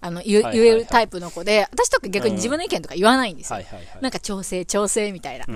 [0.00, 3.58] あの、言えるタイプの子で、私とか逆に自分の意見とか言わないんですよ。
[4.00, 5.46] なんか調整、調整みたいな。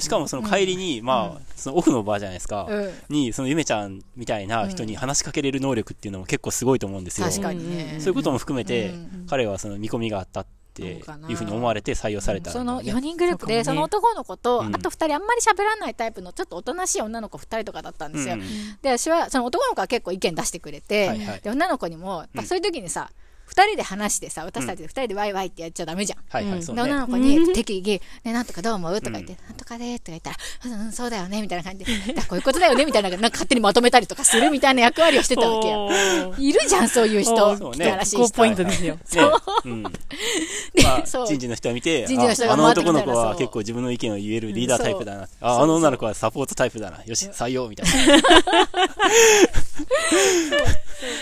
[0.00, 2.66] しかもその帰りに、まあ、そのオフの場じゃないですか。
[2.68, 2.92] うん。
[3.08, 7.26] に、そのゆめちゃんみたいな人に話しかけれる能力っていうのも結構すごいと思うんですよ。
[7.26, 7.96] 確かにね。
[8.00, 14.74] そういうことも含めて、うん彼はその見込みがあったっていうふうに思われて採用されたんだそのよね、4人グループで、その男の子と、うん。
[14.74, 18.34] あと2人あんまり喋らないタイプのちょっとおとなしい女の子2人とかだったんですよ。
[18.34, 18.40] うん。
[18.82, 21.40] で、私は、その男の子は結構意見出してくれて、はいはい。
[21.40, 23.10] で、女の子にも、そういう時にさ、
[23.50, 26.18] 二人で話してさ、私たちで二人でワイワイってやっちゃダメじゃん。
[26.28, 26.84] はいはい、うんそうね。
[26.84, 29.00] で女の子に適宜、ね、なんとかどう思う？
[29.00, 30.36] とか言って、なんとかでとか言ったら、
[30.66, 35.86] うん、うんそうだよね、みたいな感じで、だこういうことだよね、みたいな、なんか勝手にまとめたりとかするみたいな役割をしてたわけよ。
[35.86, 37.56] おーいるじゃん、そういう人。
[37.56, 38.30] そうね高汚らしい人。
[38.36, 38.94] ポイントですよ。
[38.94, 39.00] ね。
[39.64, 39.82] うん。
[40.84, 45.28] まあ、そう人事の人が見て、人事の人がああの回ってきたら男の子はそう結構自分の意見を言えるリーダータイプだな。
[45.40, 47.02] あ、あの女の子はサポートタイプだな。
[47.04, 47.92] よし、採用みたいな。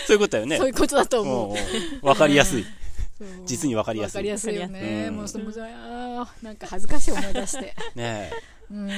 [0.05, 0.57] そういうことだよね。
[0.57, 1.47] そういうことだと思う。
[1.49, 1.55] も
[2.03, 2.65] う、わかりやすい。
[3.45, 4.17] 実にわかりやすい。
[4.17, 5.05] わかりやすいよね。
[5.07, 7.75] うんもうその、あーなんか恥ずかしい思い出して。
[7.95, 8.31] ね
[8.71, 8.91] うん。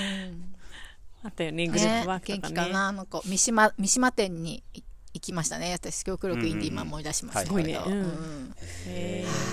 [1.24, 2.56] あったよね、グルーねプワークとかね。
[2.56, 3.22] 元気かな、あの子。
[3.26, 4.82] 三島、三島店にい
[5.14, 5.72] 行きましたね。
[5.74, 7.50] 私、極力インディー今思い出しましたけど。
[7.50, 8.56] すごいねうんうん
[8.88, 9.52] へー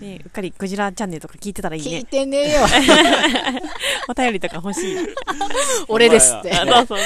[0.00, 2.04] ねうっかりクジラチャンネルとか聞いてたらいい聞いね。
[2.04, 2.60] てねえよ。
[4.08, 4.96] お便りとか欲しい。
[5.88, 6.52] 俺ですって。
[6.52, 7.04] あそうそうね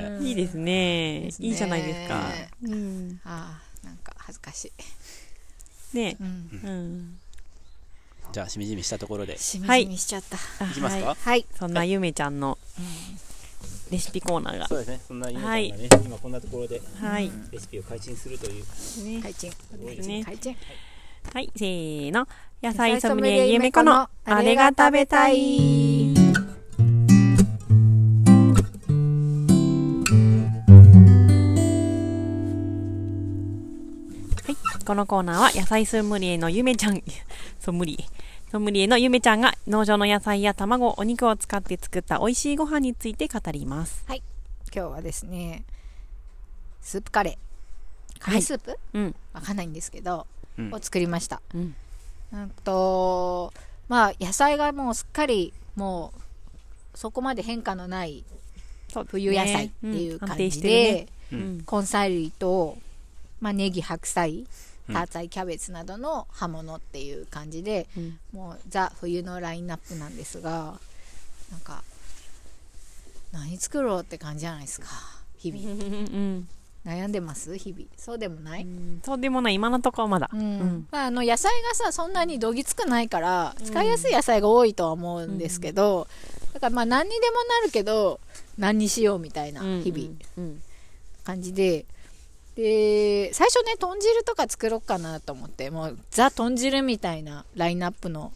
[0.00, 0.18] ね。
[0.20, 2.20] いいですねいいじゃないですか。
[2.64, 3.20] うん。
[3.24, 4.72] ああ、なんか恥ずかし
[5.94, 5.96] い。
[5.96, 6.26] ねうん。
[6.26, 7.18] うん。
[8.32, 9.36] じゃあ、しみじみしたところで。
[9.36, 10.38] しみじみしちゃった。
[10.64, 11.06] あいきますか？
[11.06, 11.46] はいはい。
[11.58, 12.56] そんなゆめちゃんの
[13.90, 14.68] レシピコーナーが。
[14.68, 15.00] そうですね。
[15.06, 17.30] そんな今はいね、今こんなところではい。
[17.50, 18.64] レシピを開陳するという。
[19.04, 19.50] ね開陳。
[19.50, 20.56] ですね開陳。
[21.34, 22.26] はい、せーの。
[22.62, 26.14] 野菜ソムリエゆめこのあれが食べたい。
[34.92, 37.02] このコーナーは野菜ソムリエのゆめちゃん、
[37.58, 38.50] ソムリエ。
[38.50, 44.04] ソムリエのゆめちゃんが農場の野菜や卵、お肉を使って作った美味しいご飯について語ります。
[44.06, 44.20] 今
[44.70, 45.64] 日はですね、
[46.82, 48.18] スープカレー。
[48.20, 48.78] カレースープ？
[48.92, 49.14] うん。
[49.32, 50.26] わかんないんですけど、
[50.58, 51.40] うんを作りました。
[51.54, 51.74] うん。
[52.34, 53.50] うんと、
[53.88, 56.12] まあ、野菜がもうすっかり、も
[56.94, 58.24] う、そこまで変化のない
[59.06, 61.06] 冬野菜っていううん感じで、るね。
[61.32, 61.64] ううんん。
[61.80, 62.76] 根菜類と、
[63.40, 64.46] まあ、ネギ、白菜、うん
[64.88, 70.74] ターツァイ、キャベツなどの葉物っていう感じで、うんもうザ冬のラインナップなんですが、
[71.50, 71.84] なんか、
[73.32, 74.86] 何作ろうって感じじゃないですか。
[75.38, 75.68] 日う々。
[75.68, 75.94] んう
[76.38, 76.48] ん
[76.84, 77.56] 悩んでます？
[77.56, 77.84] 日々。
[77.96, 79.00] そうでもない、うん。
[79.04, 80.28] そうでもない、今のところまだ。
[80.32, 86.08] まあ、あの野菜がさそんなにどぎつくないから使いやすい野菜が多いとは思うんですけど、
[86.52, 88.18] だからまあ何にでもなるけど
[88.58, 90.62] 何にしようみたいな日々うん。
[91.22, 91.84] 感じで、
[92.54, 98.32] で最初ね豚汁とか作ろうかなと思ってもうザ豚汁みたいなラインナップの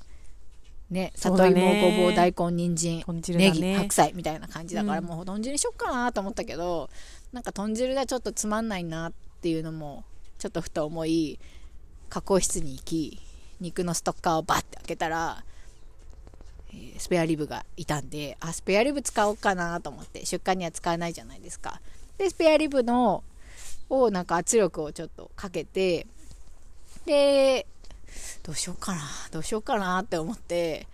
[0.90, 3.36] ね里芋、ねごぼう大根人参ね。
[3.36, 5.04] ネギ白菜みたいな感じだから、うん。
[5.04, 6.88] もう豚汁にしよっかなと思ったけど
[7.32, 9.12] なんか豚汁がちょっとつまんないなっ
[9.42, 10.04] ていうのも
[10.38, 11.38] ちょっとふと思い
[12.08, 13.20] 加工室に行き
[13.60, 15.42] 肉のストッカーをバッて開けたら、
[16.70, 21.80] えースペアリブがいたんであスペアリブ使おうかなと思って出荷には使わないじゃないですか。
[22.16, 23.22] でスペアリブの
[23.90, 26.06] をなんか圧力をちょっとかけて
[27.04, 27.66] で
[28.42, 29.00] どうしようかな
[29.30, 30.86] どうしようかなって思って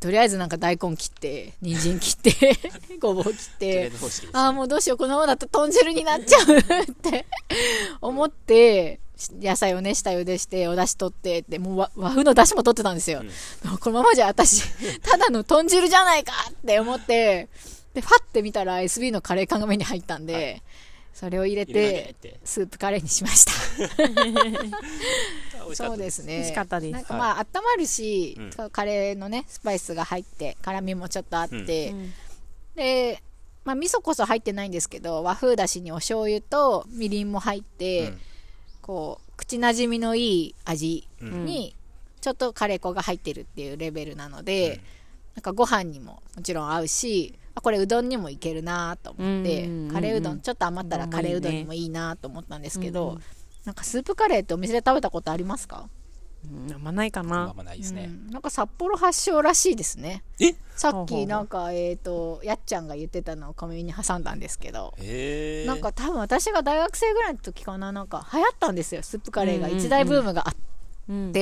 [0.00, 2.56] とりあえずなんか大根切って人参切って
[2.98, 3.92] ごぼう切って
[4.32, 7.26] ああもうどうしようこのままだと豚汁になっちゃうって
[8.00, 9.00] 思って
[9.40, 13.22] 野菜をね下茹でしてお出汁取ってってもう和和風の出汁も取ってたんですよ、
[13.78, 14.62] このままじゃ私
[15.00, 17.48] ただの豚汁じゃないかって思って
[17.94, 20.62] でファッて見たら SB のカレー缶が目に入ったんで、
[21.12, 22.14] それを入れて
[22.44, 23.52] スープカレーにしました。
[23.52, 24.06] あ
[25.64, 26.36] 美味しかったそうですね。
[26.36, 26.92] 美味しかったです。
[26.92, 32.12] なんかまあ、温まるし、うんカレーのねスパイスが入って辛みもちょっとあって、うん。
[32.74, 33.22] で、
[33.64, 38.20] まあ、味噌こそ入ってないんですけど和風だしにお醤油とみりんも入って、うん。
[38.80, 41.44] こう口なじみのいい味うん。
[41.44, 41.76] に
[42.20, 44.80] ちょっとカレー粉が入ってるっていうレベルなので、
[45.34, 53.22] なんかご飯にももちろん合うしあこれうどんにもいけるなと思って、うんカレーうどうんんちょっと余ったらカレーうどんにもいいなと思ったんですけど、うんうん。
[53.64, 55.88] なんかスープカレーってお店で食べたことありますか、
[56.44, 57.46] うんあんまないかあな。
[57.52, 58.10] んまないですね。
[58.10, 58.30] うん。
[58.32, 60.24] なんか札幌発祥らしいですね。
[60.40, 60.54] え？
[60.74, 61.26] さっほうほうほう。
[61.26, 64.94] きなんかえっ、とやっちゃんが言ってたのを小耳に挟んだんですけど。
[65.66, 69.66] なんか多分私が大学生ぐらいの時かななんか流行ったんですよスープカレーが。
[69.66, 70.54] うんうんうん一大ブームがあっ
[71.08, 71.32] うん。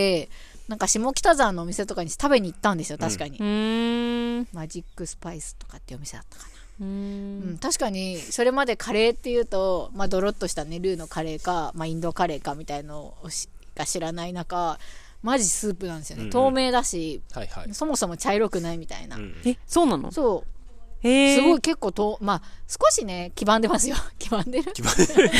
[0.70, 4.48] て、なんか下北沢のお店とかに食べに行ったんですよ確かに、うーん。
[4.52, 6.44] マジックスパイスとかっていうお店だったか
[6.80, 7.52] な、うん。
[7.54, 14.78] ん、確かにそれまでカレーっていうと、まあ、ドロッとしたねルーのカレーか、まあ、インドカレーかみたいのをしか知らない中
[15.22, 16.32] マジスープなんですよね、うんうん。
[16.32, 17.74] 透明だしはいはい。
[17.74, 19.34] そもそも茶色くないみたいな、うん。
[19.44, 20.10] え、そうなの？
[20.12, 20.59] そう
[21.02, 23.96] すごい結構と、まあ、少しね、黄ばんでますよ。
[24.18, 25.30] 黄ばんでる決まってる。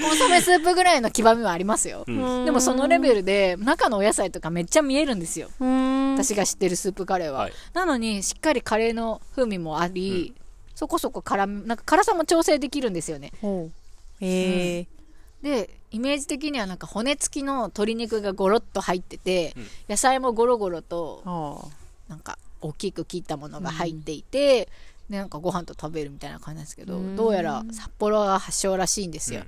[0.00, 2.04] コンソメスープぐらいの黄ばみはありますよ。
[2.06, 5.50] うんでもそのレベルで、中のお野菜とかめっちゃ見えるんですよ。
[5.58, 7.40] 私が知ってるスープカレーは。
[7.40, 10.34] はいなのに、しっかりカレーの風味もあり、
[10.74, 13.32] そこそこ辛み、なんか辛さも調整できるんですよね。
[13.40, 13.70] ほ
[14.20, 14.86] へえ。
[15.42, 21.68] でイメージ的にはなんか骨付きの鶏肉がゴロッと入ってて、うん野菜もゴロゴロとあ
[22.08, 24.68] なんか大きく切ったものが入っていて、
[25.10, 27.16] でなんかご飯と食べるみたいな感じなんですけど、うん。
[27.16, 29.42] どうやら札幌が発祥らしいんですよ。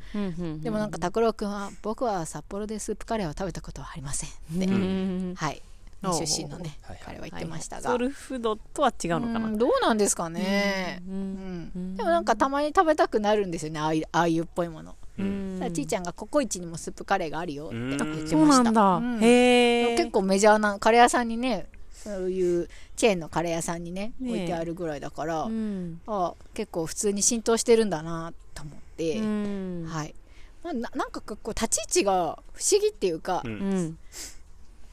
[0.62, 5.35] でもなんか拓郎君は僕は札幌でスープカレーを食べたことはありませんって、うん。
[5.36, 5.62] はい。
[6.03, 9.47] 出身のね彼は言ってましたが、ソウルフードとは違うのかな。
[9.47, 9.59] うん。
[9.59, 15.55] どうなんですかね、でもなんかたまに食べたくなるんですよねああいうああいうっぽいもの、うん。
[15.55, 18.28] だからちーちゃんがココイチにもスープカレーがあるよって言ってました。
[18.28, 18.97] そうなんだ。
[18.97, 19.24] うん。
[19.24, 19.97] へえ。
[19.97, 21.69] 結構メジャーなカレー屋さんにね
[22.05, 26.01] そういうチェーンのカレー屋さんにねねえ置いてあるぐらいだから、うん。
[26.06, 29.86] あ結構普通に浸透してるんだなと思って、うん。
[29.89, 30.14] はい、
[30.62, 33.98] まあ、ななんかこう立ち位置が不思議っていうか、うんうん。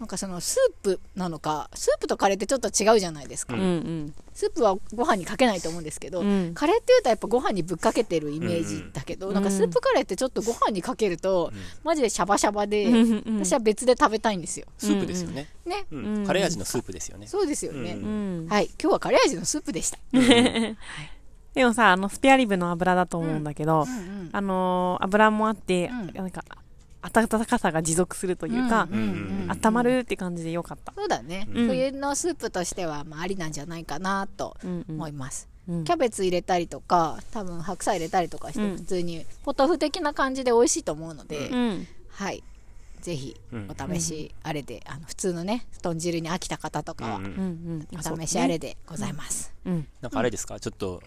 [0.02, 4.14] なんかそのスープなのかスープとカレーってちょっと違うじゃないですか、うんうん。
[4.34, 6.56] スープはご飯にかけないと思うんですけど、うん。
[6.56, 11.53] カレーっていうとやっぱご飯にぶっかけてるイメージだけど、うんなんかスープカレーってちょっとご飯にかけると、
[11.84, 14.65] マジでシャバシャバで、うん私は別で食べたいんですよ。
[14.80, 15.48] スープですよね。
[15.68, 16.06] ねうん。
[16.06, 16.26] うん。
[16.26, 17.28] カレー味のスープですよね。
[17.28, 18.48] そうですよね、うんうん。
[18.49, 18.72] はい。
[18.82, 19.99] 今日はカレー味のスープでした、
[21.53, 24.30] でもさ、あの、スペアリブの油だと思うんだけどう、んうん。
[24.32, 26.14] あのー、油もあって、うん。
[26.15, 26.44] なんか、
[27.02, 28.98] 温かさが持続するというかん、んう
[29.48, 29.52] ん。
[29.52, 30.94] 温まるって感じでよかった。
[30.94, 31.68] そうだね、うん。
[31.68, 34.95] 冬のスープとしては、まあ、ありなんじゃないかなとうんうん。
[34.95, 35.84] 思います、うん。
[35.84, 41.88] キャベツ入れたりとか多分白菜入れたりとかしてうん普通にポトフ的な感じで美味しいと思うので、うん。
[42.10, 42.44] はい。
[43.02, 43.68] ぜひうん。
[43.68, 47.32] お試しあれで、あの普通のね豚汁に飽きた方とかはうんうん。
[47.32, 48.14] うんうん。
[48.14, 49.88] お試しあれでございます、うん。
[50.02, 50.60] なんかあれですか？
[50.60, 51.02] ちょっと、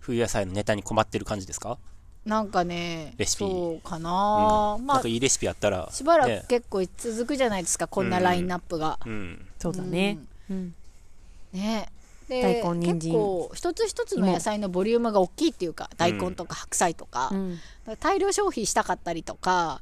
[0.00, 1.78] 冬野菜のネタに困ってる感じですか？
[2.28, 3.44] なんかねレシピ。
[3.44, 5.88] そうかな、まあなんかいいレシピあったら。
[5.90, 6.42] しばらね。
[6.44, 9.46] く結構続くじゃないですかこんなラインナップが、うん。
[9.58, 10.18] そうだね。
[10.50, 10.74] うん。
[11.52, 11.88] ね。
[12.28, 13.00] で大根人参。
[13.00, 17.58] 結構一つ一つの野菜のボリュームが大きいっていうか大根とか白菜とか,、うん。
[18.00, 19.80] 大量消費したかったりとか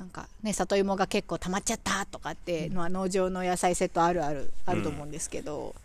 [0.00, 5.76] なんかね里芋が結構溜まっちゃったとかってのは農場の野菜セットあるあるあると思うんですけど、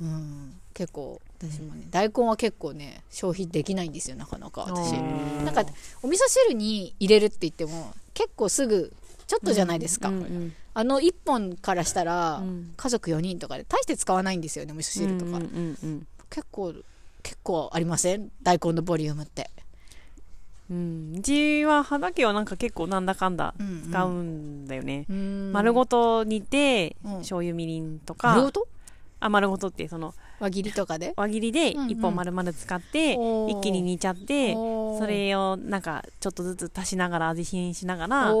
[0.00, 4.92] うん結構私もね大根は結構ね消費できないんですよなかなか私。
[5.44, 5.64] なんか
[6.02, 8.92] お味噌汁に入れるって言っても結構すぐ
[9.26, 12.72] ちょっとじゃないですか、うんうんあの1本からしたら、うん。
[12.78, 16.72] 家族4人とかで大して使わないんですよねお味噌汁とか、うんうんうん結構
[17.22, 18.30] 結構ありません？
[18.42, 19.50] 大根のボリュームって、
[20.70, 21.14] うん。
[21.18, 23.90] うちは畑はなんか結構なんだかんだうんうん。
[23.90, 25.04] 使うんだよね。
[25.10, 25.52] うん。
[25.52, 27.16] 丸ごと煮て、うん。
[27.18, 28.66] 醤油みりんとか、丸ごと？
[29.24, 31.14] あ、丸ごとってその輪切りとかで？
[31.16, 38.34] 輪切りで一本丸々使って、一気に煮ちゃって、それをなんかちょっとずつ足しながら味変しながら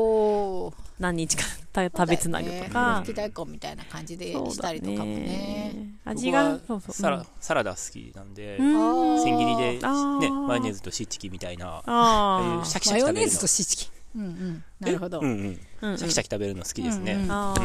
[0.98, 3.02] 何日か た食べつなぐとか。
[3.04, 5.94] 吹き大根みたいな感じでしたりとかもね。
[6.04, 6.92] 味がそうそう。
[6.92, 13.12] サラサラダ好きなんで、千切りで、ね、マヨネーズとシーチキみたいな、シャキシャキ食べるの。
[13.12, 13.46] マヨネーズと。
[13.46, 13.86] シーチキ。
[13.86, 14.64] ンうんうん。
[14.80, 15.96] なるほど、うんうん。
[15.96, 17.12] シャキシャキ食べるの好きですね。
[17.14, 17.30] うんうん。
[17.30, 17.60] あー。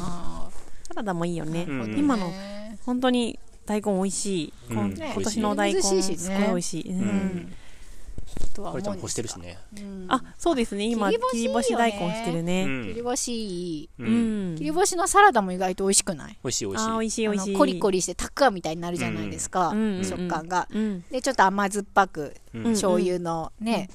[0.00, 0.48] あ
[0.92, 1.98] サラダもいいよね、ーうん。
[1.98, 2.78] 今のね。
[2.84, 4.94] 本当に大根美味しい、うん。
[4.94, 6.16] 今年の大根美味しいしね。
[6.18, 6.98] すごい美味しい、うん。
[7.00, 7.52] ん。
[8.54, 9.58] とはこれちゃん干思うんですがしてるしね。
[9.78, 10.06] うん。
[10.08, 10.84] あそうですね。
[10.84, 12.84] 今切切りり干し大根してるうねん。
[12.88, 16.38] 切り干し切り干しのサラダも意外と美味しくない？
[16.44, 16.90] 美味しい美味しい。
[16.90, 17.50] 美味しい美味しい。
[17.50, 20.68] あのコリコリしてタッカーみたいになるじゃないですか、食感が。
[20.70, 21.04] うん。
[21.10, 23.88] でちょっと甘酸っぱく醤油のね、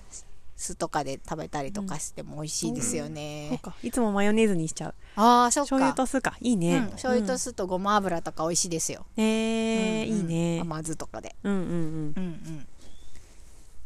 [0.58, 3.76] 酢とかで食べたりとかしても美味しいですよそうね、か。
[3.84, 4.94] いつもマヨネーズにしちゃう。
[5.16, 5.70] ああそっか。
[5.70, 6.36] 醤油と酢か。
[6.42, 10.18] いいね、うん、醤油と酢とごま油とか美味しいですよ、えーうんうん。
[10.18, 10.60] いいね。
[10.62, 11.36] 甘酢とかで。
[11.44, 11.68] うんうんうん。
[11.70, 11.74] うん
[12.18, 12.68] うん。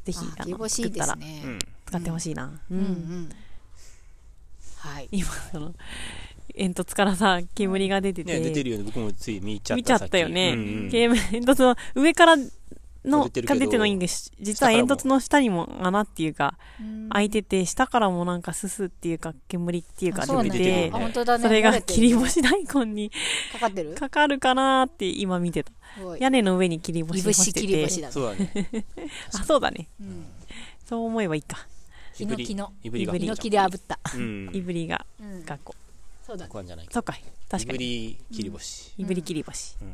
[0.06, 1.16] ぜひああの切り干しいい作ったら。
[1.16, 1.60] ですねうん。
[1.86, 2.80] 使ってほしいな、ううん。
[2.80, 3.30] んうん。
[4.78, 5.10] はい。
[5.12, 5.76] 今その
[6.56, 8.84] 煙突からさ煙が出てて、ね、出てるよね。
[8.86, 9.76] 僕もつい見ちゃった。
[9.76, 11.16] 見ちゃったよね、うんうん煙
[11.46, 12.38] 突の上から
[13.04, 14.32] のが出てないんです。
[14.40, 16.58] 実は煙突の下にも穴っていうか
[17.10, 20.92] 開いてて下からもなんかすすっていうか煙っていうか出てて
[21.40, 23.12] それが切り干し大根に
[23.54, 23.96] かかってる？
[23.96, 25.72] かかるかなーって今見てた。
[26.20, 27.68] 屋根の上に切り干しし干してて。
[27.68, 28.14] 切り干しだね。
[28.14, 28.86] そうだね。
[29.34, 29.88] あそうだね。
[30.00, 30.26] うん。
[30.86, 31.68] そう思えばいいか。
[32.14, 32.72] ヒノキの。
[32.84, 34.00] いぶりがいぶりヒノキで炙った。
[34.16, 34.50] うん。
[34.54, 35.44] いぶりがうん。
[35.44, 35.76] 学校
[36.26, 36.50] そうだね。
[36.50, 36.94] ここなんじゃないか。
[36.94, 37.14] そっか。
[37.50, 38.94] 確いぶかにり切り干し。
[38.98, 39.76] いぶり切り干し。
[39.82, 39.94] うん。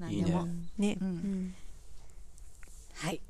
[0.00, 0.46] 何でも。
[0.46, 0.98] いいね。
[1.00, 1.08] うん。
[1.08, 1.54] うん
[2.96, 3.20] はい。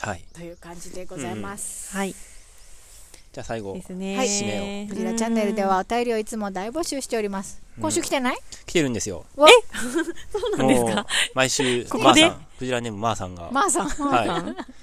[0.00, 0.24] はい。
[0.34, 2.12] という感じでございます、はい。
[2.12, 4.16] じゃあ最後で、すね。
[4.16, 4.26] はい。
[4.26, 7.60] 締めクジラチャンネルではお便りをいつも大募集しております。
[7.80, 9.24] 今週来てない、来てるんですよ。
[9.34, 9.48] わ
[10.32, 11.06] そうなんですか？
[11.34, 12.22] 毎週、ここで？
[12.22, 13.88] まーさん、クジラネームまーさんが、まーさん。
[13.88, 14.28] はい。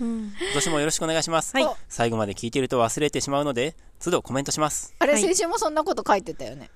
[0.03, 0.23] うん。
[0.25, 1.55] 今年もよろしくお願いします。
[1.55, 1.75] はい。
[1.87, 4.93] 最後まで聞いてると忘れてしまうので、都度コメントします。
[4.99, 5.21] あれ、はい。
[5.21, 6.69] 先週もそんなこと書いてたよね。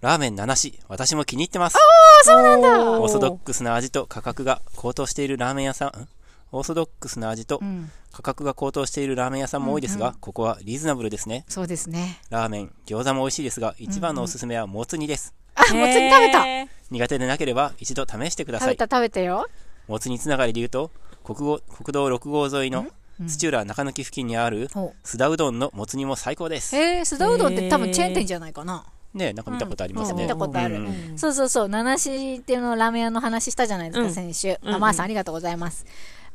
[0.00, 1.76] ラーメン7し、私も気に入ってます。
[1.76, 1.78] あ
[2.24, 6.08] そうなんだオーソドックスな味と価格が高騰しているラーメン屋さん、ん
[6.52, 7.90] オーソドックスな味とうん。
[8.12, 11.44] 価格が高騰しているラーメン屋さんも多いですが、うんここはリーズナブルですね。
[11.48, 12.20] そうですね。
[12.28, 15.34] ラーメン、餃子も美味しいですが、一番のおすすめはもつ煮です。
[15.54, 16.44] あ、もつ煮食べた
[16.90, 18.68] 苦手でなければ一度試してください。
[18.70, 19.48] 食べた食べたよ。
[19.86, 20.90] もつ煮つながりで言うと、
[21.24, 22.86] 国語国道6号沿いの
[23.26, 26.74] 土浦中抜き付近にあるほ須田うどんのもつ煮も最高です。
[26.76, 28.84] へえ、須田うどんって多分チェーン店じゃないかな。
[29.12, 30.22] ねなんか見たことありますね。
[30.22, 34.56] 見たことあるうんうんそうそうそう、七市っていうのラーメン屋の話したじゃないですか、うん先週。
[34.62, 35.84] うんあ、まーさんありがとうございます。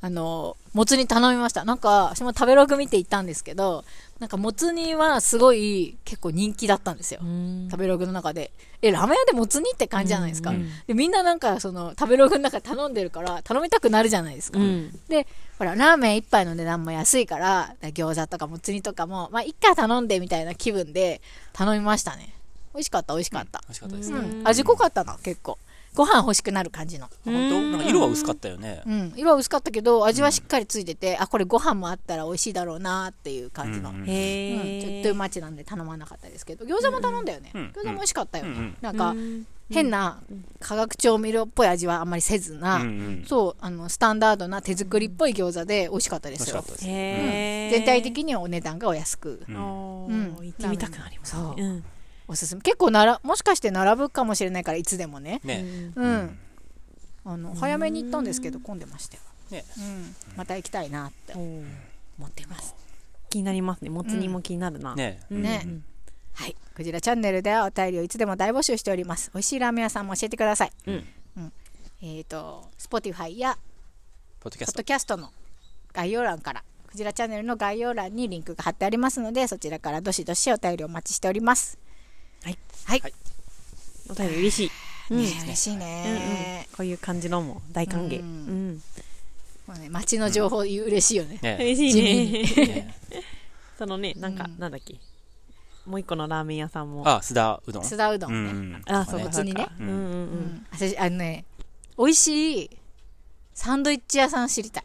[0.02, 1.66] あの、もつ煮頼みました。
[1.66, 3.84] なんか、私も食べログ見て行ったんですけど、
[4.20, 7.20] なんかもつ煮はすごい結構人気だったんですよ。
[7.24, 8.52] うん食べログの中で。
[8.82, 10.52] え、ラーメン屋でもつ煮って感じじゃないですか。
[10.52, 14.60] うんで、みんななんかその食べログの中で頼んでるから、頼みたくなるじゃないですか。
[14.60, 15.28] うんで、
[15.58, 21.22] ほら、ラーメン一杯の値段も安いから、餃子とかもつ煮とかも、まあ、一回頼んでみたいな気分で
[21.54, 22.34] 頼みましたね。
[22.74, 23.62] 美味しかった、美味しかった。
[23.62, 24.44] 美味しかったですうね。
[24.44, 25.58] ん、味濃かったな、結構。
[25.96, 27.10] ご飯欲しくなる感じの。
[27.24, 27.62] 本当？
[27.62, 28.84] なんか色は薄かったよね。
[28.86, 28.90] う。
[28.90, 33.90] ん、色は薄かったけど、味はしっかりついてて、あ、これご飯もあったら美味しいだろうなっていう感じの。
[33.90, 37.52] うんうんへちょっえとうまちなんで頼まなかったですけど、餃子も頼んだよね。
[37.54, 38.52] うん餃子も美味しかったよね。
[38.52, 39.48] うんうんなんか、うん。
[39.68, 40.20] 変な
[40.60, 46.52] 化学調味料っぽい味はあんまりせずな、うんうんそう、あの、スタンダードな手作りっぽい餃子で美味しかったです。
[46.52, 46.66] よ美味しかっ。
[46.66, 46.86] たです。
[46.88, 47.72] へー。
[47.72, 49.56] 全体的にはお値段がお安く、うん。
[49.58, 50.36] おうん。
[50.40, 51.56] ー行ってみたくなりますそう。
[51.56, 51.84] ねうん
[52.28, 52.62] おすすめ。
[52.62, 55.42] 結構なら、もしかして並ぶかもしれないから、いつでもね。
[55.44, 55.66] ね。
[55.96, 56.40] うん。
[57.26, 59.24] あの、早めに行ったんですけど、混んでましたよ。
[59.52, 60.16] ねうん。
[60.36, 61.64] また行きたいなって思
[62.26, 62.76] ってます。
[63.30, 65.84] 気になりますねもつ煮も気になるなねうんねうん
[66.34, 66.56] はい。
[66.74, 69.32] クジラチャンネルではお便りをいつでも大募集しております。
[69.34, 70.72] 美味しいラーメン屋さんも教えてください。
[70.88, 71.06] うん
[72.02, 73.58] えっ、と、Spotify や
[74.40, 74.84] ポッドキャストポッド。
[74.84, 75.32] キャストの
[75.94, 81.80] 概要欄から、クジラチャンネルの概要欄にリンクが貼ってありますので、そちらからどしどしお便りお待ちしております。
[82.86, 83.02] はい。
[84.10, 84.72] お便り嬉しい。
[85.12, 85.24] うん。
[85.24, 85.80] ね嬉しいうんうん。
[85.80, 86.68] ね。
[86.76, 88.20] こういう感じのも大歓迎。
[88.20, 88.70] ううん。
[88.74, 88.82] ん。
[89.68, 91.40] もうね街の情報嬉しいよね。
[91.42, 91.58] ね。
[91.60, 92.04] 嬉しい
[92.56, 92.68] ね。
[92.68, 92.96] ね
[93.78, 94.60] そのねなんかうん。
[94.60, 94.96] なんだっけ。
[95.86, 97.08] もう一個のラーメン屋さんも。
[97.08, 97.84] あ、須田うどん。
[97.84, 98.78] 須田うどうんね。
[98.80, 98.82] ん。
[98.86, 99.72] あそうかそうか。
[99.80, 100.26] うんうんううん。
[100.58, 100.68] ん。
[100.72, 101.46] 私、あのね、
[101.98, 102.70] 美味しい
[103.54, 104.84] サンドイッチ屋さん知りたい。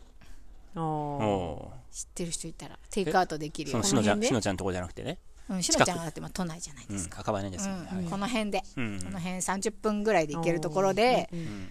[0.77, 0.83] おー。
[0.83, 3.83] お知ってる人いたら、テイクアウトできるーそよ。
[3.83, 5.19] のしのちゃん、しのちゃんのとこじゃなくてね。
[5.51, 7.21] うん、しのちゃんはだってまあ都内じゃないうんですか。。
[7.21, 7.89] 赤羽ですよね。
[7.93, 11.69] うん、はいこの辺で、うんこの辺30分ぐらいで行けるところで、うんうん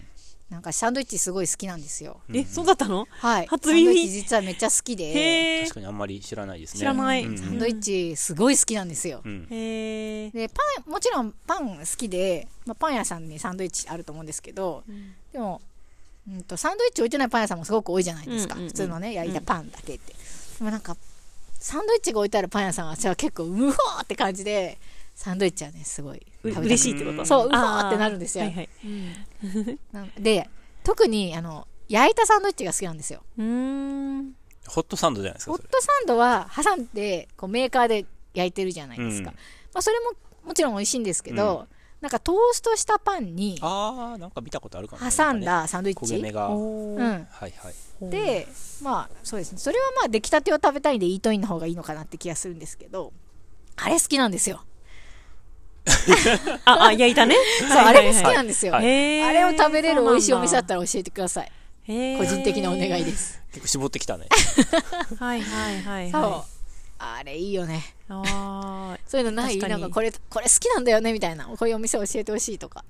[0.50, 2.22] なんかサンドイッチすごい好きなんですよ。
[2.34, 3.06] えそうだったの？
[3.08, 3.46] はい。
[3.46, 3.84] 初耳？
[3.86, 6.80] サンドイッチ実はめっちゃ好きで、確かにあんまり知らないですね。
[6.80, 9.20] 知らないうんサンドイッチすごい好きなんですよ。
[9.24, 9.46] うん。
[9.48, 10.54] へえで、パ
[10.84, 14.82] ン、もちろんパン好きで、まあ、パン屋さんにサンドイッチあると思うんですけど、
[15.32, 15.60] でも、
[16.28, 18.56] うんと、サンドイッチ置いてないパン屋さんもすごく多いじゃないですか。
[18.56, 20.14] うんうんうん普通のね、焼いたパンだけって。
[20.58, 20.96] でもなんか、
[21.60, 24.78] サンドイッチが置いてあるパン屋さんは、私は結構、うほーって感じで、
[25.14, 27.24] サンドイッチはね、すごい嬉しいってこと？
[27.26, 28.44] そううほあーってなるんですよ。
[28.44, 28.68] はいはい
[30.18, 30.48] で、
[30.82, 33.22] 特に、あの、焼いたサンドイッチが好きなんですよ。
[33.38, 34.32] うーん
[34.66, 35.52] ホットサンドじゃないですか。
[35.52, 39.30] ホットサンドは挟んで、こうメーカーで焼いてるじゃないですか。
[39.30, 40.12] うんまあ、それも
[40.46, 41.66] もちろん美味しいんですけど、
[42.00, 45.12] なんかトーストしたパンにあー、なんか見たことあるかもね。
[45.14, 46.14] 挟んだサンドイッチ？
[46.14, 46.48] 焦げ目が。
[46.48, 46.56] は
[47.18, 47.26] い。
[47.38, 48.10] はい。
[48.10, 48.48] で、
[48.82, 49.58] まあ、そうですね。
[49.58, 53.12] それはまあ、出来たてを食べたいんで、イートインの方がいいのかなって気がするんですけど、
[53.76, 54.64] あれ好きなんですよ。
[56.64, 57.34] ああ焼いたね？
[57.58, 58.72] そう、あれも好きなんですよ。
[58.72, 61.52] はいあれを食べれる美味しいお店だっそたら教えてください。
[61.86, 63.42] 個人的なお願いです。
[63.52, 64.26] 結構絞ってきたね。
[65.18, 66.44] はいはいはいそうは。
[67.02, 67.76] あれいいよね。
[67.78, 69.56] いあ そういうのない？
[69.58, 71.12] なんかこれ、これ好きなんだよね？
[71.12, 71.46] みたいな。
[71.46, 72.84] こういうお店教えてほしいとか。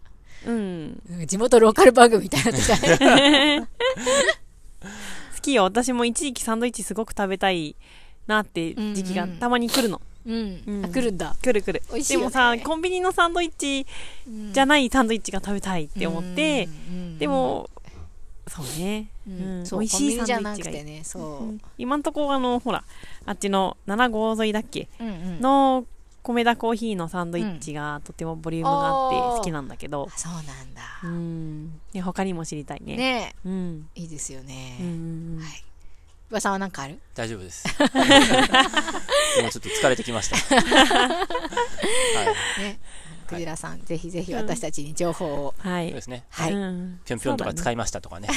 [0.45, 1.03] ーうん。
[1.11, 2.59] うん地元ローカル番組みたいなの
[3.65, 3.69] っ。
[5.37, 5.65] 好きよ。
[5.65, 7.77] 私も一時期サンドイッチすごく食べたい
[8.27, 9.39] なって時期がうんうん。
[9.39, 10.01] たまに来るの。
[10.27, 10.63] うん。
[10.67, 10.85] うん。
[10.85, 11.37] あ、来るんだ。
[11.43, 11.83] 来る来る。
[12.09, 13.87] でもさコンビニのサンドイッチ
[14.53, 16.97] じゃないサンドイッチが食べたいって思ってうん。
[16.97, 17.71] うんでも
[18.49, 19.11] そうね。
[19.29, 19.61] ううん。
[19.63, 20.77] ん、そう美味しいサンドイッチがいい。
[20.77, 21.45] なくてね、そう。
[21.45, 21.61] うん。
[21.79, 22.83] 今んとこあのほら
[23.27, 24.89] あっちの7号沿いだっけ？
[25.01, 25.87] うんうんの
[26.23, 30.45] 米田コーヒーのサンドイッチがとてもボリュームがあって好きなんだけどあそうなん
[30.75, 30.83] だ。
[31.03, 34.77] うんで他にも知りたいねねうんいいですよね。
[34.81, 35.65] うんうんうんはい。
[36.31, 36.99] 岩さんは何かある？
[37.15, 37.67] 大丈夫です。
[39.43, 40.37] もうちょっと疲れてきました。
[40.55, 41.15] は
[42.59, 42.63] い。
[42.63, 42.79] ね。
[43.31, 45.55] クジラさん、ぜひぜひ私たちに情報を。
[45.59, 46.25] はいそうですね。
[46.31, 46.53] はい。
[46.53, 48.29] うんぴょんぴょんとか使いましたとかね。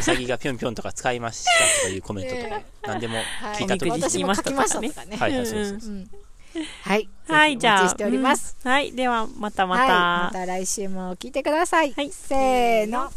[0.00, 1.50] うさぎがぴょんぴょんとか使いました
[1.82, 3.18] とかいうコメントとか、何でも
[3.56, 4.02] 聞いたときはいに。
[4.10, 5.16] 私も書きましたとかね。
[5.16, 5.90] はいはい、そうそううんそう。
[5.90, 6.10] うん
[6.82, 7.08] はい。
[7.26, 7.88] はい、じゃあ。
[7.88, 8.56] しております。
[8.64, 9.88] うんはい、では、またまはい。
[9.88, 9.94] た。
[9.94, 11.92] また来週も聞いてください。
[11.92, 13.10] はいせーの。